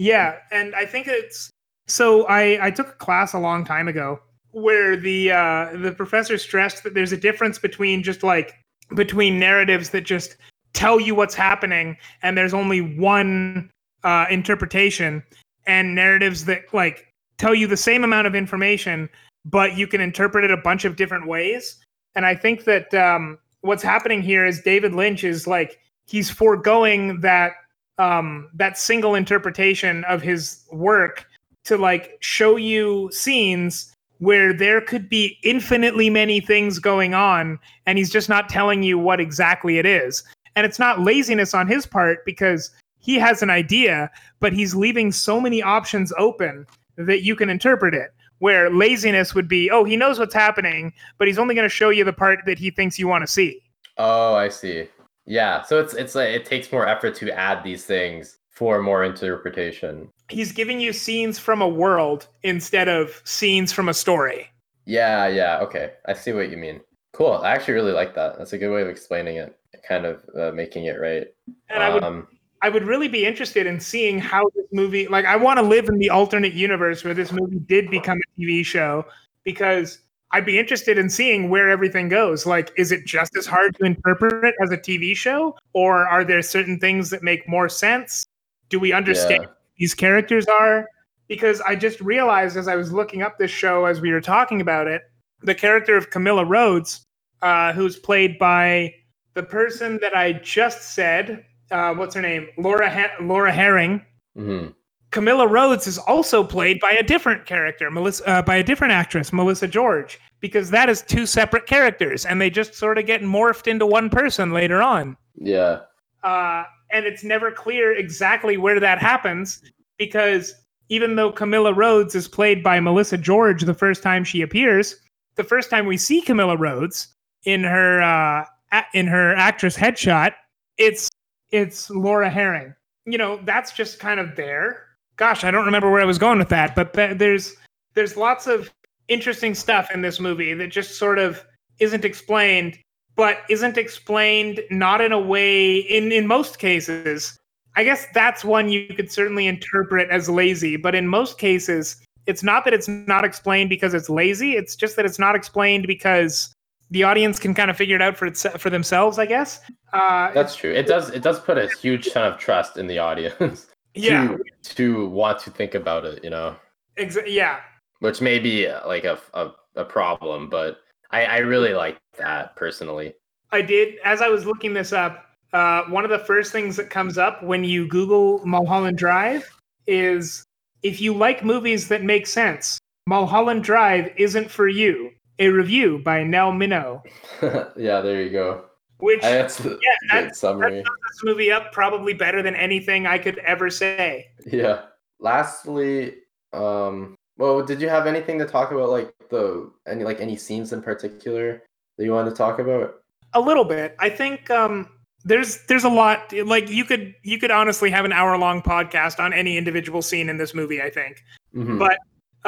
yeah, 0.00 0.38
and 0.50 0.74
I 0.74 0.86
think 0.86 1.08
it's 1.08 1.50
so 1.86 2.24
I 2.24 2.68
I 2.68 2.70
took 2.70 2.88
a 2.88 2.92
class 2.92 3.34
a 3.34 3.38
long 3.38 3.66
time 3.66 3.86
ago 3.86 4.18
where 4.52 4.96
the 4.96 5.30
uh 5.30 5.76
the 5.76 5.92
professor 5.92 6.38
stressed 6.38 6.82
that 6.84 6.94
there's 6.94 7.12
a 7.12 7.18
difference 7.18 7.58
between 7.58 8.02
just 8.02 8.22
like 8.22 8.54
between 8.94 9.38
narratives 9.38 9.90
that 9.90 10.06
just 10.06 10.38
tell 10.72 10.98
you 10.98 11.14
what's 11.14 11.34
happening 11.34 11.98
and 12.22 12.36
there's 12.38 12.54
only 12.54 12.80
one 12.80 13.70
uh 14.02 14.24
interpretation 14.30 15.22
and 15.66 15.94
narratives 15.94 16.46
that 16.46 16.62
like 16.72 17.12
tell 17.36 17.54
you 17.54 17.66
the 17.66 17.76
same 17.76 18.02
amount 18.02 18.26
of 18.26 18.34
information 18.34 19.06
but 19.44 19.76
you 19.76 19.86
can 19.86 20.00
interpret 20.00 20.44
it 20.44 20.50
a 20.50 20.56
bunch 20.56 20.86
of 20.86 20.96
different 20.96 21.26
ways. 21.26 21.76
And 22.14 22.24
i 22.24 22.34
think 22.34 22.64
that 22.64 22.94
um 22.94 23.38
what's 23.60 23.82
happening 23.82 24.22
here 24.22 24.46
is 24.46 24.62
david 24.62 24.94
lynch 24.94 25.24
is 25.24 25.46
like 25.46 25.78
he's 26.06 26.30
foregoing 26.30 27.20
that 27.20 27.52
um, 28.00 28.48
that 28.54 28.78
single 28.78 29.14
interpretation 29.14 30.04
of 30.04 30.22
his 30.22 30.64
work 30.72 31.26
to 31.64 31.76
like 31.76 32.16
show 32.20 32.56
you 32.56 33.10
scenes 33.12 33.94
where 34.18 34.54
there 34.54 34.80
could 34.80 35.08
be 35.08 35.38
infinitely 35.44 36.08
many 36.08 36.40
things 36.40 36.78
going 36.78 37.12
on 37.12 37.58
and 37.86 37.98
he's 37.98 38.10
just 38.10 38.28
not 38.28 38.48
telling 38.48 38.82
you 38.82 38.98
what 38.98 39.20
exactly 39.20 39.78
it 39.78 39.84
is. 39.84 40.24
And 40.56 40.64
it's 40.64 40.78
not 40.78 41.00
laziness 41.00 41.52
on 41.52 41.68
his 41.68 41.84
part 41.86 42.24
because 42.24 42.70
he 42.98 43.16
has 43.16 43.42
an 43.42 43.50
idea 43.50 44.10
but 44.40 44.54
he's 44.54 44.74
leaving 44.74 45.12
so 45.12 45.38
many 45.38 45.62
options 45.62 46.10
open 46.16 46.66
that 46.96 47.22
you 47.22 47.36
can 47.36 47.50
interpret 47.50 47.92
it 47.92 48.10
where 48.38 48.70
laziness 48.70 49.34
would 49.34 49.48
be 49.48 49.70
oh 49.70 49.84
he 49.84 49.96
knows 49.96 50.18
what's 50.18 50.34
happening 50.34 50.92
but 51.18 51.26
he's 51.26 51.38
only 51.38 51.54
going 51.54 51.64
to 51.64 51.74
show 51.74 51.88
you 51.90 52.04
the 52.04 52.12
part 52.12 52.40
that 52.46 52.58
he 52.58 52.70
thinks 52.70 52.98
you 52.98 53.08
want 53.08 53.22
to 53.22 53.26
see. 53.26 53.62
Oh 53.96 54.34
i 54.34 54.48
see 54.48 54.86
yeah, 55.30 55.62
so 55.62 55.78
it's 55.78 55.94
it's 55.94 56.16
like 56.16 56.30
it 56.30 56.44
takes 56.44 56.72
more 56.72 56.88
effort 56.88 57.14
to 57.16 57.30
add 57.30 57.62
these 57.62 57.84
things 57.84 58.38
for 58.48 58.82
more 58.82 59.04
interpretation. 59.04 60.08
He's 60.28 60.50
giving 60.50 60.80
you 60.80 60.92
scenes 60.92 61.38
from 61.38 61.62
a 61.62 61.68
world 61.68 62.26
instead 62.42 62.88
of 62.88 63.22
scenes 63.24 63.72
from 63.72 63.88
a 63.88 63.94
story. 63.94 64.48
Yeah, 64.86 65.28
yeah, 65.28 65.60
okay. 65.60 65.92
I 66.06 66.14
see 66.14 66.32
what 66.32 66.50
you 66.50 66.56
mean. 66.56 66.80
Cool. 67.12 67.34
I 67.44 67.52
actually 67.52 67.74
really 67.74 67.92
like 67.92 68.12
that. 68.16 68.38
That's 68.38 68.54
a 68.54 68.58
good 68.58 68.74
way 68.74 68.82
of 68.82 68.88
explaining 68.88 69.36
it, 69.36 69.56
kind 69.86 70.04
of 70.04 70.20
uh, 70.36 70.50
making 70.50 70.86
it 70.86 71.00
right. 71.00 71.28
And 71.68 71.80
I 71.80 71.94
would 71.94 72.02
um, 72.02 72.26
I 72.60 72.68
would 72.68 72.82
really 72.82 73.06
be 73.06 73.24
interested 73.24 73.68
in 73.68 73.78
seeing 73.78 74.18
how 74.18 74.50
this 74.56 74.66
movie 74.72 75.06
like 75.06 75.26
I 75.26 75.36
want 75.36 75.58
to 75.58 75.62
live 75.62 75.88
in 75.88 75.98
the 76.00 76.10
alternate 76.10 76.54
universe 76.54 77.04
where 77.04 77.14
this 77.14 77.30
movie 77.30 77.60
did 77.60 77.88
become 77.88 78.18
a 78.18 78.40
TV 78.40 78.66
show 78.66 79.04
because 79.44 80.00
I'd 80.32 80.46
be 80.46 80.58
interested 80.58 80.96
in 80.96 81.10
seeing 81.10 81.50
where 81.50 81.68
everything 81.68 82.08
goes. 82.08 82.46
Like, 82.46 82.70
is 82.76 82.92
it 82.92 83.04
just 83.04 83.36
as 83.36 83.46
hard 83.46 83.74
to 83.76 83.84
interpret 83.84 84.44
it 84.44 84.54
as 84.62 84.70
a 84.70 84.76
TV 84.76 85.16
show, 85.16 85.56
or 85.72 86.06
are 86.06 86.24
there 86.24 86.42
certain 86.42 86.78
things 86.78 87.10
that 87.10 87.22
make 87.22 87.48
more 87.48 87.68
sense? 87.68 88.24
Do 88.68 88.78
we 88.78 88.92
understand 88.92 89.42
yeah. 89.42 89.48
these 89.78 89.94
characters 89.94 90.46
are? 90.46 90.86
Because 91.26 91.60
I 91.62 91.74
just 91.74 92.00
realized 92.00 92.56
as 92.56 92.68
I 92.68 92.76
was 92.76 92.92
looking 92.92 93.22
up 93.22 93.38
this 93.38 93.50
show 93.50 93.84
as 93.86 94.00
we 94.00 94.12
were 94.12 94.20
talking 94.20 94.60
about 94.60 94.86
it, 94.86 95.02
the 95.42 95.54
character 95.54 95.96
of 95.96 96.10
Camilla 96.10 96.44
Rhodes, 96.44 97.04
uh, 97.42 97.72
who's 97.72 97.96
played 97.96 98.38
by 98.38 98.94
the 99.34 99.42
person 99.42 99.98
that 100.02 100.16
I 100.16 100.34
just 100.34 100.94
said, 100.94 101.44
uh, 101.70 101.94
what's 101.94 102.14
her 102.14 102.22
name, 102.22 102.48
Laura 102.56 102.90
ha- 102.90 103.16
Laura 103.20 103.52
Harring. 103.52 104.04
Mm-hmm. 104.36 104.72
Camilla 105.10 105.46
Rhodes 105.46 105.86
is 105.86 105.98
also 105.98 106.44
played 106.44 106.78
by 106.80 106.92
a 106.92 107.02
different 107.02 107.44
character, 107.44 107.90
Melissa, 107.90 108.28
uh, 108.28 108.42
by 108.42 108.56
a 108.56 108.62
different 108.62 108.92
actress, 108.92 109.32
Melissa 109.32 109.66
George, 109.66 110.20
because 110.38 110.70
that 110.70 110.88
is 110.88 111.02
two 111.02 111.26
separate 111.26 111.66
characters, 111.66 112.24
and 112.24 112.40
they 112.40 112.48
just 112.48 112.74
sort 112.74 112.96
of 112.96 113.06
get 113.06 113.22
morphed 113.22 113.66
into 113.66 113.86
one 113.86 114.08
person 114.08 114.52
later 114.52 114.80
on. 114.80 115.16
Yeah. 115.34 115.80
Uh, 116.22 116.64
and 116.92 117.06
it's 117.06 117.24
never 117.24 117.50
clear 117.50 117.92
exactly 117.92 118.56
where 118.56 118.78
that 118.78 118.98
happens, 118.98 119.62
because 119.98 120.54
even 120.88 121.16
though 121.16 121.32
Camilla 121.32 121.72
Rhodes 121.72 122.14
is 122.14 122.28
played 122.28 122.62
by 122.62 122.78
Melissa 122.78 123.18
George 123.18 123.62
the 123.62 123.74
first 123.74 124.02
time 124.02 124.22
she 124.22 124.42
appears, 124.42 124.96
the 125.36 125.44
first 125.44 125.70
time 125.70 125.86
we 125.86 125.96
see 125.96 126.20
Camilla 126.20 126.56
Rhodes 126.56 127.14
in 127.44 127.64
her 127.64 128.02
uh, 128.02 128.44
a- 128.72 128.84
in 128.92 129.06
her 129.06 129.34
actress 129.34 129.76
headshot, 129.76 130.34
it's 130.78 131.08
it's 131.50 131.90
Laura 131.90 132.28
Harring. 132.30 132.74
You 133.06 133.18
know, 133.18 133.40
that's 133.44 133.72
just 133.72 133.98
kind 133.98 134.20
of 134.20 134.36
there 134.36 134.86
gosh, 135.20 135.44
I 135.44 135.50
don't 135.50 135.66
remember 135.66 135.90
where 135.90 136.00
I 136.00 136.06
was 136.06 136.18
going 136.18 136.38
with 136.38 136.48
that, 136.48 136.74
but 136.74 136.94
there's 136.94 137.54
there's 137.94 138.16
lots 138.16 138.46
of 138.46 138.72
interesting 139.06 139.54
stuff 139.54 139.90
in 139.92 140.00
this 140.00 140.18
movie 140.18 140.54
that 140.54 140.70
just 140.70 140.98
sort 140.98 141.18
of 141.18 141.44
isn't 141.78 142.04
explained, 142.04 142.78
but 143.16 143.38
isn't 143.50 143.76
explained 143.76 144.62
not 144.70 145.00
in 145.00 145.12
a 145.12 145.20
way 145.20 145.76
in 145.76 146.10
in 146.10 146.26
most 146.26 146.58
cases. 146.58 147.38
I 147.76 147.84
guess 147.84 148.06
that's 148.14 148.44
one 148.44 148.70
you 148.70 148.88
could 148.88 149.12
certainly 149.12 149.46
interpret 149.46 150.10
as 150.10 150.28
lazy, 150.28 150.76
but 150.76 150.94
in 150.94 151.06
most 151.06 151.38
cases, 151.38 151.96
it's 152.26 152.42
not 152.42 152.64
that 152.64 152.74
it's 152.74 152.88
not 152.88 153.24
explained 153.24 153.68
because 153.68 153.94
it's 153.94 154.08
lazy. 154.08 154.52
It's 154.52 154.74
just 154.74 154.96
that 154.96 155.04
it's 155.04 155.18
not 155.18 155.36
explained 155.36 155.86
because 155.86 156.52
the 156.90 157.04
audience 157.04 157.38
can 157.38 157.54
kind 157.54 157.70
of 157.70 157.76
figure 157.76 157.94
it 157.94 158.02
out 158.02 158.16
for 158.16 158.26
its, 158.26 158.44
for 158.56 158.70
themselves. 158.70 159.18
I 159.18 159.26
guess. 159.26 159.60
Uh, 159.92 160.32
That's 160.32 160.56
true. 160.56 160.72
It 160.72 160.86
does. 160.86 161.10
It 161.10 161.22
does 161.22 161.40
put 161.40 161.58
a 161.58 161.68
huge 161.68 162.10
ton 162.10 162.32
of 162.32 162.38
trust 162.38 162.78
in 162.78 162.86
the 162.86 162.98
audience 162.98 163.66
yeah. 163.94 164.36
to, 164.62 164.74
to 164.74 165.08
want 165.08 165.38
to 165.40 165.50
think 165.50 165.74
about 165.74 166.04
it 166.04 166.22
you 166.24 166.30
know? 166.30 166.56
Exa- 166.98 167.24
yeah. 167.26 167.60
Which 168.00 168.20
may 168.20 168.38
be 168.38 168.66
uh, 168.66 168.86
like 168.86 169.04
a, 169.04 169.18
a, 169.34 169.50
a 169.76 169.84
problem 169.84 170.48
but 170.48 170.78
I, 171.10 171.24
I 171.24 171.38
really 171.38 171.74
like 171.74 171.98
that 172.18 172.56
personally. 172.56 173.14
I 173.52 173.62
did 173.62 173.96
as 174.04 174.22
i 174.22 174.28
was 174.28 174.46
looking 174.46 174.74
this 174.74 174.92
up 174.92 175.26
uh, 175.52 175.82
one 175.88 176.04
of 176.04 176.10
the 176.10 176.20
first 176.20 176.52
things 176.52 176.76
that 176.76 176.90
comes 176.90 177.18
up 177.18 177.42
when 177.42 177.64
you 177.64 177.88
google 177.88 178.44
mulholland 178.46 178.96
drive 178.96 179.50
is 179.88 180.44
if 180.84 181.00
you 181.00 181.12
like 181.12 181.44
movies 181.44 181.88
that 181.88 182.04
make 182.04 182.26
sense 182.26 182.78
mulholland 183.10 183.64
drive 183.64 184.08
isn't 184.16 184.48
for 184.50 184.68
you. 184.68 185.10
A 185.40 185.48
review 185.48 186.00
by 186.04 186.22
nell 186.22 186.52
minow. 186.52 187.02
Yeah 187.76 188.00
there 188.02 188.22
you 188.22 188.30
go 188.30 188.69
Which 189.00 189.20
That's 189.22 189.56
the 189.58 189.78
Yeah, 189.82 190.22
good 190.22 190.36
summary. 190.36 190.76
that 190.78 190.86
sums 190.86 190.98
this 191.08 191.24
movie 191.24 191.50
up 191.50 191.72
probably 191.72 192.12
better 192.14 192.42
than 192.42 192.54
anything 192.54 193.06
I 193.06 193.18
could 193.18 193.38
ever 193.38 193.70
say. 193.70 194.28
Yeah. 194.46 194.82
Lastly, 195.18 196.14
um, 196.52 197.14
well, 197.38 197.62
did 197.64 197.80
you 197.80 197.88
have 197.88 198.06
anything 198.06 198.38
to 198.38 198.44
talk 198.46 198.70
about, 198.72 198.90
like 198.90 199.14
the 199.30 199.70
any 199.86 200.04
like 200.04 200.20
any 200.20 200.36
scenes 200.36 200.72
in 200.72 200.82
particular 200.82 201.62
that 201.96 202.04
you 202.04 202.12
wanted 202.12 202.30
to 202.30 202.36
talk 202.36 202.58
about? 202.58 203.00
A 203.34 203.40
little 203.40 203.64
bit. 203.64 203.96
I 203.98 204.08
think 204.10 204.50
um, 204.50 204.88
there's 205.24 205.64
there's 205.66 205.84
a 205.84 205.88
lot. 205.88 206.32
Like 206.44 206.68
you 206.68 206.84
could 206.84 207.14
you 207.22 207.38
could 207.38 207.50
honestly 207.50 207.90
have 207.90 208.04
an 208.04 208.12
hour 208.12 208.36
long 208.36 208.60
podcast 208.62 209.20
on 209.20 209.32
any 209.32 209.56
individual 209.56 210.02
scene 210.02 210.28
in 210.28 210.36
this 210.36 210.54
movie. 210.54 210.82
I 210.82 210.90
think. 210.90 211.22
Mhm. 211.54 211.78
But 211.78 211.98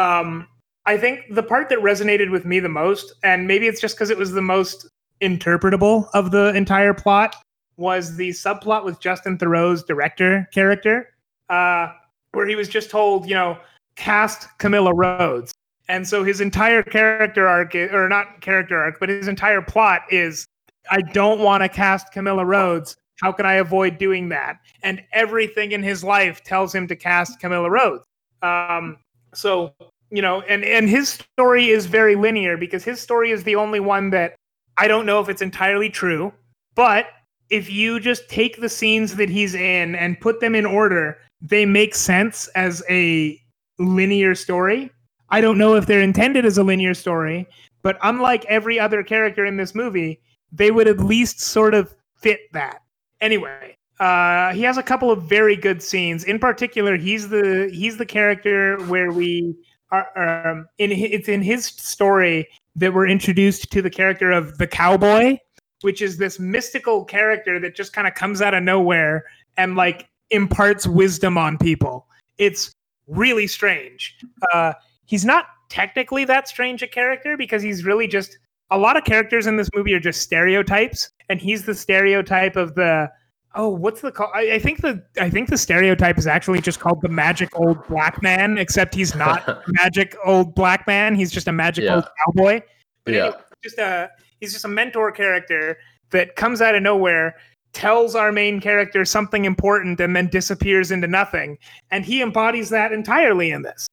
um, 0.03 0.49
I 0.87 0.97
think 0.97 1.21
the 1.31 1.43
part 1.43 1.69
that 1.69 1.79
resonated 1.79 2.31
with 2.31 2.45
me 2.45 2.59
the 2.61 2.69
most, 2.69 3.13
and 3.23 3.47
maybe 3.47 3.67
it's 3.69 3.81
just 3.81 3.95
because 3.97 4.11
it 4.11 4.19
was 4.19 4.33
the 4.33 4.43
most 4.43 4.89
interpretable 5.23 6.09
of 6.15 6.31
the 6.31 6.55
entire 6.55 6.93
plot, 6.93 7.37
was 7.77 8.17
the 8.17 8.31
subplot 8.31 8.85
with 8.85 9.01
Justin 9.01 9.39
Theroux's 9.39 9.83
director 9.83 10.49
character, 10.53 11.09
uh, 11.49 11.93
where 12.33 12.47
he 12.47 12.55
was 12.55 12.69
just 12.69 12.91
told, 12.91 13.27
you 13.29 13.35
know, 13.35 13.59
cast 13.97 14.47
Camilla 14.59 14.93
Rhodes. 14.95 15.53
And 15.89 16.07
so 16.07 16.25
his 16.25 16.41
entire 16.41 16.83
character 16.83 17.49
arc, 17.49 17.75
or 17.75 18.09
not 18.09 18.41
character 18.41 18.81
arc, 18.81 19.01
but 19.01 19.09
his 19.09 19.29
entire 19.29 19.63
plot 19.63 20.03
is 20.11 20.47
I 20.91 21.01
don't 21.01 21.41
want 21.41 21.63
to 21.63 21.69
cast 21.69 22.13
Camilla 22.13 22.45
Rhodes. 22.45 22.97
How 23.21 23.33
can 23.33 23.47
I 23.47 23.55
avoid 23.55 23.99
doing 23.99 24.29
that? 24.31 24.59
And 24.83 25.03
everything 25.13 25.73
in 25.73 25.83
his 25.83 26.03
life 26.03 26.43
tells 26.43 26.75
him 26.75 26.89
to 26.89 26.97
cast 26.97 27.41
Camilla 27.41 27.71
Rhodes. 27.71 28.05
Um, 28.43 28.99
so 29.35 29.75
you 30.11 30.21
know, 30.21 30.43
and 30.43 30.65
and 30.65 30.89
his 30.89 31.09
story 31.09 31.71
is 31.71 31.87
very 31.87 32.17
linear 32.17 32.57
because 32.57 32.85
his 32.85 33.01
story 33.01 33.31
is 33.31 33.45
the 33.45 33.57
only 33.57 33.81
one 33.81 34.11
that 34.11 34.35
I 34.79 34.89
don't 34.89 35.07
know 35.07 35.21
if 35.21 35.29
it's 35.29 35.43
entirely 35.43 35.91
true, 35.91 36.33
but 36.75 37.07
if 37.51 37.71
you 37.71 38.01
just 38.01 38.29
take 38.29 38.61
the 38.61 38.69
scenes 38.69 39.17
that 39.17 39.29
he's 39.29 39.55
in 39.55 39.95
and 39.95 40.21
put 40.21 40.41
them 40.41 40.55
in 40.55 40.65
order, 40.65 41.19
they 41.41 41.67
make 41.67 41.95
sense 41.95 42.49
as 42.49 42.83
a 42.89 43.39
linear 43.79 44.35
story. 44.35 44.91
I 45.29 45.41
don't 45.41 45.59
know 45.59 45.75
if 45.75 45.87
they're 45.87 46.01
intended 46.01 46.45
as 46.45 46.59
a 46.59 46.65
linear 46.65 46.95
story, 46.95 47.47
but 47.83 47.99
unlike 48.03 48.45
every 48.47 48.79
other 48.79 49.03
character 49.03 49.45
in 49.45 49.57
this 49.57 49.75
movie, 49.75 50.21
they 50.51 50.71
would 50.71 50.89
at 50.89 51.01
least 51.01 51.41
sort 51.41 51.75
of 51.75 51.95
fit 52.17 52.41
that. 52.53 52.83
Anyway, 53.21 53.77
uh, 54.01 54.53
he 54.53 54.63
has 54.63 54.79
a 54.79 54.83
couple 54.83 55.11
of 55.11 55.23
very 55.23 55.57
good 55.57 55.83
scenes. 55.83 56.25
In 56.25 56.39
particular, 56.39 56.97
he's 56.97 57.29
the 57.29 57.71
he's 57.73 57.97
the 57.97 58.07
character 58.07 58.79
where 58.87 59.13
we 59.13 59.55
are 59.91 60.51
um, 60.51 60.67
in. 60.79 60.93
It's 60.93 61.29
in 61.29 61.43
his 61.43 61.67
story 61.67 62.49
that 62.77 62.95
we're 62.95 63.09
introduced 63.09 63.71
to 63.73 63.83
the 63.83 63.91
character 63.91 64.31
of 64.31 64.59
the 64.59 64.67
cowboy, 64.67 65.39
which 65.83 66.01
is 66.01 66.17
this 66.17 66.39
mystical 66.39 67.05
character 67.05 67.59
that 67.61 67.77
just 67.77 67.93
kind 67.93 68.07
of 68.07 68.15
comes 68.15 68.41
out 68.41 68.55
of 68.55 68.63
nowhere 68.63 69.25
and 69.57 69.77
like 69.77 70.09
imparts 70.31 70.87
wisdom 70.87 71.37
on 71.37 71.59
people. 71.59 72.07
It's 72.39 72.73
really 73.07 73.47
strange. 73.47 74.17
Uh, 74.53 74.73
he's 75.05 75.25
not 75.25 75.47
technically 75.69 76.25
that 76.25 76.49
strange 76.49 76.83
a 76.83 76.87
character 76.87 77.37
because 77.37 77.63
he's 77.63 77.85
really 77.85 78.07
just 78.07 78.39
a 78.71 78.79
lot 78.79 78.97
of 78.97 79.05
characters 79.05 79.47
in 79.47 79.57
this 79.57 79.69
movie 79.75 79.93
are 79.93 80.01
just 80.01 80.23
stereotypes, 80.23 81.11
and 81.29 81.41
he's 81.41 81.67
the 81.67 81.75
stereotype 81.75 82.57
of 82.57 82.75
the 82.75 83.11
oh, 83.55 83.69
what's 83.69 84.01
the 84.01 84.11
call? 84.13 84.31
I, 84.35 84.53
I 84.53 84.59
think 84.59 84.81
the 84.81 85.03
I 85.21 85.29
think 85.31 85.49
the 85.49 85.59
stereotype 85.59 86.19
is 86.19 86.27
actually 86.27 86.61
just 86.61 86.81
called 86.81 87.01
the 87.03 87.09
magic 87.09 87.49
old 87.59 87.87
black 87.89 88.23
man, 88.23 88.59
except 88.59 88.95
he's 88.95 89.15
not 89.15 89.63
magic 89.83 90.17
old 90.25 90.55
black 90.55 90.87
man. 90.87 91.15
He's 91.15 91.31
just 91.31 91.49
a 91.49 91.53
magic 91.53 91.85
Yeah. 91.85 91.97
old 91.97 92.05
cowboy. 92.27 92.61
But 93.05 93.15
Yeah. 93.15 93.21
anyway, 93.27 93.39
just 93.63 93.79
a 93.79 94.11
he's 94.41 94.53
just 94.53 94.65
a 94.65 94.69
mentor 94.69 95.13
character 95.13 95.79
that 96.11 96.37
comes 96.37 96.61
out 96.61 96.75
of 96.75 96.83
nowhere, 96.83 97.37
tells 97.73 98.15
our 98.15 98.33
main 98.33 98.61
character 98.61 99.05
something 99.05 99.45
important, 99.45 99.99
and 100.01 100.15
then 100.15 100.27
disappears 100.29 100.91
into 100.91 101.07
nothing. 101.09 101.57
And 101.91 102.05
he 102.05 102.21
embodies 102.23 102.69
that 102.71 102.93
entirely 102.93 103.51
in 103.51 103.63
this. 103.63 103.87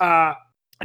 Uh, 0.00 0.34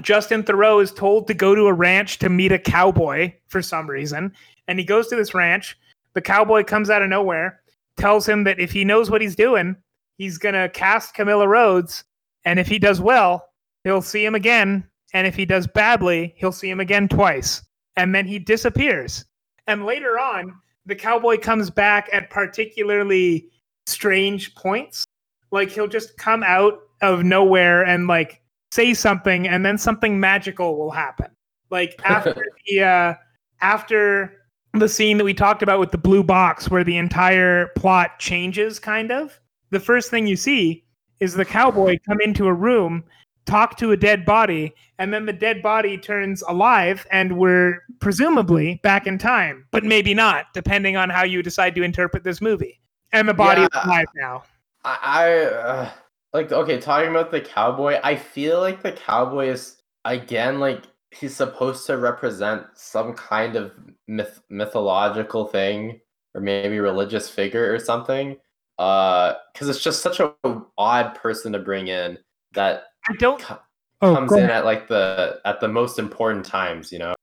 Justin 0.02 0.44
Theroux 0.44 0.82
is 0.82 0.92
told 0.94 1.28
to 1.28 1.34
go 1.34 1.54
to 1.54 1.68
a 1.68 1.74
ranch 1.74 2.18
to 2.20 2.30
meet 2.30 2.52
a 2.52 2.60
cowboy 2.60 3.34
for 3.50 3.62
some 3.62 3.90
reason, 3.90 4.34
and 4.68 4.80
he 4.80 4.86
goes 4.86 5.08
to 5.10 5.16
this 5.16 5.34
ranch. 5.34 5.78
The 6.14 6.22
cowboy 6.22 6.64
comes 6.64 6.90
out 6.90 7.02
of 7.02 7.10
nowhere, 7.10 7.61
tells 8.02 8.28
him 8.28 8.44
that 8.46 8.60
if 8.60 8.72
he 8.72 8.84
knows 8.84 9.12
what 9.12 9.22
he's 9.22 9.36
doing, 9.36 9.76
he's 10.18 10.38
gonna 10.38 10.68
cast 10.70 11.14
Camilla 11.14 11.48
Rhodes, 11.48 12.04
and 12.46 12.60
if 12.60 12.68
he 12.68 12.80
does 12.80 13.00
well, 13.00 13.48
he'll 13.84 14.02
see 14.02 14.26
him 14.26 14.34
again, 14.34 14.84
and 15.14 15.28
if 15.28 15.36
he 15.36 15.46
does 15.46 15.68
badly, 15.68 16.34
he'll 16.36 16.52
see 16.52 16.70
him 16.70 16.80
again 16.80 17.08
twice, 17.08 17.64
and 17.96 18.14
then 18.14 18.26
he 18.26 18.40
disappears. 18.40 19.26
And 19.68 19.86
later 19.86 20.18
on, 20.20 20.54
the 20.88 20.96
cowboy 20.96 21.38
comes 21.38 21.70
back 21.70 22.10
at 22.12 22.32
particularly 22.32 23.48
strange 23.86 24.56
points. 24.56 25.06
Like 25.52 25.70
he'll 25.70 25.88
just 25.88 26.18
come 26.18 26.44
out 26.44 26.80
of 27.02 27.24
nowhere 27.24 27.86
and 27.86 28.08
like 28.08 28.42
say 28.72 28.96
something, 28.96 29.48
and 29.48 29.64
then 29.64 29.78
something 29.78 30.20
magical 30.20 30.76
will 30.76 30.92
happen. 30.92 31.28
Like 31.70 32.02
after 32.06 32.44
the 32.68 32.84
uh, 32.84 33.14
after 33.62 34.41
the 34.74 34.90
scene 34.90 35.18
that 35.18 35.24
we 35.24 35.34
talked 35.34 35.62
about 35.62 35.80
with 35.80 35.92
the 35.92 35.98
blue 35.98 36.24
box, 36.24 36.70
where 36.70 36.84
the 36.84 36.98
entire 36.98 37.68
plot 37.76 38.20
changes, 38.20 38.80
kind 38.80 39.12
of. 39.12 39.40
The 39.70 39.80
first 39.80 40.10
thing 40.10 40.28
you 40.28 40.36
see 40.36 40.86
is 41.20 41.34
the 41.34 41.46
cowboy 41.46 41.98
come 42.08 42.20
into 42.22 42.48
a 42.48 42.54
room, 42.54 43.04
talk 43.46 43.78
to 43.78 43.92
a 43.92 43.98
dead 43.98 44.26
body, 44.26 44.74
and 44.98 45.14
then 45.14 45.26
the 45.26 45.34
dead 45.34 45.62
body 45.62 45.98
turns 45.98 46.42
alive, 46.44 47.06
and 47.12 47.38
we're 47.38 47.80
presumably 48.00 48.80
back 48.84 49.08
in 49.08 49.18
time, 49.18 49.66
but 49.72 49.84
maybe 49.84 50.14
not, 50.14 50.46
depending 50.54 50.96
on 50.96 51.10
how 51.10 51.24
you 51.24 51.44
decide 51.44 51.76
to 51.76 51.84
interpret 51.84 52.24
this 52.24 52.42
movie. 52.42 52.80
And 53.14 53.28
the 53.28 53.34
body 53.34 53.64
is 53.64 53.70
alive 53.84 54.08
now. 54.16 54.44
I, 54.84 54.98
I 55.04 55.46
uh, 55.46 55.92
like 56.34 56.52
okay, 56.52 56.80
talking 56.80 57.10
about 57.10 57.32
the 57.32 57.42
cowboy, 57.42 58.00
I 58.04 58.16
feel 58.16 58.60
like 58.60 58.82
the 58.82 58.94
cowboy 58.94 59.48
is 59.48 59.82
again 60.06 60.60
like 60.60 60.84
he's 61.12 61.36
supposed 61.36 61.86
to 61.88 61.98
represent 61.98 62.66
some 62.74 63.14
kind 63.14 63.56
of 63.56 63.74
myth- 64.08 64.42
mythological 64.50 65.46
thing 65.46 66.00
or 66.34 66.42
maybe 66.42 66.80
religious 66.80 67.30
figure 67.30 67.74
or 67.74 67.80
something. 67.80 68.38
Uh, 68.80 69.34
because 69.54 69.70
it's 69.70 69.84
just 69.84 70.02
such 70.02 70.20
a 70.20 70.34
odd 70.78 71.14
person 71.16 71.54
to 71.54 71.60
bring 71.60 71.88
in 71.88 72.18
that 72.54 72.86
I 73.08 73.14
don't. 73.20 73.40
co- 73.40 73.60
Oh, 74.04 74.16
comes 74.16 74.32
in 74.34 74.50
at 74.50 74.66
like 74.66 74.88
the 74.88 75.40
at 75.46 75.60
the 75.60 75.68
most 75.68 76.00
important 76.00 76.44
times, 76.44 76.92
you 76.92 76.98
know, 76.98 77.14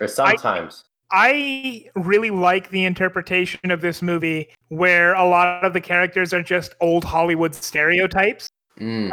or 0.00 0.06
sometimes. 0.06 0.84
I 1.10 1.86
really 1.96 2.30
like 2.30 2.70
the 2.70 2.84
interpretation 2.84 3.72
of 3.72 3.80
this 3.80 4.02
movie 4.02 4.50
where 4.68 5.14
a 5.14 5.24
lot 5.24 5.64
of 5.64 5.72
the 5.72 5.80
characters 5.80 6.32
are 6.32 6.42
just 6.42 6.76
old 6.80 7.02
Hollywood 7.02 7.56
stereotypes. 7.56 8.46
Mm, 8.78 9.10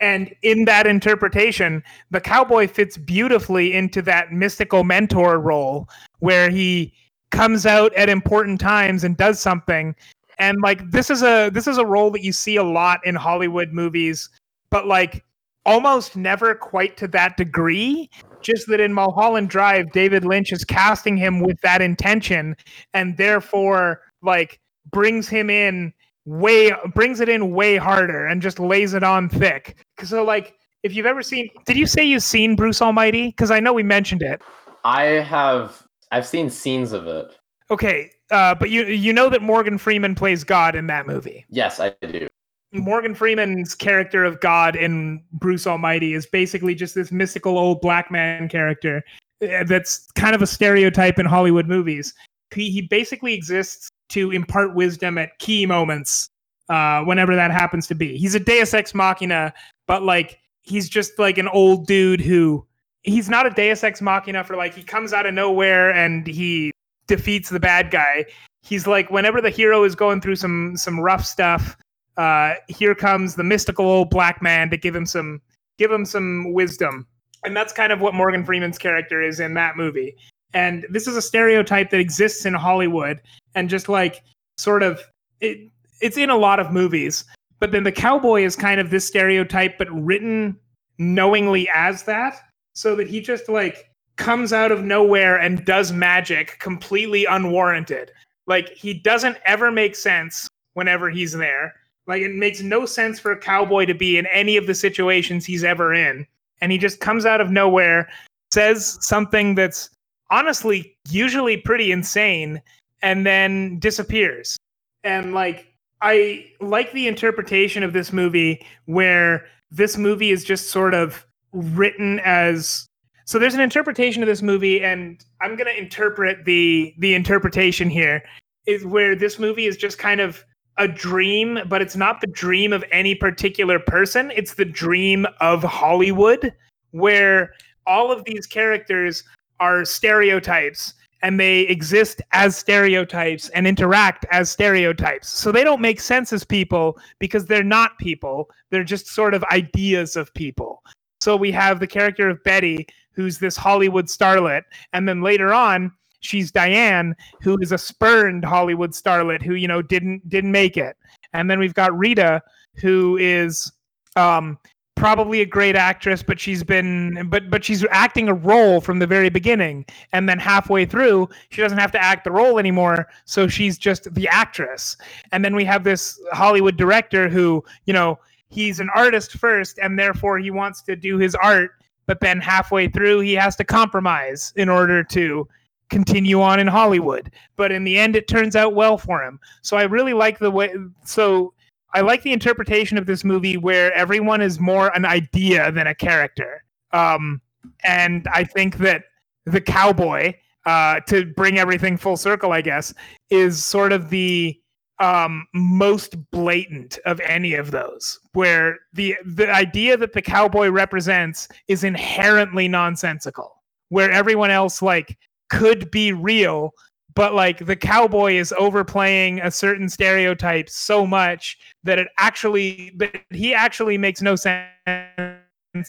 And 0.00 0.34
in 0.42 0.64
that 0.66 0.86
interpretation, 0.86 1.82
the 2.10 2.20
cowboy 2.20 2.68
fits 2.68 2.96
beautifully 2.96 3.74
into 3.74 4.00
that 4.02 4.32
mystical 4.32 4.84
mentor 4.84 5.40
role 5.40 5.88
where 6.20 6.50
he 6.50 6.92
comes 7.30 7.66
out 7.66 7.92
at 7.94 8.08
important 8.08 8.60
times 8.60 9.04
and 9.04 9.16
does 9.16 9.40
something. 9.40 9.94
And 10.38 10.58
like 10.62 10.90
this 10.90 11.10
is 11.10 11.22
a 11.22 11.50
this 11.50 11.66
is 11.66 11.78
a 11.78 11.86
role 11.86 12.10
that 12.12 12.22
you 12.22 12.32
see 12.32 12.56
a 12.56 12.62
lot 12.62 13.00
in 13.04 13.14
Hollywood 13.14 13.72
movies, 13.72 14.28
but 14.70 14.86
like 14.86 15.24
almost 15.66 16.16
never 16.16 16.54
quite 16.54 16.96
to 16.98 17.08
that 17.08 17.36
degree. 17.36 18.08
Just 18.40 18.68
that 18.68 18.80
in 18.80 18.92
Mulholland 18.92 19.50
Drive, 19.50 19.90
David 19.90 20.24
Lynch 20.24 20.52
is 20.52 20.64
casting 20.64 21.16
him 21.16 21.40
with 21.40 21.60
that 21.62 21.82
intention 21.82 22.56
and 22.94 23.16
therefore 23.16 24.00
like 24.22 24.60
brings 24.90 25.28
him 25.28 25.50
in 25.50 25.92
way 26.28 26.72
brings 26.94 27.20
it 27.20 27.28
in 27.28 27.52
way 27.52 27.76
harder 27.76 28.26
and 28.26 28.42
just 28.42 28.60
lays 28.60 28.94
it 28.94 29.02
on 29.02 29.28
thick. 29.28 29.84
So 30.04 30.22
like 30.22 30.54
if 30.82 30.94
you've 30.94 31.06
ever 31.06 31.22
seen 31.22 31.48
did 31.64 31.76
you 31.76 31.86
say 31.86 32.04
you've 32.04 32.22
seen 32.22 32.54
Bruce 32.54 32.82
Almighty? 32.82 33.28
Because 33.28 33.50
I 33.50 33.60
know 33.60 33.72
we 33.72 33.82
mentioned 33.82 34.22
it. 34.22 34.42
I 34.84 35.02
have 35.04 35.82
I've 36.12 36.26
seen 36.26 36.50
scenes 36.50 36.92
of 36.92 37.06
it. 37.06 37.36
Okay, 37.70 38.10
uh, 38.30 38.54
but 38.54 38.70
you 38.70 38.84
you 38.84 39.12
know 39.12 39.28
that 39.28 39.42
Morgan 39.42 39.78
Freeman 39.78 40.14
plays 40.14 40.44
God 40.44 40.74
in 40.74 40.86
that 40.88 41.06
movie. 41.06 41.44
Yes, 41.48 41.80
I 41.80 41.94
do. 42.02 42.28
Morgan 42.72 43.14
Freeman's 43.14 43.74
character 43.74 44.24
of 44.24 44.40
God 44.40 44.76
in 44.76 45.22
Bruce 45.32 45.66
Almighty 45.66 46.12
is 46.12 46.26
basically 46.26 46.74
just 46.74 46.94
this 46.94 47.10
mystical 47.10 47.56
old 47.56 47.80
black 47.80 48.10
man 48.10 48.48
character 48.48 49.02
uh, 49.42 49.64
that's 49.64 50.06
kind 50.12 50.34
of 50.34 50.42
a 50.42 50.46
stereotype 50.46 51.18
in 51.18 51.24
Hollywood 51.24 51.66
movies. 51.66 52.12
He, 52.54 52.70
he 52.70 52.82
basically 52.82 53.32
exists 53.32 53.88
to 54.08 54.30
impart 54.30 54.74
wisdom 54.74 55.18
at 55.18 55.38
key 55.38 55.66
moments 55.66 56.30
uh, 56.68 57.02
whenever 57.02 57.34
that 57.34 57.50
happens 57.50 57.86
to 57.86 57.94
be. 57.94 58.16
He's 58.16 58.34
a 58.34 58.40
deus 58.40 58.74
ex 58.74 58.94
machina, 58.94 59.52
but 59.86 60.02
like 60.02 60.40
he's 60.62 60.88
just 60.88 61.18
like 61.18 61.38
an 61.38 61.48
old 61.48 61.86
dude 61.86 62.20
who 62.20 62.66
he's 63.02 63.28
not 63.28 63.46
a 63.46 63.50
deus 63.50 63.82
ex 63.84 64.00
machina 64.02 64.44
for 64.44 64.56
like 64.56 64.74
he 64.74 64.82
comes 64.82 65.12
out 65.12 65.26
of 65.26 65.34
nowhere 65.34 65.92
and 65.92 66.26
he 66.26 66.72
defeats 67.06 67.48
the 67.48 67.60
bad 67.60 67.90
guy. 67.90 68.24
He's 68.62 68.86
like 68.86 69.10
whenever 69.10 69.40
the 69.40 69.50
hero 69.50 69.84
is 69.84 69.94
going 69.94 70.20
through 70.20 70.36
some 70.36 70.76
some 70.76 71.00
rough 71.00 71.24
stuff, 71.24 71.76
uh, 72.16 72.54
here 72.68 72.94
comes 72.94 73.34
the 73.34 73.44
mystical 73.44 73.86
old 73.86 74.10
black 74.10 74.42
man 74.42 74.70
to 74.70 74.76
give 74.76 74.94
him 74.94 75.06
some 75.06 75.40
give 75.78 75.90
him 75.90 76.04
some 76.04 76.52
wisdom, 76.52 77.06
and 77.44 77.56
that's 77.56 77.72
kind 77.72 77.92
of 77.92 78.00
what 78.00 78.14
Morgan 78.14 78.44
Freeman's 78.44 78.78
character 78.78 79.22
is 79.22 79.40
in 79.40 79.54
that 79.54 79.76
movie. 79.76 80.16
And 80.54 80.86
this 80.90 81.06
is 81.06 81.16
a 81.16 81.22
stereotype 81.22 81.90
that 81.90 82.00
exists 82.00 82.46
in 82.46 82.54
Hollywood 82.54 83.20
and 83.54 83.68
just 83.68 83.88
like 83.88 84.22
sort 84.56 84.82
of 84.82 85.00
it, 85.40 85.70
it's 86.00 86.16
in 86.16 86.30
a 86.30 86.36
lot 86.36 86.60
of 86.60 86.72
movies. 86.72 87.24
But 87.60 87.72
then 87.72 87.84
the 87.84 87.92
cowboy 87.92 88.42
is 88.44 88.56
kind 88.56 88.80
of 88.80 88.90
this 88.90 89.06
stereotype, 89.06 89.78
but 89.78 89.90
written 89.90 90.56
knowingly 90.98 91.68
as 91.74 92.04
that, 92.04 92.40
so 92.74 92.94
that 92.96 93.08
he 93.08 93.20
just 93.20 93.48
like 93.48 93.90
comes 94.16 94.52
out 94.52 94.72
of 94.72 94.84
nowhere 94.84 95.36
and 95.36 95.64
does 95.64 95.92
magic 95.92 96.58
completely 96.58 97.24
unwarranted. 97.24 98.12
Like 98.46 98.70
he 98.70 98.94
doesn't 98.94 99.38
ever 99.44 99.70
make 99.70 99.96
sense 99.96 100.48
whenever 100.74 101.10
he's 101.10 101.32
there. 101.32 101.74
Like 102.06 102.22
it 102.22 102.34
makes 102.34 102.62
no 102.62 102.86
sense 102.86 103.20
for 103.20 103.32
a 103.32 103.38
cowboy 103.38 103.84
to 103.86 103.94
be 103.94 104.18
in 104.18 104.26
any 104.26 104.56
of 104.56 104.66
the 104.66 104.74
situations 104.74 105.44
he's 105.44 105.64
ever 105.64 105.92
in. 105.92 106.26
And 106.60 106.72
he 106.72 106.78
just 106.78 107.00
comes 107.00 107.26
out 107.26 107.40
of 107.40 107.50
nowhere, 107.50 108.08
says 108.52 108.98
something 109.00 109.54
that's 109.54 109.90
honestly 110.30 110.96
usually 111.08 111.56
pretty 111.56 111.92
insane, 111.92 112.60
and 113.02 113.26
then 113.26 113.78
disappears. 113.78 114.56
And 115.04 115.34
like 115.34 115.66
I 116.00 116.46
like 116.60 116.92
the 116.92 117.08
interpretation 117.08 117.82
of 117.82 117.92
this 117.92 118.12
movie 118.12 118.64
where 118.86 119.46
this 119.70 119.96
movie 119.96 120.30
is 120.30 120.44
just 120.44 120.70
sort 120.70 120.94
of 120.94 121.26
written 121.52 122.20
as 122.24 122.86
so 123.24 123.38
there's 123.38 123.54
an 123.54 123.60
interpretation 123.60 124.22
of 124.22 124.26
this 124.26 124.42
movie 124.42 124.82
and 124.82 125.24
i'm 125.40 125.56
going 125.56 125.66
to 125.66 125.78
interpret 125.78 126.44
the 126.44 126.94
the 126.98 127.14
interpretation 127.14 127.88
here 127.88 128.22
is 128.66 128.84
where 128.84 129.16
this 129.16 129.38
movie 129.38 129.66
is 129.66 129.76
just 129.76 129.98
kind 129.98 130.20
of 130.20 130.44
a 130.76 130.86
dream 130.86 131.58
but 131.66 131.80
it's 131.80 131.96
not 131.96 132.20
the 132.20 132.26
dream 132.26 132.72
of 132.72 132.84
any 132.92 133.14
particular 133.14 133.78
person 133.78 134.30
it's 134.36 134.54
the 134.54 134.64
dream 134.64 135.26
of 135.40 135.62
hollywood 135.62 136.52
where 136.90 137.52
all 137.86 138.12
of 138.12 138.24
these 138.24 138.46
characters 138.46 139.24
are 139.60 139.84
stereotypes 139.84 140.94
and 141.22 141.38
they 141.38 141.60
exist 141.62 142.22
as 142.32 142.56
stereotypes 142.56 143.48
and 143.50 143.66
interact 143.66 144.24
as 144.30 144.50
stereotypes. 144.50 145.28
So 145.28 145.50
they 145.50 145.64
don't 145.64 145.80
make 145.80 146.00
sense 146.00 146.32
as 146.32 146.44
people 146.44 146.98
because 147.18 147.46
they're 147.46 147.64
not 147.64 147.98
people. 147.98 148.50
They're 148.70 148.84
just 148.84 149.08
sort 149.08 149.34
of 149.34 149.42
ideas 149.44 150.16
of 150.16 150.32
people. 150.34 150.82
So 151.20 151.36
we 151.36 151.50
have 151.52 151.80
the 151.80 151.86
character 151.86 152.28
of 152.28 152.42
Betty, 152.44 152.86
who's 153.12 153.38
this 153.38 153.56
Hollywood 153.56 154.06
starlet. 154.06 154.62
And 154.92 155.08
then 155.08 155.22
later 155.22 155.52
on, 155.52 155.92
she's 156.20 156.52
Diane, 156.52 157.16
who 157.42 157.58
is 157.60 157.72
a 157.72 157.78
spurned 157.78 158.44
Hollywood 158.44 158.92
starlet 158.92 159.42
who, 159.42 159.54
you 159.54 159.68
know, 159.68 159.82
didn't 159.82 160.28
didn't 160.28 160.52
make 160.52 160.76
it. 160.76 160.96
And 161.32 161.50
then 161.50 161.58
we've 161.58 161.74
got 161.74 161.96
Rita, 161.98 162.42
who 162.76 163.16
is 163.16 163.72
um 164.14 164.58
probably 164.98 165.40
a 165.40 165.46
great 165.46 165.76
actress 165.76 166.22
but 166.22 166.40
she's 166.40 166.64
been 166.64 167.28
but 167.30 167.48
but 167.50 167.64
she's 167.64 167.84
acting 167.90 168.28
a 168.28 168.34
role 168.34 168.80
from 168.80 168.98
the 168.98 169.06
very 169.06 169.28
beginning. 169.28 169.86
And 170.12 170.28
then 170.28 170.38
halfway 170.38 170.84
through 170.84 171.28
she 171.50 171.62
doesn't 171.62 171.78
have 171.78 171.92
to 171.92 172.02
act 172.02 172.24
the 172.24 172.32
role 172.32 172.58
anymore 172.58 173.08
so 173.24 173.46
she's 173.48 173.78
just 173.78 174.12
the 174.14 174.28
actress. 174.28 174.96
And 175.32 175.44
then 175.44 175.54
we 175.54 175.64
have 175.64 175.84
this 175.84 176.20
hollywood 176.32 176.76
director 176.76 177.28
who 177.28 177.64
you 177.86 177.92
know 177.92 178.18
he's 178.48 178.80
an 178.80 178.90
artist 178.94 179.32
first 179.32 179.78
and 179.78 179.98
therefore 179.98 180.38
he 180.38 180.50
wants 180.50 180.82
to 180.82 180.96
do 180.96 181.18
his 181.18 181.34
art 181.36 181.72
but 182.06 182.20
then 182.20 182.40
halfway 182.40 182.88
through 182.88 183.20
he 183.20 183.34
has 183.34 183.54
to 183.56 183.64
compromise 183.64 184.52
in 184.56 184.68
order 184.68 185.04
to 185.04 185.46
continue 185.90 186.42
on 186.42 186.58
in 186.58 186.66
hollywood. 186.66 187.30
But 187.56 187.70
in 187.70 187.84
the 187.84 187.98
end 187.98 188.16
it 188.16 188.26
turns 188.26 188.56
out 188.56 188.74
well 188.74 188.98
for 188.98 189.22
him. 189.22 189.38
So 189.62 189.76
i 189.76 189.84
really 189.84 190.12
like 190.12 190.40
the 190.40 190.50
way 190.50 190.74
so 191.04 191.54
I 191.94 192.00
like 192.00 192.22
the 192.22 192.32
interpretation 192.32 192.98
of 192.98 193.06
this 193.06 193.24
movie 193.24 193.56
where 193.56 193.92
everyone 193.94 194.40
is 194.40 194.60
more 194.60 194.94
an 194.94 195.04
idea 195.04 195.72
than 195.72 195.86
a 195.86 195.94
character. 195.94 196.64
Um, 196.92 197.40
and 197.84 198.28
I 198.32 198.44
think 198.44 198.78
that 198.78 199.04
the 199.46 199.60
cowboy, 199.60 200.34
uh, 200.66 201.00
to 201.08 201.26
bring 201.34 201.58
everything 201.58 201.96
full 201.96 202.16
circle, 202.16 202.52
I 202.52 202.60
guess, 202.60 202.92
is 203.30 203.64
sort 203.64 203.92
of 203.92 204.10
the 204.10 204.58
um, 205.00 205.46
most 205.54 206.16
blatant 206.30 206.98
of 207.06 207.20
any 207.20 207.54
of 207.54 207.70
those, 207.70 208.18
where 208.32 208.78
the 208.92 209.16
the 209.24 209.50
idea 209.50 209.96
that 209.96 210.12
the 210.12 210.22
cowboy 210.22 210.68
represents 210.68 211.48
is 211.68 211.84
inherently 211.84 212.68
nonsensical, 212.68 213.62
where 213.88 214.10
everyone 214.10 214.50
else 214.50 214.82
like 214.82 215.16
could 215.50 215.90
be 215.90 216.12
real, 216.12 216.72
but 217.18 217.34
like 217.34 217.66
the 217.66 217.74
cowboy 217.74 218.34
is 218.34 218.54
overplaying 218.56 219.40
a 219.40 219.50
certain 219.50 219.88
stereotype 219.88 220.70
so 220.70 221.04
much 221.04 221.58
that 221.82 221.98
it 221.98 222.06
actually 222.16 222.92
that 222.94 223.20
he 223.30 223.52
actually 223.52 223.98
makes 223.98 224.22
no 224.22 224.36
sense 224.36 224.68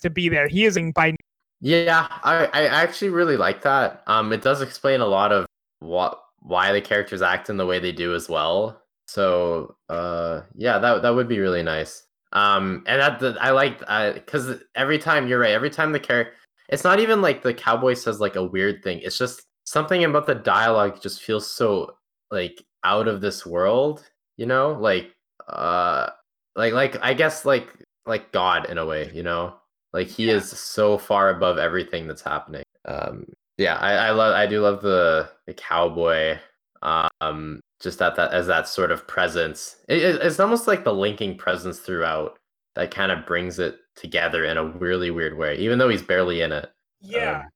to 0.01 0.09
be 0.09 0.27
there. 0.27 0.47
He 0.47 0.65
isn't 0.65 0.95
by 0.95 1.15
Yeah, 1.61 2.07
I, 2.23 2.45
I 2.45 2.65
actually 2.65 3.09
really 3.09 3.37
like 3.37 3.61
that. 3.61 4.01
Um 4.07 4.33
it 4.33 4.41
does 4.41 4.63
explain 4.63 5.01
a 5.01 5.05
lot 5.05 5.31
of 5.31 5.45
what 5.81 6.19
why 6.39 6.73
the 6.73 6.81
characters 6.81 7.21
act 7.21 7.51
in 7.51 7.57
the 7.57 7.65
way 7.67 7.77
they 7.77 7.91
do 7.91 8.15
as 8.15 8.27
well. 8.27 8.81
So 9.07 9.75
uh 9.87 10.41
yeah, 10.55 10.79
that 10.79 11.03
that 11.03 11.13
would 11.13 11.27
be 11.29 11.37
really 11.37 11.61
nice. 11.61 12.07
Um 12.33 12.83
and 12.87 13.01
that 13.21 13.37
I 13.39 13.51
like 13.51 13.81
because 14.15 14.55
every 14.73 14.97
time 14.97 15.27
you're 15.27 15.37
right, 15.37 15.51
every 15.51 15.69
time 15.69 15.91
the 15.91 15.99
character 15.99 16.33
it's 16.69 16.83
not 16.83 16.99
even 16.99 17.21
like 17.21 17.43
the 17.43 17.53
cowboy 17.53 17.93
says 17.93 18.19
like 18.19 18.35
a 18.35 18.43
weird 18.43 18.83
thing. 18.83 19.01
It's 19.03 19.17
just 19.19 19.43
something 19.69 20.03
about 20.03 20.25
the 20.25 20.33
dialogue 20.33 20.99
just 20.99 21.21
feels 21.21 21.49
so 21.49 21.95
like 22.31 22.65
out 22.83 23.07
of 23.07 23.21
this 23.21 23.45
world, 23.45 24.03
you 24.35 24.47
know? 24.47 24.71
Like 24.71 25.13
uh 25.47 26.09
like 26.55 26.73
like 26.73 26.97
I 27.03 27.13
guess 27.13 27.45
like 27.45 27.67
like 28.07 28.31
God 28.31 28.67
in 28.67 28.79
a 28.79 28.85
way, 28.85 29.11
you 29.13 29.21
know? 29.21 29.53
Like 29.93 30.07
he 30.07 30.25
yeah. 30.25 30.37
is 30.37 30.49
so 30.49 30.97
far 30.97 31.29
above 31.29 31.59
everything 31.59 32.07
that's 32.07 32.23
happening. 32.23 32.63
Um 32.85 33.25
yeah, 33.59 33.75
I, 33.75 34.07
I 34.07 34.09
love 34.09 34.33
I 34.33 34.47
do 34.47 34.61
love 34.61 34.81
the 34.81 35.29
the 35.45 35.53
cowboy 35.53 36.39
um 36.81 37.59
just 37.79 37.99
that 37.99 38.15
that 38.15 38.31
as 38.31 38.47
that 38.47 38.67
sort 38.67 38.91
of 38.91 39.07
presence. 39.07 39.75
It, 39.87 40.19
it's 40.23 40.39
almost 40.39 40.65
like 40.67 40.83
the 40.83 40.93
linking 40.93 41.37
presence 41.37 41.77
throughout 41.77 42.39
that 42.73 42.89
kind 42.89 43.11
of 43.11 43.27
brings 43.27 43.59
it 43.59 43.77
together 43.95 44.45
in 44.45 44.57
a 44.57 44.65
really 44.65 45.11
weird 45.11 45.37
way, 45.37 45.57
even 45.57 45.77
though 45.77 45.89
he's 45.89 46.01
barely 46.01 46.41
in 46.41 46.53
it. 46.53 46.71
Yeah. 47.01 47.41
Um, 47.41 47.49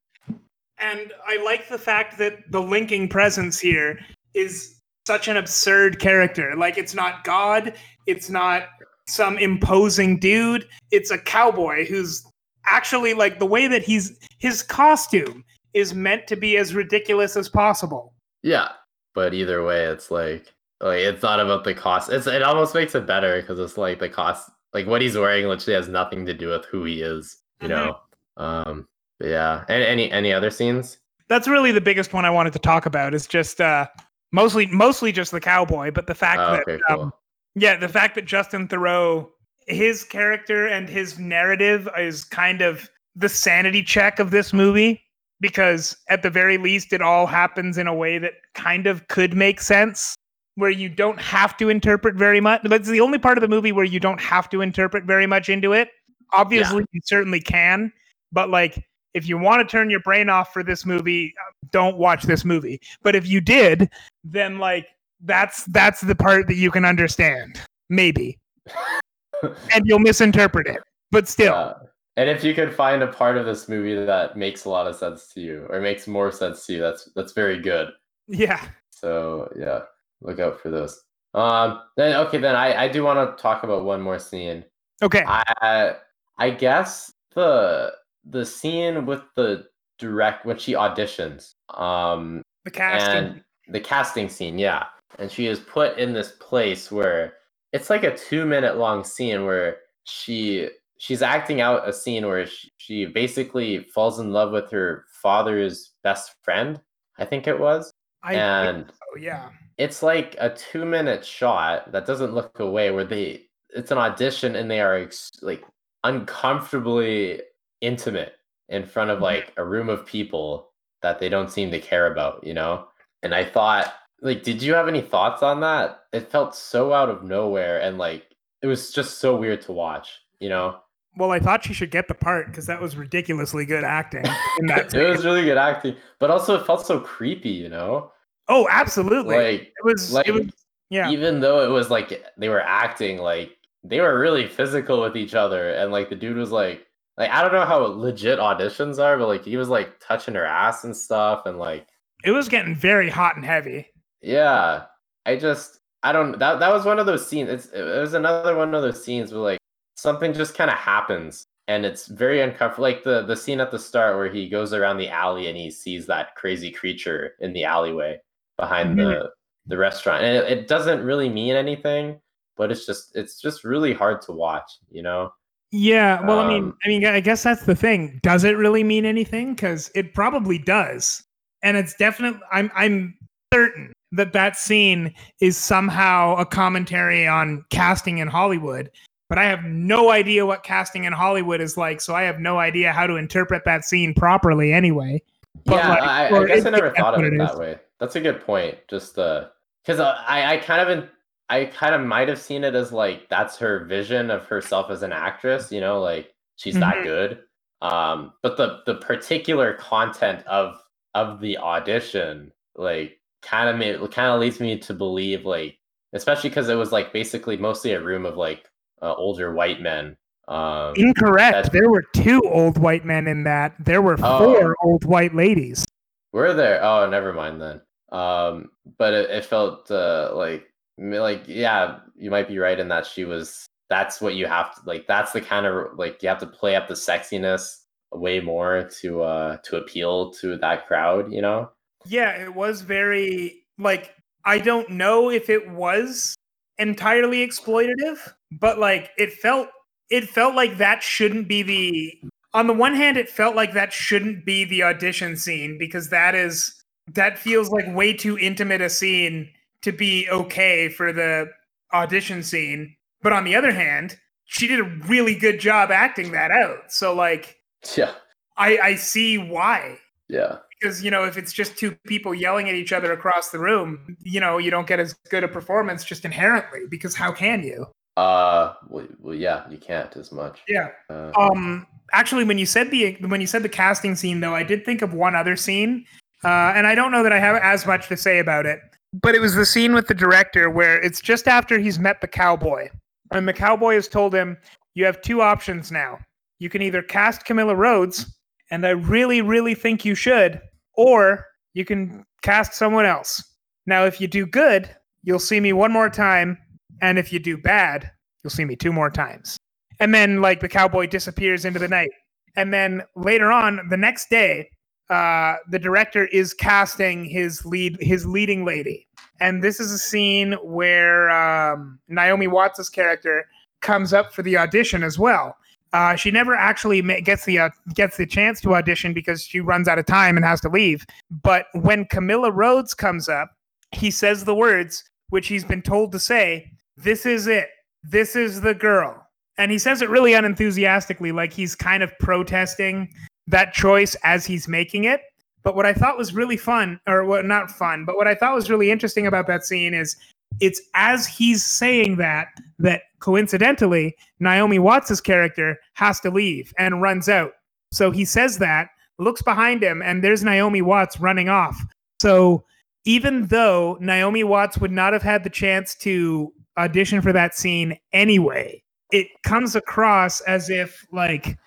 and 0.83 1.13
I 1.25 1.41
like 1.43 1.69
the 1.69 1.77
fact 1.77 2.17
that 2.17 2.51
the 2.51 2.59
linking 2.59 3.07
presence 3.07 3.59
here 3.59 3.99
is 4.33 4.81
such 5.07 5.27
an 5.27 5.37
absurd 5.37 5.99
character. 5.99 6.53
Like 6.57 6.77
it's 6.77 6.93
not 6.93 7.23
God, 7.23 7.73
it's 8.05 8.29
not 8.29 8.63
some 9.07 9.37
imposing 9.37 10.19
dude, 10.19 10.67
it's 10.91 11.09
a 11.11 11.17
cowboy 11.17 11.85
who's 11.85 12.25
actually 12.65 13.13
like 13.13 13.39
the 13.39 13.45
way 13.45 13.67
that 13.67 13.83
he's 13.83 14.17
his 14.39 14.61
costume 14.61 15.43
is 15.73 15.93
meant 15.93 16.27
to 16.27 16.35
be 16.35 16.57
as 16.57 16.75
ridiculous 16.75 17.35
as 17.37 17.49
possible. 17.49 18.13
Yeah, 18.41 18.69
but 19.13 19.33
either 19.33 19.63
way 19.63 19.85
it's 19.85 20.11
like 20.11 20.53
like 20.81 20.99
it's 20.99 21.23
not 21.23 21.39
about 21.39 21.63
the 21.63 21.73
cost. 21.73 22.11
It's 22.11 22.27
it 22.27 22.43
almost 22.43 22.75
makes 22.75 22.93
it 22.93 23.07
better 23.07 23.39
because 23.41 23.57
it's 23.59 23.77
like 23.77 23.99
the 23.99 24.09
cost 24.09 24.49
like 24.73 24.85
what 24.85 25.01
he's 25.01 25.17
wearing 25.17 25.47
literally 25.47 25.75
has 25.75 25.87
nothing 25.87 26.25
to 26.25 26.33
do 26.33 26.49
with 26.49 26.65
who 26.65 26.83
he 26.83 27.01
is, 27.01 27.37
you 27.61 27.69
mm-hmm. 27.69 27.87
know. 27.87 27.99
Um 28.35 28.87
yeah. 29.23 29.63
And 29.69 29.83
any 29.83 30.11
any 30.11 30.33
other 30.33 30.51
scenes? 30.51 30.97
That's 31.29 31.47
really 31.47 31.71
the 31.71 31.81
biggest 31.81 32.13
one 32.13 32.25
I 32.25 32.29
wanted 32.29 32.53
to 32.53 32.59
talk 32.59 32.85
about. 32.85 33.13
Is 33.13 33.25
just 33.27 33.61
uh, 33.61 33.87
mostly 34.31 34.67
mostly 34.67 35.11
just 35.11 35.31
the 35.31 35.39
cowboy, 35.39 35.91
but 35.91 36.07
the 36.07 36.15
fact 36.15 36.39
oh, 36.41 36.61
that 36.65 36.81
cool. 36.87 37.01
um, 37.01 37.13
yeah, 37.55 37.77
the 37.77 37.89
fact 37.89 38.15
that 38.15 38.25
Justin 38.25 38.67
Theroux, 38.67 39.29
his 39.67 40.03
character 40.03 40.67
and 40.67 40.89
his 40.89 41.17
narrative 41.19 41.87
is 41.97 42.23
kind 42.23 42.61
of 42.61 42.89
the 43.15 43.29
sanity 43.29 43.83
check 43.83 44.19
of 44.19 44.31
this 44.31 44.53
movie 44.53 45.01
because 45.39 45.95
at 46.09 46.23
the 46.23 46.29
very 46.29 46.57
least 46.57 46.93
it 46.93 47.01
all 47.01 47.27
happens 47.27 47.77
in 47.77 47.87
a 47.87 47.93
way 47.93 48.17
that 48.17 48.33
kind 48.55 48.87
of 48.87 49.07
could 49.07 49.35
make 49.35 49.61
sense 49.61 50.15
where 50.55 50.69
you 50.69 50.87
don't 50.87 51.19
have 51.19 51.57
to 51.57 51.69
interpret 51.69 52.15
very 52.15 52.39
much 52.39 52.61
but 52.63 52.73
it's 52.73 52.89
the 52.89 53.01
only 53.01 53.19
part 53.19 53.37
of 53.37 53.41
the 53.41 53.47
movie 53.47 53.71
where 53.71 53.85
you 53.85 53.99
don't 53.99 54.21
have 54.21 54.49
to 54.49 54.61
interpret 54.61 55.03
very 55.03 55.27
much 55.27 55.49
into 55.49 55.73
it 55.73 55.89
obviously 56.31 56.79
yeah. 56.79 56.85
you 56.91 57.01
certainly 57.03 57.39
can 57.39 57.91
but 58.31 58.49
like 58.49 58.83
if 59.13 59.27
you 59.27 59.37
want 59.37 59.67
to 59.67 59.71
turn 59.71 59.89
your 59.89 59.99
brain 59.99 60.29
off 60.29 60.53
for 60.53 60.63
this 60.63 60.85
movie, 60.85 61.33
don't 61.71 61.97
watch 61.97 62.23
this 62.23 62.43
movie. 62.43 62.81
But 63.01 63.15
if 63.15 63.27
you 63.27 63.41
did, 63.41 63.89
then 64.23 64.59
like 64.59 64.87
that's 65.21 65.65
that's 65.65 66.01
the 66.01 66.15
part 66.15 66.47
that 66.47 66.55
you 66.55 66.71
can 66.71 66.85
understand, 66.85 67.61
maybe, 67.89 68.39
and 69.73 69.85
you'll 69.85 69.99
misinterpret 69.99 70.67
it. 70.67 70.81
But 71.11 71.27
still. 71.27 71.53
Yeah. 71.53 71.73
And 72.15 72.29
if 72.29 72.43
you 72.43 72.53
could 72.53 72.73
find 72.75 73.01
a 73.01 73.07
part 73.07 73.37
of 73.37 73.45
this 73.47 73.67
movie 73.67 73.95
that 73.95 74.37
makes 74.37 74.65
a 74.65 74.69
lot 74.69 74.85
of 74.85 74.95
sense 74.95 75.29
to 75.33 75.41
you, 75.41 75.65
or 75.69 75.81
makes 75.81 76.07
more 76.07 76.31
sense 76.31 76.65
to 76.67 76.73
you, 76.73 76.81
that's 76.81 77.09
that's 77.15 77.33
very 77.33 77.59
good. 77.59 77.89
Yeah. 78.27 78.67
So 78.91 79.51
yeah, 79.57 79.81
look 80.21 80.39
out 80.39 80.59
for 80.59 80.69
those. 80.69 81.01
Um. 81.33 81.81
Then 81.97 82.15
okay, 82.27 82.37
then 82.37 82.55
I 82.55 82.83
I 82.83 82.87
do 82.87 83.03
want 83.03 83.35
to 83.35 83.41
talk 83.41 83.63
about 83.63 83.85
one 83.85 84.01
more 84.01 84.19
scene. 84.19 84.63
Okay. 85.01 85.23
I 85.25 85.95
I 86.37 86.51
guess 86.51 87.11
the 87.33 87.93
the 88.25 88.45
scene 88.45 89.05
with 89.05 89.21
the 89.35 89.65
direct 89.99 90.45
when 90.45 90.57
she 90.57 90.73
auditions 90.73 91.53
um 91.75 92.41
the 92.65 92.71
casting 92.71 93.15
and 93.15 93.43
the 93.69 93.79
casting 93.79 94.27
scene 94.27 94.57
yeah 94.57 94.85
and 95.19 95.31
she 95.31 95.47
is 95.47 95.59
put 95.59 95.97
in 95.97 96.13
this 96.13 96.33
place 96.39 96.91
where 96.91 97.33
it's 97.71 97.89
like 97.89 98.03
a 98.03 98.17
two 98.17 98.45
minute 98.45 98.77
long 98.77 99.03
scene 99.03 99.45
where 99.45 99.77
she 100.05 100.69
she's 100.97 101.21
acting 101.21 101.61
out 101.61 101.87
a 101.87 101.93
scene 101.93 102.25
where 102.25 102.45
she, 102.45 102.71
she 102.77 103.05
basically 103.05 103.83
falls 103.93 104.19
in 104.19 104.31
love 104.31 104.51
with 104.51 104.71
her 104.71 105.05
father's 105.21 105.91
best 106.03 106.35
friend 106.43 106.79
I 107.17 107.25
think 107.25 107.47
it 107.47 107.59
was. 107.59 107.91
I 108.23 108.35
and 108.35 108.85
oh 108.89 109.17
yeah. 109.17 109.49
it's 109.77 110.01
like 110.01 110.35
a 110.39 110.49
two 110.49 110.85
minute 110.85 111.25
shot 111.25 111.91
that 111.91 112.05
doesn't 112.05 112.33
look 112.33 112.59
away 112.59 112.91
where 112.91 113.03
they 113.03 113.47
it's 113.69 113.91
an 113.91 113.97
audition 113.97 114.55
and 114.55 114.71
they 114.71 114.79
are 114.79 114.95
ex- 114.95 115.31
like 115.41 115.63
uncomfortably 116.03 117.41
intimate 117.83 118.33
in 118.69 118.85
front 118.85 119.11
of 119.11 119.19
Mhm. 119.19 119.21
like 119.21 119.53
a 119.57 119.63
room 119.63 119.89
of 119.89 120.05
people 120.05 120.71
that 121.01 121.19
they 121.19 121.27
don't 121.29 121.51
seem 121.51 121.69
to 121.71 121.79
care 121.79 122.11
about 122.11 122.43
you 122.43 122.53
know 122.53 122.87
and 123.23 123.35
i 123.35 123.43
thought 123.43 123.93
like 124.21 124.41
did 124.43 124.61
you 124.61 124.73
have 124.73 124.87
any 124.87 125.01
thoughts 125.01 125.43
on 125.43 125.59
that 125.59 126.03
it 126.13 126.31
felt 126.31 126.55
so 126.55 126.93
out 126.93 127.09
of 127.09 127.23
nowhere 127.23 127.81
and 127.81 127.97
like 127.97 128.23
it 128.61 128.67
was 128.67 128.91
just 128.93 129.19
so 129.19 129.35
weird 129.35 129.61
to 129.61 129.73
watch 129.73 130.21
you 130.39 130.47
know 130.49 130.77
Well, 131.17 131.31
I 131.31 131.39
thought 131.39 131.63
she 131.65 131.73
should 131.73 131.91
get 131.91 132.07
the 132.07 132.15
part 132.15 132.47
because 132.47 132.65
that 132.67 132.81
was 132.81 132.95
ridiculously 132.95 133.65
good 133.65 133.83
acting 133.83 134.25
in 134.59 134.65
that. 134.67 134.93
it 134.95 135.07
was 135.07 135.25
really 135.25 135.43
good 135.43 135.57
acting 135.57 135.95
but 136.19 136.31
also 136.31 136.55
it 136.59 136.65
felt 136.65 136.85
so 136.85 136.99
creepy 137.01 137.49
you 137.49 137.69
know 137.69 138.11
oh, 138.47 138.67
absolutely. 138.71 139.35
like 139.35 139.61
it 139.61 139.83
was. 139.83 140.11
like 140.13 140.27
it 140.27 140.33
was. 140.33 140.47
Yeah. 140.89 141.09
even 141.11 141.39
though 141.41 141.59
it 141.65 141.69
was 141.69 141.89
like 141.89 142.23
they 142.37 142.49
were 142.49 142.61
acting 142.61 143.17
like 143.17 143.57
they 143.83 143.99
were 143.99 144.17
really 144.19 144.47
physical 144.47 145.01
with 145.01 145.15
each 145.17 145.35
other 145.35 145.73
and 145.73 145.91
like 145.91 146.09
the 146.09 146.15
dude 146.15 146.37
was 146.37 146.51
like 146.51 146.87
like 147.17 147.29
I 147.29 147.41
don't 147.41 147.53
know 147.53 147.65
how 147.65 147.79
legit 147.79 148.39
auditions 148.39 148.99
are 148.99 149.17
but 149.17 149.27
like 149.27 149.45
he 149.45 149.57
was 149.57 149.69
like 149.69 149.99
touching 149.99 150.35
her 150.35 150.45
ass 150.45 150.83
and 150.83 150.95
stuff 150.95 151.45
and 151.45 151.57
like 151.59 151.87
It 152.23 152.31
was 152.31 152.49
getting 152.49 152.75
very 152.75 153.09
hot 153.09 153.35
and 153.35 153.45
heavy. 153.45 153.87
yeah. 154.21 154.85
I 155.25 155.37
just 155.37 155.79
I 156.03 156.11
don't 156.11 156.37
that 156.39 156.59
that 156.59 156.71
was 156.73 156.85
one 156.85 156.99
of 156.99 157.05
those 157.05 157.25
scenes 157.25 157.49
it's 157.49 157.67
it 157.67 157.83
was 157.83 158.13
another 158.13 158.55
one 158.55 158.73
of 158.75 158.81
those 158.81 159.03
scenes 159.03 159.31
where 159.31 159.41
like 159.41 159.59
something 159.95 160.33
just 160.33 160.55
kind 160.55 160.69
of 160.69 160.77
happens 160.77 161.45
and 161.69 161.85
it's 161.85 162.07
very 162.07 162.41
uncomfortable 162.41 162.83
like 162.83 163.03
the 163.03 163.21
the 163.23 163.35
scene 163.37 163.61
at 163.61 163.71
the 163.71 163.79
start 163.79 164.17
where 164.17 164.29
he 164.29 164.49
goes 164.49 164.73
around 164.73 164.97
the 164.97 165.07
alley 165.09 165.47
and 165.47 165.57
he 165.57 165.71
sees 165.71 166.05
that 166.07 166.35
crazy 166.35 166.71
creature 166.71 167.35
in 167.39 167.53
the 167.53 167.63
alleyway 167.63 168.19
behind 168.57 168.99
the 168.99 169.03
mm-hmm. 169.03 169.25
the 169.67 169.77
restaurant. 169.77 170.23
And 170.23 170.35
it, 170.37 170.51
it 170.51 170.67
doesn't 170.67 171.03
really 171.03 171.29
mean 171.29 171.55
anything 171.55 172.19
but 172.57 172.71
it's 172.71 172.85
just 172.85 173.15
it's 173.15 173.39
just 173.39 173.63
really 173.63 173.93
hard 173.93 174.21
to 174.23 174.31
watch 174.31 174.79
you 174.91 175.01
know 175.01 175.31
Yeah. 175.73 176.25
Well, 176.25 176.39
I 176.39 176.47
mean, 176.47 176.63
Um, 176.65 176.77
I 176.85 176.87
mean, 176.87 177.05
I 177.05 177.19
guess 177.19 177.41
that's 177.43 177.65
the 177.65 177.75
thing. 177.75 178.19
Does 178.21 178.43
it 178.43 178.55
really 178.57 178.83
mean 178.83 179.05
anything? 179.05 179.55
Because 179.55 179.91
it 179.95 180.13
probably 180.13 180.59
does, 180.59 181.23
and 181.63 181.75
it's 181.75 181.95
definitely. 181.95 182.39
I'm. 182.51 182.71
I'm 182.75 183.17
certain 183.51 183.91
that 184.11 184.33
that 184.33 184.55
scene 184.55 185.11
is 185.41 185.57
somehow 185.57 186.35
a 186.35 186.45
commentary 186.45 187.27
on 187.27 187.65
casting 187.71 188.19
in 188.19 188.27
Hollywood. 188.27 188.91
But 189.27 189.39
I 189.39 189.45
have 189.45 189.63
no 189.63 190.11
idea 190.11 190.45
what 190.45 190.61
casting 190.61 191.05
in 191.05 191.13
Hollywood 191.13 191.59
is 191.59 191.75
like, 191.75 191.99
so 191.99 192.13
I 192.13 192.21
have 192.21 192.39
no 192.39 192.59
idea 192.59 192.91
how 192.91 193.07
to 193.07 193.15
interpret 193.15 193.63
that 193.65 193.83
scene 193.83 194.13
properly. 194.13 194.71
Anyway. 194.71 195.23
But, 195.65 195.75
yeah 195.75 195.89
like, 195.89 196.03
I, 196.03 196.27
I 196.35 196.45
guess 196.45 196.65
i 196.65 196.69
never 196.71 196.91
thought 196.91 197.13
of 197.13 197.23
it 197.23 197.33
it 197.33 197.37
that 197.37 197.57
way 197.57 197.77
that's 197.99 198.15
a 198.15 198.19
good 198.19 198.41
point 198.41 198.75
just 198.89 199.17
uh 199.19 199.49
because 199.83 199.99
i 199.99 200.53
i 200.53 200.57
kind 200.57 200.81
of 200.81 200.89
in, 200.89 201.07
i 201.53 201.65
kind 201.65 201.93
of 201.95 202.01
might 202.01 202.27
have 202.27 202.39
seen 202.41 202.63
it 202.63 202.75
as 202.75 202.91
like 202.91 203.27
that's 203.29 203.57
her 203.57 203.85
vision 203.85 204.29
of 204.31 204.45
herself 204.45 204.89
as 204.89 205.03
an 205.03 205.11
actress 205.13 205.71
you 205.71 205.79
know 205.81 205.99
like 206.01 206.33
she's 206.55 206.75
that 206.79 206.97
Mhm. 206.97 207.03
good 207.03 207.39
um 207.81 208.33
but 208.41 208.57
the 208.57 208.79
the 208.85 208.95
particular 208.95 209.73
content 209.75 210.45
of 210.47 210.81
of 211.15 211.39
the 211.39 211.57
audition 211.57 212.51
like 212.75 213.19
kind 213.41 213.69
of 213.69 213.77
made 213.77 213.99
kind 214.11 214.29
of 214.33 214.39
leads 214.39 214.59
me 214.59 214.77
to 214.79 214.93
believe 214.93 215.45
like 215.45 215.77
especially 216.13 216.49
because 216.49 216.69
it 216.69 216.75
was 216.75 216.91
like 216.91 217.11
basically 217.13 217.57
mostly 217.57 217.91
a 217.93 218.01
room 218.01 218.25
of 218.25 218.35
like 218.37 218.69
uh, 219.01 219.13
older 219.15 219.53
white 219.53 219.81
men 219.81 220.15
um 220.47 220.93
Incorrect. 220.97 221.71
There 221.71 221.89
were 221.89 222.03
two 222.13 222.41
old 222.45 222.77
white 222.77 223.05
men 223.05 223.27
in 223.27 223.43
that. 223.45 223.75
There 223.79 224.01
were 224.01 224.17
Oh. 224.21 224.37
four 224.53 224.75
old 224.83 225.05
white 225.05 225.33
ladies. 225.33 225.85
Were 226.33 226.53
there? 226.53 226.83
Oh, 226.83 227.09
never 227.09 227.31
mind 227.31 227.61
then. 227.61 227.81
Um, 228.11 228.69
but 228.97 229.13
it, 229.13 229.29
it 229.29 229.45
felt 229.45 229.89
uh, 229.89 230.31
like 230.35 230.65
like 230.97 231.43
yeah, 231.47 231.99
you 232.15 232.31
might 232.31 232.47
be 232.47 232.59
right 232.59 232.79
in 232.79 232.87
that 232.89 233.05
she 233.05 233.25
was. 233.25 233.65
That's 233.89 234.21
what 234.21 234.35
you 234.35 234.47
have 234.47 234.75
to 234.75 234.81
like. 234.85 235.07
That's 235.07 235.31
the 235.33 235.41
kind 235.41 235.65
of 235.65 235.97
like 235.97 236.23
you 236.23 236.29
have 236.29 236.39
to 236.39 236.47
play 236.47 236.75
up 236.75 236.87
the 236.87 236.93
sexiness 236.93 237.81
way 238.11 238.39
more 238.39 238.87
to 239.01 239.21
uh 239.23 239.57
to 239.63 239.77
appeal 239.77 240.31
to 240.31 240.57
that 240.57 240.87
crowd. 240.87 241.31
You 241.31 241.41
know? 241.41 241.69
Yeah, 242.05 242.31
it 242.31 242.53
was 242.53 242.81
very 242.81 243.63
like 243.77 244.13
I 244.45 244.59
don't 244.59 244.89
know 244.89 245.29
if 245.29 245.49
it 245.49 245.69
was 245.69 246.35
entirely 246.77 247.45
exploitative, 247.45 248.33
but 248.51 248.79
like 248.79 249.11
it 249.17 249.33
felt 249.33 249.69
it 250.09 250.29
felt 250.29 250.55
like 250.55 250.77
that 250.77 251.01
shouldn't 251.01 251.47
be 251.47 251.63
the 251.63 252.29
on 252.53 252.67
the 252.67 252.73
one 252.73 252.93
hand 252.93 253.17
it 253.17 253.29
felt 253.29 253.55
like 253.55 253.73
that 253.73 253.91
shouldn't 253.91 254.45
be 254.45 254.63
the 254.65 254.83
audition 254.83 255.35
scene 255.35 255.77
because 255.77 256.09
that 256.09 256.35
is 256.35 256.83
that 257.11 257.37
feels 257.37 257.69
like 257.69 257.85
way 257.95 258.13
too 258.13 258.37
intimate 258.37 258.81
a 258.81 258.89
scene 258.89 259.49
to 259.83 259.91
be 259.91 260.27
okay 260.29 260.89
for 260.89 261.13
the 261.13 261.49
audition 261.93 262.43
scene. 262.43 262.95
But 263.21 263.33
on 263.33 263.43
the 263.45 263.55
other 263.55 263.71
hand, 263.71 264.17
she 264.45 264.67
did 264.67 264.79
a 264.79 264.83
really 264.83 265.35
good 265.35 265.59
job 265.59 265.91
acting 265.91 266.31
that 266.31 266.51
out. 266.51 266.91
So 266.91 267.13
like 267.13 267.57
Yeah, 267.95 268.11
I 268.57 268.77
I 268.77 268.95
see 268.95 269.37
why 269.37 269.99
yeah, 270.29 270.57
because 270.79 271.03
you 271.03 271.11
know 271.11 271.23
if 271.23 271.37
it's 271.37 271.53
just 271.53 271.77
two 271.77 271.95
people 272.07 272.33
yelling 272.33 272.69
at 272.69 272.75
each 272.75 272.91
other 272.91 273.11
across 273.11 273.49
the 273.49 273.59
room 273.59 274.17
you 274.21 274.39
know 274.39 274.57
you 274.57 274.71
don't 274.71 274.87
get 274.87 274.99
as 274.99 275.13
good 275.29 275.43
a 275.43 275.47
performance 275.47 276.03
just 276.03 276.25
inherently 276.25 276.81
because 276.89 277.15
how 277.15 277.31
can 277.31 277.63
you 277.63 277.85
uh, 278.15 278.75
well, 278.89 279.07
well 279.19 279.33
yeah, 279.33 279.67
you 279.71 279.77
can't 279.79 280.15
as 280.17 280.31
much. 280.31 280.61
yeah 280.67 280.89
Uh, 281.09 281.31
um 281.37 281.87
actually 282.11 282.43
when 282.43 282.57
you 282.57 282.65
said 282.65 282.91
the 282.91 283.15
when 283.27 283.41
you 283.41 283.47
said 283.47 283.63
the 283.63 283.69
casting 283.69 284.15
scene 284.15 284.39
though 284.39 284.55
i 284.55 284.63
did 284.63 284.85
think 284.85 285.01
of 285.01 285.13
one 285.13 285.35
other 285.35 285.55
scene 285.55 286.05
uh, 286.43 286.73
and 286.75 286.85
i 286.85 286.93
don't 286.93 287.11
know 287.11 287.23
that 287.23 287.33
i 287.33 287.39
have 287.39 287.55
as 287.57 287.85
much 287.85 288.07
to 288.07 288.15
say 288.17 288.39
about 288.39 288.65
it 288.65 288.79
but 289.13 289.35
it 289.35 289.41
was 289.41 289.53
the 289.53 289.65
scene 289.65 289.93
with 289.93 290.07
the 290.07 290.13
director 290.13 290.69
where 290.69 290.99
it's 291.01 291.21
just 291.21 291.47
after 291.47 291.77
he's 291.77 291.99
met 291.99 292.19
the 292.21 292.27
cowboy. 292.27 292.89
And 293.31 293.47
the 293.47 293.53
cowboy 293.53 293.95
has 293.95 294.07
told 294.07 294.33
him 294.33 294.57
you 294.95 295.05
have 295.05 295.21
two 295.21 295.41
options 295.41 295.91
now. 295.91 296.19
You 296.59 296.69
can 296.69 296.81
either 296.81 297.03
cast 297.03 297.45
camilla 297.45 297.75
rhodes 297.75 298.25
and 298.71 298.87
i 298.87 298.91
really 298.91 299.41
really 299.41 299.75
think 299.75 300.05
you 300.05 300.15
should 300.15 300.59
or 300.95 301.45
you 301.73 301.83
can 301.85 302.23
cast 302.41 302.73
someone 302.73 303.05
else. 303.05 303.43
Now 303.85 304.05
if 304.05 304.19
you 304.19 304.27
do 304.27 304.45
good 304.45 304.89
you'll 305.23 305.39
see 305.39 305.59
me 305.59 305.73
one 305.73 305.91
more 305.91 306.09
time 306.09 306.57
and 307.01 307.19
if 307.19 307.31
you 307.31 307.39
do 307.39 307.57
bad 307.57 308.09
you'll 308.43 308.51
see 308.51 308.65
me 308.65 308.75
two 308.75 308.93
more 308.93 309.09
times. 309.09 309.57
And 309.99 310.13
then 310.13 310.41
like 310.41 310.59
the 310.59 310.69
cowboy 310.69 311.07
disappears 311.07 311.65
into 311.65 311.79
the 311.79 311.87
night. 311.87 312.11
And 312.55 312.73
then 312.73 313.03
later 313.15 313.51
on 313.51 313.87
the 313.89 313.97
next 313.97 314.29
day 314.29 314.69
uh 315.13 315.55
the 315.69 315.79
director 315.79 316.25
is 316.27 316.53
casting 316.53 317.25
his 317.25 317.65
lead 317.65 317.97
his 317.99 318.25
leading 318.25 318.65
lady 318.65 319.07
and 319.39 319.63
this 319.63 319.79
is 319.79 319.91
a 319.91 319.97
scene 319.97 320.53
where 320.63 321.29
um 321.29 321.99
naomi 322.07 322.47
watts's 322.47 322.89
character 322.89 323.45
comes 323.81 324.13
up 324.13 324.33
for 324.33 324.41
the 324.41 324.57
audition 324.57 325.03
as 325.03 325.19
well 325.19 325.55
uh, 325.93 326.15
she 326.15 326.31
never 326.31 326.55
actually 326.55 327.03
ma- 327.03 327.19
gets 327.23 327.45
the 327.45 327.59
uh, 327.59 327.69
gets 327.93 328.17
the 328.17 328.25
chance 328.25 328.59
to 328.59 328.73
audition 328.73 329.13
because 329.13 329.43
she 329.43 329.59
runs 329.59 329.87
out 329.87 329.99
of 329.99 330.07
time 330.07 330.35
and 330.35 330.43
has 330.43 330.59
to 330.59 330.67
leave. 330.67 331.05
But 331.29 331.67
when 331.73 332.05
Camilla 332.05 332.49
Rhodes 332.49 332.95
comes 332.95 333.29
up, 333.29 333.51
he 333.91 334.09
says 334.09 334.43
the 334.43 334.55
words 334.55 335.03
which 335.29 335.49
he's 335.49 335.63
been 335.63 335.83
told 335.83 336.11
to 336.13 336.19
say. 336.19 336.71
This 336.97 337.27
is 337.27 337.45
it. 337.45 337.69
This 338.01 338.35
is 338.35 338.61
the 338.61 338.73
girl 338.73 339.23
and 339.57 339.71
he 339.71 339.77
says 339.77 340.01
it 340.01 340.09
really 340.09 340.33
unenthusiastically 340.33 341.31
like 341.31 341.53
he's 341.53 341.75
kind 341.75 342.03
of 342.03 342.11
protesting 342.19 343.09
that 343.47 343.73
choice 343.73 344.15
as 344.23 344.45
he's 344.45 344.67
making 344.67 345.03
it. 345.05 345.21
But 345.63 345.75
what 345.77 345.85
i 345.85 345.93
thought 345.93 346.17
was 346.17 346.33
really 346.33 346.57
fun 346.57 346.99
or 347.07 347.23
what 347.23 347.45
not 347.45 347.71
fun 347.71 348.03
but 348.03 348.17
what 348.17 348.27
i 348.27 348.35
thought 348.35 348.53
was 348.53 348.69
really 348.69 348.91
interesting 348.91 349.25
about 349.25 349.47
that 349.47 349.63
scene 349.63 349.93
is 349.93 350.17
it's 350.59 350.81
as 350.93 351.25
he's 351.25 351.65
saying 351.65 352.17
that 352.17 352.47
that 352.79 353.03
coincidentally 353.19 354.15
naomi 354.39 354.79
watts's 354.79 355.21
character 355.21 355.77
has 355.93 356.19
to 356.21 356.29
leave 356.29 356.73
and 356.77 357.01
runs 357.01 357.29
out. 357.29 357.53
So 357.91 358.11
he 358.11 358.25
says 358.25 358.57
that 358.57 358.89
looks 359.19 359.41
behind 359.41 359.83
him 359.83 360.01
and 360.01 360.23
there's 360.23 360.43
naomi 360.43 360.81
watts 360.81 361.19
running 361.19 361.49
off. 361.49 361.79
So 362.21 362.63
even 363.05 363.47
though 363.47 363.97
naomi 363.99 364.43
watts 364.43 364.77
would 364.77 364.91
not 364.91 365.13
have 365.13 365.23
had 365.23 365.43
the 365.43 365.49
chance 365.49 365.95
to 365.95 366.51
audition 366.77 367.21
for 367.21 367.31
that 367.31 367.55
scene 367.55 367.97
anyway 368.13 368.81
it 369.11 369.27
comes 369.43 369.75
across 369.75 370.41
as 370.41 370.71
if 370.71 371.05
like 371.11 371.57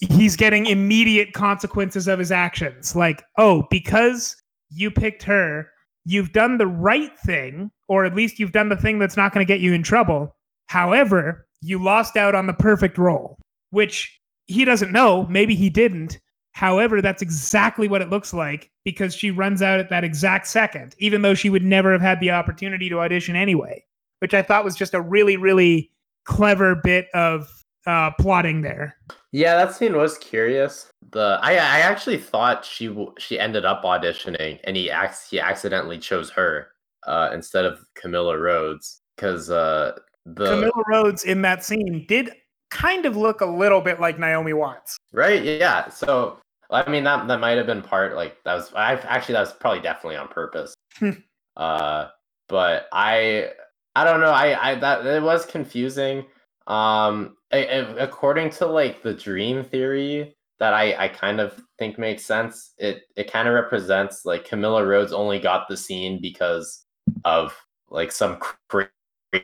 he's 0.00 0.36
getting 0.36 0.66
immediate 0.66 1.32
consequences 1.32 2.08
of 2.08 2.18
his 2.18 2.32
actions. 2.32 2.94
Like 2.94 3.22
oh 3.38 3.66
because 3.70 4.36
you 4.70 4.90
picked 4.90 5.22
her 5.22 5.68
you've 6.04 6.32
done 6.32 6.58
the 6.58 6.66
right 6.66 7.18
thing 7.20 7.70
or 7.88 8.04
at 8.04 8.14
least 8.14 8.38
you've 8.38 8.52
done 8.52 8.68
the 8.68 8.76
thing 8.76 8.98
that's 8.98 9.16
not 9.16 9.32
going 9.32 9.44
to 9.44 9.52
get 9.52 9.60
you 9.60 9.72
in 9.72 9.82
trouble. 9.82 10.34
However 10.66 11.46
you 11.62 11.82
lost 11.82 12.16
out 12.16 12.34
on 12.34 12.46
the 12.46 12.52
perfect 12.52 12.98
role 12.98 13.38
which 13.70 14.20
he 14.46 14.64
doesn't 14.64 14.92
know. 14.92 15.26
Maybe 15.28 15.54
he 15.54 15.68
didn't. 15.68 16.18
However 16.52 17.02
that's 17.02 17.22
exactly 17.22 17.88
what 17.88 18.02
it 18.02 18.10
looks 18.10 18.32
like 18.32 18.70
because 18.84 19.14
she 19.14 19.30
runs 19.30 19.62
out 19.62 19.80
at 19.80 19.90
that 19.90 20.04
exact 20.04 20.46
second 20.46 20.94
even 20.98 21.22
though 21.22 21.34
she 21.34 21.50
would 21.50 21.64
never 21.64 21.92
have 21.92 22.00
had 22.00 22.20
the 22.20 22.30
opportunity 22.30 22.88
to 22.88 23.00
audition 23.00 23.36
anyway 23.36 23.84
which 24.20 24.32
i 24.32 24.40
thought 24.40 24.64
was 24.64 24.74
just 24.74 24.94
a 24.94 25.00
really 25.00 25.36
really 25.36 25.90
clever 26.24 26.74
bit 26.74 27.08
of 27.12 27.48
uh, 27.86 28.10
plotting 28.18 28.62
there. 28.62 28.96
Yeah, 29.32 29.56
that 29.56 29.74
scene 29.74 29.96
was 29.96 30.18
curious. 30.18 30.88
The 31.10 31.38
I 31.42 31.52
I 31.52 31.80
actually 31.80 32.18
thought 32.18 32.64
she 32.64 32.94
she 33.18 33.38
ended 33.38 33.64
up 33.64 33.82
auditioning, 33.82 34.60
and 34.64 34.76
he 34.76 34.90
acts 34.90 35.28
he 35.30 35.40
accidentally 35.40 35.98
chose 35.98 36.30
her 36.30 36.68
uh, 37.06 37.30
instead 37.32 37.64
of 37.64 37.84
Camilla 37.94 38.38
Rhodes 38.38 39.00
because 39.16 39.50
uh, 39.50 39.92
the 40.24 40.46
Camilla 40.46 40.82
Rhodes 40.88 41.24
in 41.24 41.42
that 41.42 41.64
scene 41.64 42.04
did 42.08 42.30
kind 42.70 43.06
of 43.06 43.16
look 43.16 43.40
a 43.40 43.46
little 43.46 43.80
bit 43.80 44.00
like 44.00 44.18
Naomi 44.18 44.52
Watts. 44.52 44.96
right 45.12 45.42
yeah. 45.42 45.88
So 45.88 46.38
I 46.70 46.88
mean 46.88 47.04
that 47.04 47.26
that 47.28 47.40
might 47.40 47.56
have 47.56 47.66
been 47.66 47.82
part 47.82 48.14
like 48.14 48.42
that 48.44 48.54
was 48.54 48.72
I 48.74 48.94
actually 48.94 49.34
that 49.34 49.40
was 49.40 49.52
probably 49.52 49.80
definitely 49.80 50.16
on 50.16 50.28
purpose. 50.28 50.74
Hmm. 50.98 51.10
uh, 51.56 52.08
but 52.48 52.86
I 52.92 53.50
I 53.94 54.04
don't 54.04 54.20
know 54.20 54.30
I 54.30 54.70
I 54.70 54.74
that 54.76 55.06
it 55.06 55.22
was 55.22 55.46
confusing. 55.46 56.24
Um, 56.66 57.35
according 57.52 58.50
to 58.50 58.66
like 58.66 59.02
the 59.02 59.14
dream 59.14 59.64
theory 59.64 60.36
that 60.58 60.74
I 60.74 61.04
I 61.04 61.08
kind 61.08 61.40
of 61.40 61.60
think 61.78 61.98
makes 61.98 62.24
sense. 62.24 62.72
It 62.78 63.02
it 63.16 63.30
kind 63.30 63.48
of 63.48 63.54
represents 63.54 64.24
like 64.24 64.44
Camilla 64.44 64.84
Rhodes 64.84 65.12
only 65.12 65.38
got 65.38 65.68
the 65.68 65.76
scene 65.76 66.20
because 66.20 66.84
of 67.24 67.54
like 67.90 68.10
some 68.12 68.38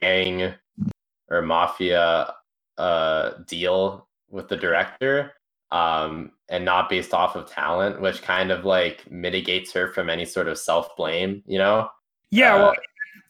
gang 0.00 0.54
or 1.28 1.42
mafia 1.42 2.32
uh 2.78 3.30
deal 3.46 4.08
with 4.30 4.48
the 4.48 4.56
director 4.56 5.32
um 5.70 6.32
and 6.48 6.64
not 6.64 6.88
based 6.88 7.12
off 7.12 7.36
of 7.36 7.48
talent 7.50 8.00
which 8.00 8.22
kind 8.22 8.50
of 8.50 8.64
like 8.64 9.08
mitigates 9.10 9.72
her 9.72 9.88
from 9.88 10.08
any 10.08 10.24
sort 10.24 10.48
of 10.48 10.58
self-blame 10.58 11.42
you 11.46 11.58
know 11.58 11.88
Yeah, 12.30 12.54
Uh, 12.54 12.58
well, 12.58 12.74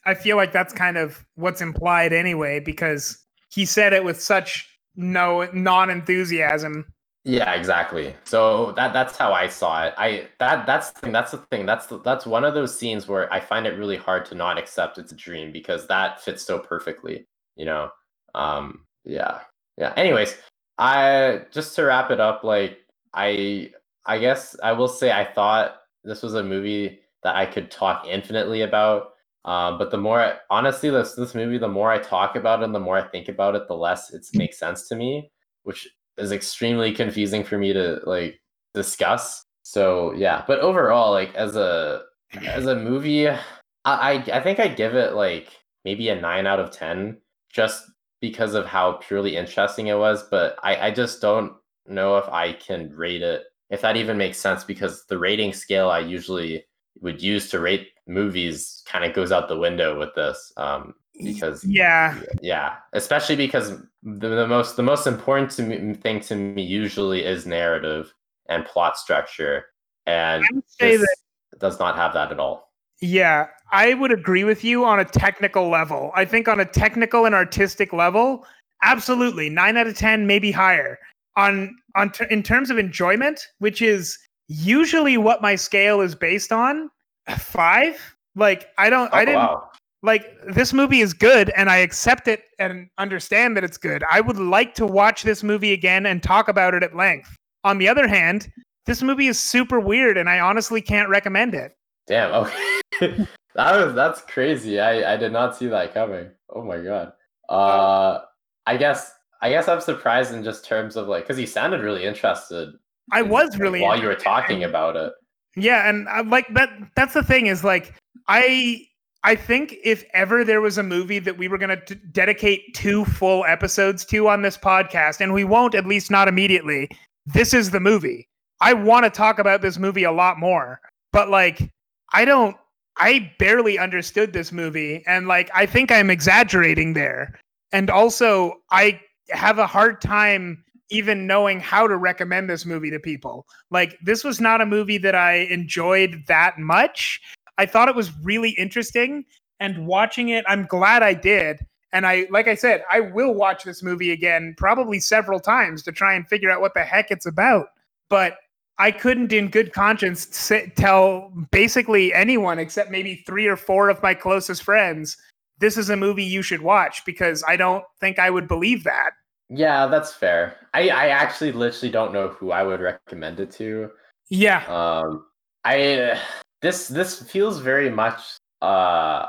I 0.06 0.14
feel 0.14 0.36
like 0.36 0.52
that's 0.52 0.72
kind 0.72 0.96
of 0.96 1.24
what's 1.34 1.60
implied 1.60 2.12
anyway, 2.12 2.60
because 2.60 3.18
he 3.52 3.64
said 3.64 3.92
it 3.92 4.04
with 4.04 4.20
such 4.20 4.68
no 4.96 5.48
non-enthusiasm. 5.52 6.86
Yeah, 7.24 7.52
exactly. 7.52 8.16
So 8.24 8.72
that 8.72 8.92
that's 8.92 9.16
how 9.16 9.32
I 9.32 9.46
saw 9.46 9.84
it. 9.84 9.94
I 9.96 10.28
that 10.40 10.66
that's 10.66 10.90
the 10.90 11.00
thing. 11.00 11.12
That's 11.12 11.30
the 11.30 11.38
thing. 11.50 11.66
That's 11.66 11.86
the, 11.86 12.00
that's 12.00 12.26
one 12.26 12.44
of 12.44 12.54
those 12.54 12.76
scenes 12.76 13.06
where 13.06 13.32
I 13.32 13.38
find 13.38 13.64
it 13.64 13.78
really 13.78 13.96
hard 13.96 14.24
to 14.26 14.34
not 14.34 14.58
accept 14.58 14.98
it's 14.98 15.12
a 15.12 15.16
dream 15.16 15.52
because 15.52 15.86
that 15.86 16.20
fits 16.20 16.42
so 16.42 16.58
perfectly. 16.58 17.26
You 17.54 17.66
know. 17.66 17.90
Um. 18.34 18.86
Yeah. 19.04 19.40
Yeah. 19.78 19.92
Anyways, 19.96 20.36
I 20.78 21.42
just 21.52 21.76
to 21.76 21.84
wrap 21.84 22.10
it 22.10 22.18
up, 22.18 22.42
like 22.42 22.78
I 23.14 23.70
I 24.04 24.18
guess 24.18 24.56
I 24.60 24.72
will 24.72 24.88
say 24.88 25.12
I 25.12 25.24
thought 25.24 25.76
this 26.02 26.22
was 26.22 26.34
a 26.34 26.42
movie 26.42 27.00
that 27.22 27.36
I 27.36 27.46
could 27.46 27.70
talk 27.70 28.04
infinitely 28.08 28.62
about. 28.62 29.11
Um, 29.44 29.76
but 29.78 29.90
the 29.90 29.98
more 29.98 30.34
honestly, 30.50 30.90
this 30.90 31.14
this 31.14 31.34
movie, 31.34 31.58
the 31.58 31.68
more 31.68 31.90
I 31.90 31.98
talk 31.98 32.36
about 32.36 32.60
it 32.60 32.66
and 32.66 32.74
the 32.74 32.80
more 32.80 32.96
I 32.96 33.08
think 33.08 33.28
about 33.28 33.56
it, 33.56 33.66
the 33.66 33.74
less 33.74 34.12
it 34.12 34.24
makes 34.34 34.58
sense 34.58 34.88
to 34.88 34.96
me, 34.96 35.30
which 35.64 35.88
is 36.16 36.30
extremely 36.32 36.92
confusing 36.92 37.42
for 37.42 37.58
me 37.58 37.72
to 37.72 38.00
like 38.04 38.40
discuss. 38.74 39.44
So 39.62 40.12
yeah, 40.14 40.44
but 40.46 40.60
overall, 40.60 41.10
like 41.10 41.34
as 41.34 41.56
a 41.56 42.02
as 42.46 42.66
a 42.66 42.76
movie, 42.76 43.28
I 43.28 43.38
I, 43.84 44.12
I 44.32 44.40
think 44.40 44.60
I 44.60 44.68
give 44.68 44.94
it 44.94 45.14
like 45.14 45.48
maybe 45.84 46.08
a 46.08 46.20
nine 46.20 46.46
out 46.46 46.60
of 46.60 46.70
ten, 46.70 47.18
just 47.52 47.82
because 48.20 48.54
of 48.54 48.66
how 48.66 48.92
purely 48.92 49.36
interesting 49.36 49.88
it 49.88 49.98
was. 49.98 50.22
But 50.30 50.56
I 50.62 50.88
I 50.88 50.90
just 50.92 51.20
don't 51.20 51.52
know 51.86 52.16
if 52.18 52.28
I 52.28 52.52
can 52.52 52.90
rate 52.94 53.22
it, 53.22 53.42
if 53.70 53.80
that 53.80 53.96
even 53.96 54.16
makes 54.16 54.38
sense, 54.38 54.62
because 54.62 55.04
the 55.06 55.18
rating 55.18 55.52
scale 55.52 55.90
I 55.90 55.98
usually 55.98 56.64
would 57.00 57.20
use 57.20 57.48
to 57.50 57.58
rate 57.58 57.88
movies 58.06 58.82
kind 58.86 59.04
of 59.04 59.14
goes 59.14 59.32
out 59.32 59.48
the 59.48 59.58
window 59.58 59.98
with 59.98 60.14
this. 60.14 60.52
Um, 60.56 60.94
because 61.20 61.64
Yeah, 61.64 62.18
yeah 62.40 62.76
especially 62.92 63.36
because 63.36 63.72
the, 64.02 64.28
the 64.28 64.46
most 64.46 64.76
the 64.76 64.82
most 64.82 65.06
important 65.06 65.50
to 65.52 65.62
me, 65.62 65.94
thing 65.94 66.20
to 66.20 66.34
me 66.34 66.62
usually 66.62 67.24
is 67.24 67.46
narrative 67.46 68.12
and 68.48 68.64
plot 68.64 68.96
structure 68.96 69.66
and 70.06 70.42
I 70.42 70.54
would 70.54 70.64
say 70.66 70.96
this 70.96 71.08
that 71.50 71.60
does 71.60 71.78
not 71.78 71.96
have 71.96 72.14
that 72.14 72.32
at 72.32 72.40
all 72.40 72.72
Yeah, 73.00 73.46
I 73.72 73.94
would 73.94 74.12
agree 74.12 74.44
with 74.44 74.64
you 74.64 74.84
on 74.84 75.00
a 75.00 75.04
technical 75.04 75.68
level. 75.68 76.12
I 76.14 76.24
think 76.24 76.48
on 76.48 76.60
a 76.60 76.64
technical 76.64 77.26
and 77.26 77.34
artistic 77.34 77.92
level, 77.92 78.44
absolutely, 78.82 79.50
nine 79.50 79.76
out 79.76 79.86
of 79.86 79.96
ten, 79.96 80.26
maybe 80.26 80.50
higher. 80.50 80.98
On 81.36 81.74
on 81.96 82.12
in 82.30 82.42
terms 82.42 82.70
of 82.70 82.78
enjoyment, 82.78 83.40
which 83.58 83.82
is 83.82 84.18
usually 84.48 85.16
what 85.16 85.42
my 85.42 85.56
scale 85.56 86.00
is 86.00 86.14
based 86.14 86.52
on, 86.52 86.90
five. 87.38 88.00
Like 88.36 88.68
I 88.78 88.90
don't, 88.90 89.12
I 89.12 89.22
Oh, 89.22 89.24
didn't 89.24 89.36
wow 89.40 89.68
like 90.04 90.36
this 90.48 90.72
movie 90.72 91.00
is 91.00 91.14
good, 91.14 91.50
and 91.50 91.70
I 91.70 91.76
accept 91.76 92.26
it 92.26 92.42
and 92.58 92.88
understand 92.98 93.56
that 93.56 93.62
it's 93.62 93.78
good. 93.78 94.02
I 94.10 94.20
would 94.20 94.36
like 94.36 94.74
to 94.74 94.84
watch 94.86 95.22
this 95.22 95.44
movie 95.44 95.72
again 95.72 96.06
and 96.06 96.20
talk 96.22 96.48
about 96.48 96.74
it 96.74 96.82
at 96.82 96.96
length. 96.96 97.36
On 97.62 97.78
the 97.78 97.88
other 97.88 98.08
hand, 98.08 98.50
this 98.84 99.00
movie 99.00 99.28
is 99.28 99.38
super 99.38 99.78
weird, 99.78 100.16
and 100.18 100.28
I 100.28 100.40
honestly 100.40 100.82
can't 100.82 101.08
recommend 101.08 101.54
it. 101.54 101.76
damn 102.08 102.32
okay 102.32 102.80
that 103.54 103.76
was 103.84 103.94
that's 103.94 104.22
crazy 104.22 104.80
i 104.80 105.12
i 105.12 105.16
did 105.16 105.30
not 105.30 105.54
see 105.56 105.68
that 105.68 105.94
coming 105.94 106.28
oh 106.50 106.64
my 106.64 106.78
god 106.78 107.12
uh 107.48 108.18
i 108.66 108.76
guess 108.76 109.12
i 109.40 109.48
guess 109.48 109.68
i'm 109.68 109.80
surprised 109.80 110.34
in 110.34 110.42
just 110.42 110.64
terms 110.64 110.96
of 110.96 111.06
like 111.06 111.22
because 111.22 111.36
he 111.36 111.46
sounded 111.46 111.80
really 111.80 112.02
interested 112.04 112.72
I 113.12 113.22
was 113.22 113.56
really 113.58 113.82
while 113.82 114.00
you 114.00 114.08
were 114.08 114.14
talking 114.16 114.64
about 114.64 114.96
it 114.96 115.12
Yeah, 115.56 115.88
and 115.88 116.08
I, 116.08 116.22
like 116.22 116.52
that 116.54 116.70
that's 116.96 117.14
the 117.14 117.22
thing 117.22 117.46
is 117.46 117.62
like 117.64 117.94
I 118.28 118.86
I 119.24 119.36
think 119.36 119.76
if 119.84 120.04
ever 120.14 120.44
there 120.44 120.60
was 120.60 120.78
a 120.78 120.82
movie 120.82 121.18
that 121.20 121.38
we 121.38 121.48
were 121.48 121.58
going 121.58 121.78
to 121.86 121.94
dedicate 121.94 122.74
two 122.74 123.04
full 123.04 123.44
episodes 123.44 124.04
to 124.06 124.28
on 124.28 124.42
this 124.42 124.56
podcast 124.56 125.20
and 125.20 125.32
we 125.32 125.44
won't 125.44 125.74
at 125.74 125.86
least 125.86 126.10
not 126.10 126.26
immediately, 126.26 126.88
this 127.26 127.54
is 127.54 127.70
the 127.70 127.80
movie. 127.80 128.26
I 128.60 128.72
want 128.72 129.04
to 129.04 129.10
talk 129.10 129.38
about 129.38 129.62
this 129.62 129.78
movie 129.78 130.04
a 130.04 130.12
lot 130.12 130.38
more. 130.38 130.80
But 131.12 131.28
like 131.28 131.70
I 132.12 132.24
don't 132.24 132.56
I 132.96 133.32
barely 133.38 133.78
understood 133.78 134.32
this 134.32 134.52
movie 134.52 135.02
and 135.06 135.28
like 135.28 135.50
I 135.54 135.66
think 135.66 135.92
I'm 135.92 136.10
exaggerating 136.10 136.94
there. 136.94 137.38
And 137.72 137.90
also 137.90 138.60
I 138.70 139.00
have 139.30 139.58
a 139.58 139.66
hard 139.66 140.00
time 140.00 140.64
even 140.92 141.26
knowing 141.26 141.58
how 141.58 141.88
to 141.88 141.96
recommend 141.96 142.48
this 142.48 142.66
movie 142.66 142.90
to 142.90 143.00
people. 143.00 143.46
Like 143.70 143.98
this 144.02 144.22
was 144.22 144.40
not 144.40 144.60
a 144.60 144.66
movie 144.66 144.98
that 144.98 145.14
I 145.14 145.46
enjoyed 145.50 146.22
that 146.28 146.58
much. 146.58 147.20
I 147.58 147.66
thought 147.66 147.88
it 147.88 147.96
was 147.96 148.12
really 148.22 148.50
interesting 148.50 149.24
and 149.60 149.86
watching 149.86 150.28
it 150.28 150.44
I'm 150.46 150.66
glad 150.66 151.02
I 151.02 151.14
did. 151.14 151.58
And 151.92 152.06
I 152.06 152.26
like 152.30 152.48
I 152.48 152.54
said, 152.54 152.84
I 152.90 153.00
will 153.00 153.34
watch 153.34 153.64
this 153.64 153.82
movie 153.82 154.12
again 154.12 154.54
probably 154.56 155.00
several 155.00 155.40
times 155.40 155.82
to 155.84 155.92
try 155.92 156.14
and 156.14 156.28
figure 156.28 156.50
out 156.50 156.60
what 156.60 156.74
the 156.74 156.84
heck 156.84 157.10
it's 157.10 157.26
about. 157.26 157.66
But 158.08 158.36
I 158.78 158.90
couldn't 158.90 159.32
in 159.32 159.48
good 159.48 159.72
conscience 159.72 160.28
say, 160.34 160.72
tell 160.76 161.32
basically 161.50 162.12
anyone 162.14 162.58
except 162.58 162.90
maybe 162.90 163.22
3 163.26 163.46
or 163.46 163.56
4 163.56 163.90
of 163.90 164.02
my 164.02 164.14
closest 164.14 164.62
friends 164.62 165.16
this 165.62 165.76
is 165.76 165.90
a 165.90 165.96
movie 165.96 166.24
you 166.24 166.42
should 166.42 166.60
watch 166.60 167.04
because 167.04 167.44
I 167.46 167.56
don't 167.56 167.84
think 168.00 168.18
I 168.18 168.30
would 168.30 168.48
believe 168.48 168.82
that. 168.82 169.12
Yeah 169.54 169.86
that's 169.86 170.12
fair 170.12 170.56
i 170.74 170.88
i 170.88 171.08
actually 171.08 171.52
literally 171.52 171.90
don't 171.90 172.12
know 172.12 172.28
who 172.28 172.50
i 172.50 172.62
would 172.62 172.80
recommend 172.80 173.38
it 173.40 173.50
to 173.50 173.90
Yeah. 174.32 174.64
Um, 174.66 175.26
I 175.64 176.18
this 176.62 176.88
this 176.88 177.22
feels 177.22 177.60
very 177.60 177.90
much 177.90 178.22
uh 178.62 179.26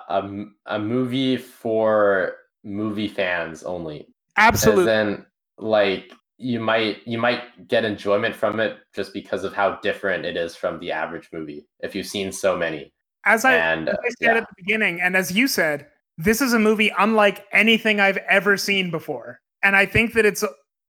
a 0.66 0.80
movie 0.80 1.36
for 1.36 2.36
movie 2.64 3.10
fans 3.10 3.64
only. 3.64 4.08
Absolutely. 4.38 4.94
In, 4.94 5.26
like 5.58 6.14
you 6.38 6.62
might 6.62 7.06
you 7.06 7.18
might 7.18 7.68
get 7.68 7.84
enjoyment 7.84 8.34
from 8.34 8.62
it 8.62 8.78
just 8.96 9.14
because 9.14 9.44
of 9.44 9.54
how 9.54 9.76
different 9.82 10.26
it 10.26 10.38
is 10.38 10.56
from 10.56 10.80
the 10.80 10.92
average 10.92 11.30
movie 11.34 11.68
if 11.82 11.94
you've 11.94 12.08
seen 12.08 12.32
so 12.32 12.58
many. 12.58 12.94
As 13.26 13.44
I, 13.44 13.56
and 13.56 13.90
as 13.90 13.96
I 13.96 14.10
said 14.10 14.16
yeah, 14.22 14.38
at 14.38 14.48
the 14.48 14.56
beginning, 14.58 15.02
and 15.02 15.18
as 15.18 15.32
you 15.32 15.48
said, 15.48 15.88
this 16.18 16.42
is 16.42 16.54
a 16.54 16.60
movie 16.60 16.94
unlike 16.98 17.46
anything 17.52 18.00
I've 18.00 18.20
ever 18.30 18.56
seen 18.56 18.90
before. 18.90 19.42
And 19.64 19.76
I 19.76 19.86
think 19.86 20.14
that 20.14 20.26
it's 20.26 20.44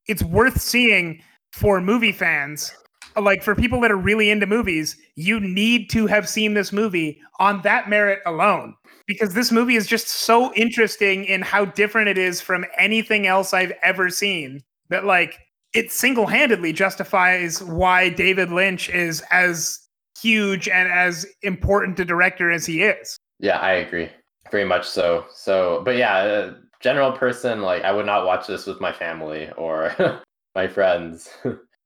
it's 0.07 0.23
worth 0.23 0.61
seeing 0.61 1.21
for 1.51 1.81
movie 1.81 2.11
fans. 2.11 2.73
Like 3.19 3.43
for 3.43 3.55
people 3.55 3.79
that 3.81 3.91
are 3.91 3.97
really 3.97 4.29
into 4.29 4.45
movies, 4.45 4.97
you 5.15 5.39
need 5.39 5.89
to 5.91 6.05
have 6.07 6.27
seen 6.27 6.53
this 6.53 6.73
movie 6.73 7.19
on 7.39 7.61
that 7.61 7.89
merit 7.89 8.19
alone. 8.25 8.75
Because 9.07 9.33
this 9.33 9.51
movie 9.51 9.75
is 9.75 9.87
just 9.87 10.07
so 10.07 10.53
interesting 10.55 11.23
in 11.25 11.41
how 11.41 11.65
different 11.65 12.09
it 12.09 12.17
is 12.17 12.41
from 12.41 12.65
anything 12.77 13.25
else 13.25 13.53
I've 13.53 13.73
ever 13.83 14.09
seen. 14.09 14.61
That 14.89 15.05
like 15.05 15.39
it 15.73 15.91
single-handedly 15.91 16.73
justifies 16.73 17.63
why 17.63 18.09
David 18.09 18.51
Lynch 18.51 18.89
is 18.89 19.23
as 19.31 19.79
huge 20.21 20.67
and 20.67 20.91
as 20.91 21.25
important 21.41 21.99
a 21.99 22.05
director 22.05 22.51
as 22.51 22.65
he 22.65 22.83
is. 22.83 23.17
yeah, 23.39 23.59
I 23.59 23.73
agree 23.73 24.09
very 24.51 24.65
much 24.65 24.87
so. 24.87 25.25
So, 25.33 25.81
but 25.83 25.97
yeah, 25.97 26.17
uh, 26.17 26.53
general 26.85 27.11
person 27.11 27.63
like 27.63 27.83
I 27.83 27.91
would 27.91 28.05
not 28.05 28.27
watch 28.27 28.45
this 28.45 28.67
with 28.67 28.79
my 28.79 28.91
family 28.91 29.49
or 29.57 29.91
my 30.55 30.67
friends. 30.67 31.27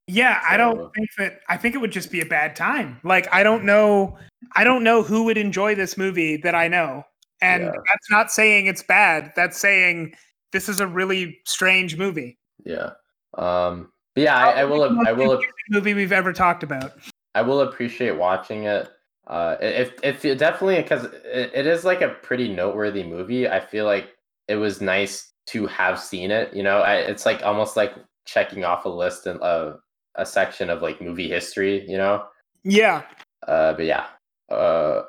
Yeah, 0.08 0.41
I 0.45 0.58
don't 0.58 0.93
think 0.93 1.08
that 1.18 1.39
I 1.47 1.56
think 1.56 1.74
it 1.74 1.78
would 1.78 1.93
just 1.93 2.12
be 2.12 2.20
a 2.20 2.26
bad 2.26 2.54
time. 2.54 3.00
Like 3.06 3.34
I 3.34 3.41
don't 3.41 3.64
know 3.64 4.18
I 4.58 4.66
don't 4.66 4.84
know 4.84 5.02
who 5.02 5.24
would 5.24 5.38
enjoy 5.38 5.74
this 5.74 5.97
movie 5.97 6.36
that 6.38 6.54
I 6.54 6.68
know. 6.68 7.06
And 7.41 7.64
Yeah. 7.64 7.72
that's 7.72 8.12
not 8.12 8.30
saying 8.30 8.66
it's 8.66 8.84
bad. 8.84 9.32
That's 9.38 9.58
saying 9.58 10.16
this 10.52 10.68
is 10.68 10.82
a 10.82 10.88
really 10.88 11.39
strange 11.45 11.97
movie. 11.97 12.38
Yeah. 12.66 12.89
Um 13.38 13.93
yeah, 14.16 14.36
I, 14.36 14.62
I 14.62 14.64
will. 14.66 15.08
I 15.08 15.14
will. 15.14 15.39
Movie 15.70 15.93
we've 15.93 16.12
ever 16.12 16.34
talked 16.34 16.64
about. 16.64 16.91
I 17.36 17.41
will 17.41 17.62
appreciate 17.62 18.18
watching 18.18 18.66
it. 18.66 18.89
Uh, 19.28 19.56
if 19.62 19.93
if 20.04 20.26
it 20.26 20.39
definitely 20.39 20.82
because 20.82 21.06
it, 21.06 21.52
it 21.54 21.66
is 21.68 21.86
like 21.86 22.02
a 22.02 22.10
pretty 22.10 22.54
noteworthy 22.54 23.04
movie. 23.04 23.47
I 23.47 23.62
feel 23.62 23.86
like 23.86 24.10
it 24.50 24.56
was 24.56 24.82
nice 24.82 25.32
to 25.47 25.68
have 25.68 26.00
seen 26.00 26.32
it. 26.32 26.54
You 26.54 26.64
know, 26.64 26.80
I, 26.80 26.95
it's 26.95 27.26
like 27.26 27.43
almost 27.43 27.78
like 27.78 27.93
checking 28.26 28.66
off 28.66 28.86
a 28.86 28.89
list 28.89 29.28
and 29.28 29.41
uh, 29.41 29.74
a 30.16 30.26
section 30.26 30.70
of 30.70 30.82
like 30.82 31.02
movie 31.02 31.30
history. 31.30 31.86
You 31.88 31.97
know. 31.97 32.26
Yeah. 32.64 33.04
Uh, 33.47 33.74
but 33.74 33.86
yeah, 33.86 34.08
uh, 34.50 35.04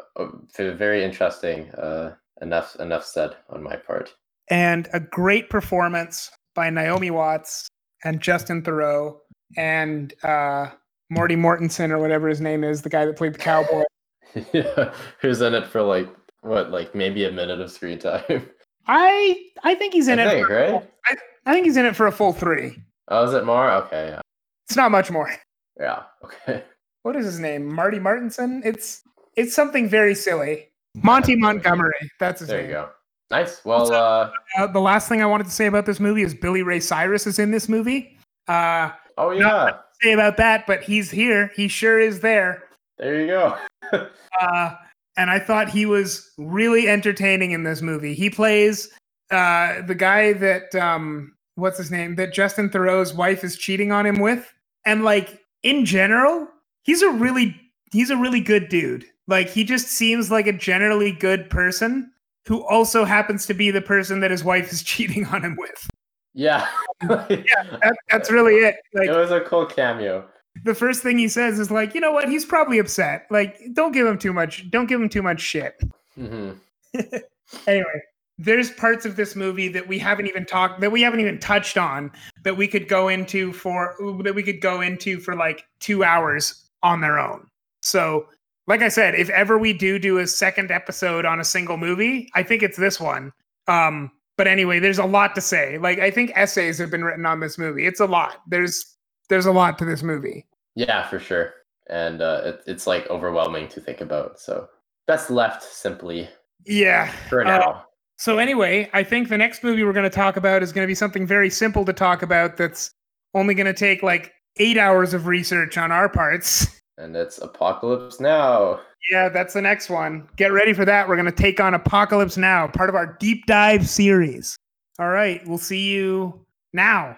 very 0.56 1.02
interesting. 1.02 1.70
Uh, 1.70 2.14
enough 2.40 2.76
enough 2.76 3.04
said 3.04 3.36
on 3.48 3.62
my 3.62 3.76
part. 3.76 4.14
And 4.48 4.88
a 4.92 5.00
great 5.00 5.50
performance 5.50 6.30
by 6.54 6.70
Naomi 6.70 7.10
Watts 7.10 7.68
and 8.04 8.20
Justin 8.20 8.62
Theroux 8.62 9.16
and 9.56 10.12
uh, 10.22 10.70
Morty 11.08 11.36
Mortensen 11.36 11.90
or 11.90 11.98
whatever 11.98 12.28
his 12.28 12.40
name 12.40 12.64
is, 12.64 12.82
the 12.82 12.88
guy 12.88 13.04
that 13.04 13.16
played 13.16 13.34
the 13.34 13.38
cowboy. 13.38 13.82
yeah, 14.52 14.92
who's 15.20 15.40
in 15.40 15.54
it 15.54 15.66
for 15.66 15.82
like 15.82 16.08
what, 16.42 16.70
like 16.70 16.94
maybe 16.94 17.24
a 17.24 17.32
minute 17.32 17.60
of 17.60 17.70
screen 17.70 17.98
time? 17.98 18.48
I 18.86 19.46
I 19.62 19.74
think 19.74 19.92
he's 19.94 20.08
in 20.08 20.18
I 20.18 20.24
it. 20.24 20.30
Think, 20.30 20.46
for, 20.46 20.54
right? 20.54 20.90
I, 21.06 21.16
I 21.46 21.52
think 21.52 21.66
he's 21.66 21.76
in 21.76 21.86
it 21.86 21.96
for 21.96 22.06
a 22.06 22.12
full 22.12 22.32
three. 22.32 22.76
Oh, 23.08 23.24
is 23.24 23.34
it 23.34 23.44
more? 23.44 23.70
Okay, 23.70 24.08
yeah. 24.10 24.20
It's 24.68 24.76
not 24.76 24.90
much 24.90 25.10
more. 25.10 25.32
Yeah. 25.78 26.02
Okay. 26.24 26.64
What 27.02 27.16
is 27.16 27.24
his 27.24 27.40
name? 27.40 27.64
Marty 27.74 27.98
Martinson. 27.98 28.60
It's 28.64 29.02
it's 29.34 29.54
something 29.54 29.88
very 29.88 30.14
silly. 30.14 30.68
Monty 31.02 31.34
Montgomery. 31.34 32.10
That's 32.18 32.40
his 32.40 32.48
there 32.48 32.60
name. 32.60 32.68
you 32.68 32.74
go. 32.74 32.90
Nice. 33.30 33.64
Well, 33.64 33.90
uh, 33.92 34.30
uh, 34.58 34.66
the 34.66 34.80
last 34.80 35.08
thing 35.08 35.22
I 35.22 35.26
wanted 35.26 35.44
to 35.44 35.50
say 35.50 35.66
about 35.66 35.86
this 35.86 35.98
movie 35.98 36.22
is 36.22 36.34
Billy 36.34 36.62
Ray 36.62 36.80
Cyrus 36.80 37.26
is 37.26 37.38
in 37.38 37.52
this 37.52 37.68
movie. 37.68 38.18
Uh, 38.48 38.90
oh 39.16 39.30
yeah. 39.30 39.78
say 40.02 40.12
about 40.12 40.36
that, 40.36 40.66
but 40.66 40.82
he's 40.82 41.10
here. 41.10 41.50
He 41.54 41.68
sure 41.68 41.98
is 42.00 42.20
there. 42.20 42.64
There 42.98 43.20
you 43.20 43.26
go. 43.28 43.56
uh, 44.40 44.74
and 45.16 45.30
I 45.30 45.38
thought 45.38 45.68
he 45.68 45.86
was 45.86 46.30
really 46.38 46.88
entertaining 46.88 47.52
in 47.52 47.64
this 47.64 47.82
movie. 47.82 48.14
He 48.14 48.30
plays 48.30 48.88
uh, 49.30 49.82
the 49.82 49.94
guy 49.94 50.32
that 50.34 50.74
um, 50.74 51.34
what's 51.54 51.78
his 51.78 51.90
name 51.90 52.16
that 52.16 52.32
Justin 52.32 52.70
Theroux's 52.70 53.14
wife 53.14 53.44
is 53.44 53.56
cheating 53.56 53.92
on 53.92 54.06
him 54.06 54.20
with, 54.20 54.52
and 54.84 55.04
like 55.04 55.40
in 55.62 55.84
general, 55.84 56.48
he's 56.82 57.02
a 57.02 57.10
really 57.10 57.54
he's 57.92 58.10
a 58.10 58.16
really 58.16 58.40
good 58.40 58.68
dude. 58.68 59.04
Like 59.26 59.48
he 59.48 59.64
just 59.64 59.88
seems 59.88 60.30
like 60.30 60.46
a 60.46 60.52
generally 60.52 61.12
good 61.12 61.50
person 61.50 62.10
who 62.46 62.66
also 62.66 63.04
happens 63.04 63.46
to 63.46 63.54
be 63.54 63.70
the 63.70 63.82
person 63.82 64.20
that 64.20 64.30
his 64.30 64.42
wife 64.42 64.72
is 64.72 64.82
cheating 64.84 65.26
on 65.26 65.44
him 65.44 65.56
with. 65.56 65.88
Yeah. 66.34 66.66
yeah, 67.02 67.26
that, 67.28 67.96
that's 68.10 68.30
really 68.30 68.54
it. 68.54 68.76
Like 68.94 69.08
it 69.08 69.16
was 69.16 69.30
a 69.30 69.40
cool 69.40 69.66
cameo. 69.66 70.28
The 70.64 70.74
first 70.74 71.02
thing 71.02 71.18
he 71.18 71.28
says 71.28 71.58
is 71.58 71.70
like, 71.70 71.94
you 71.94 72.00
know 72.00 72.12
what? 72.12 72.28
He's 72.28 72.44
probably 72.44 72.78
upset. 72.78 73.26
Like, 73.30 73.58
don't 73.72 73.92
give 73.92 74.06
him 74.06 74.18
too 74.18 74.32
much. 74.32 74.70
Don't 74.70 74.86
give 74.86 75.00
him 75.00 75.08
too 75.08 75.22
much 75.22 75.40
shit. 75.40 75.80
Mm-hmm. 76.18 76.52
anyway, 77.66 78.02
there's 78.38 78.70
parts 78.70 79.04
of 79.04 79.16
this 79.16 79.36
movie 79.36 79.68
that 79.68 79.86
we 79.86 79.98
haven't 79.98 80.26
even 80.26 80.46
talked 80.46 80.80
that 80.80 80.90
we 80.90 81.02
haven't 81.02 81.20
even 81.20 81.38
touched 81.38 81.76
on 81.76 82.10
that 82.42 82.56
we 82.56 82.66
could 82.66 82.88
go 82.88 83.08
into 83.08 83.52
for 83.52 83.94
that 84.24 84.34
we 84.34 84.42
could 84.42 84.60
go 84.60 84.80
into 84.80 85.20
for 85.20 85.36
like 85.36 85.64
two 85.78 86.02
hours 86.02 86.68
on 86.82 87.00
their 87.00 87.18
own. 87.18 87.46
So 87.82 88.26
like 88.66 88.82
I 88.82 88.88
said, 88.88 89.14
if 89.14 89.28
ever 89.30 89.58
we 89.58 89.72
do 89.72 89.98
do 89.98 90.18
a 90.18 90.26
second 90.26 90.70
episode 90.70 91.26
on 91.26 91.40
a 91.40 91.44
single 91.44 91.76
movie, 91.76 92.30
I 92.34 92.42
think 92.42 92.62
it's 92.62 92.78
this 92.78 92.98
one. 92.98 93.32
Um, 93.66 94.10
but 94.38 94.46
anyway, 94.46 94.78
there's 94.78 94.98
a 94.98 95.04
lot 95.04 95.34
to 95.34 95.40
say. 95.42 95.76
Like 95.76 95.98
I 95.98 96.10
think 96.10 96.32
essays 96.34 96.78
have 96.78 96.90
been 96.90 97.04
written 97.04 97.26
on 97.26 97.40
this 97.40 97.58
movie. 97.58 97.86
It's 97.86 98.00
a 98.00 98.06
lot. 98.06 98.40
There's 98.46 98.96
there's 99.28 99.46
a 99.46 99.52
lot 99.52 99.78
to 99.78 99.84
this 99.84 100.02
movie. 100.02 100.46
Yeah, 100.74 101.06
for 101.08 101.18
sure. 101.18 101.54
And 101.88 102.22
uh, 102.22 102.42
it, 102.44 102.62
it's 102.66 102.86
like 102.86 103.08
overwhelming 103.10 103.68
to 103.68 103.80
think 103.80 104.00
about. 104.00 104.38
So 104.38 104.68
best 105.06 105.30
left 105.30 105.62
simply. 105.62 106.28
Yeah. 106.66 107.10
For 107.28 107.44
now. 107.44 107.60
Uh, 107.60 107.80
so 108.16 108.38
anyway, 108.38 108.88
I 108.92 109.02
think 109.02 109.28
the 109.28 109.38
next 109.38 109.64
movie 109.64 109.82
we're 109.82 109.92
going 109.92 110.08
to 110.08 110.14
talk 110.14 110.36
about 110.36 110.62
is 110.62 110.72
going 110.72 110.84
to 110.84 110.90
be 110.90 110.94
something 110.94 111.26
very 111.26 111.50
simple 111.50 111.84
to 111.86 111.92
talk 111.92 112.22
about. 112.22 112.56
That's 112.56 112.90
only 113.34 113.54
going 113.54 113.66
to 113.66 113.72
take 113.72 114.02
like 114.02 114.32
eight 114.58 114.76
hours 114.76 115.14
of 115.14 115.26
research 115.26 115.78
on 115.78 115.90
our 115.90 116.08
parts. 116.08 116.80
and 116.98 117.16
it's 117.16 117.38
Apocalypse 117.38 118.20
Now. 118.20 118.80
Yeah, 119.10 119.30
that's 119.30 119.54
the 119.54 119.62
next 119.62 119.88
one. 119.88 120.28
Get 120.36 120.52
ready 120.52 120.74
for 120.74 120.84
that. 120.84 121.08
We're 121.08 121.16
going 121.16 121.24
to 121.24 121.32
take 121.32 121.58
on 121.60 121.72
Apocalypse 121.74 122.36
Now, 122.36 122.68
part 122.68 122.90
of 122.90 122.94
our 122.94 123.16
deep 123.18 123.46
dive 123.46 123.88
series. 123.88 124.56
All 124.98 125.08
right, 125.08 125.40
we'll 125.46 125.58
see 125.58 125.90
you 125.90 126.44
now. 126.74 127.16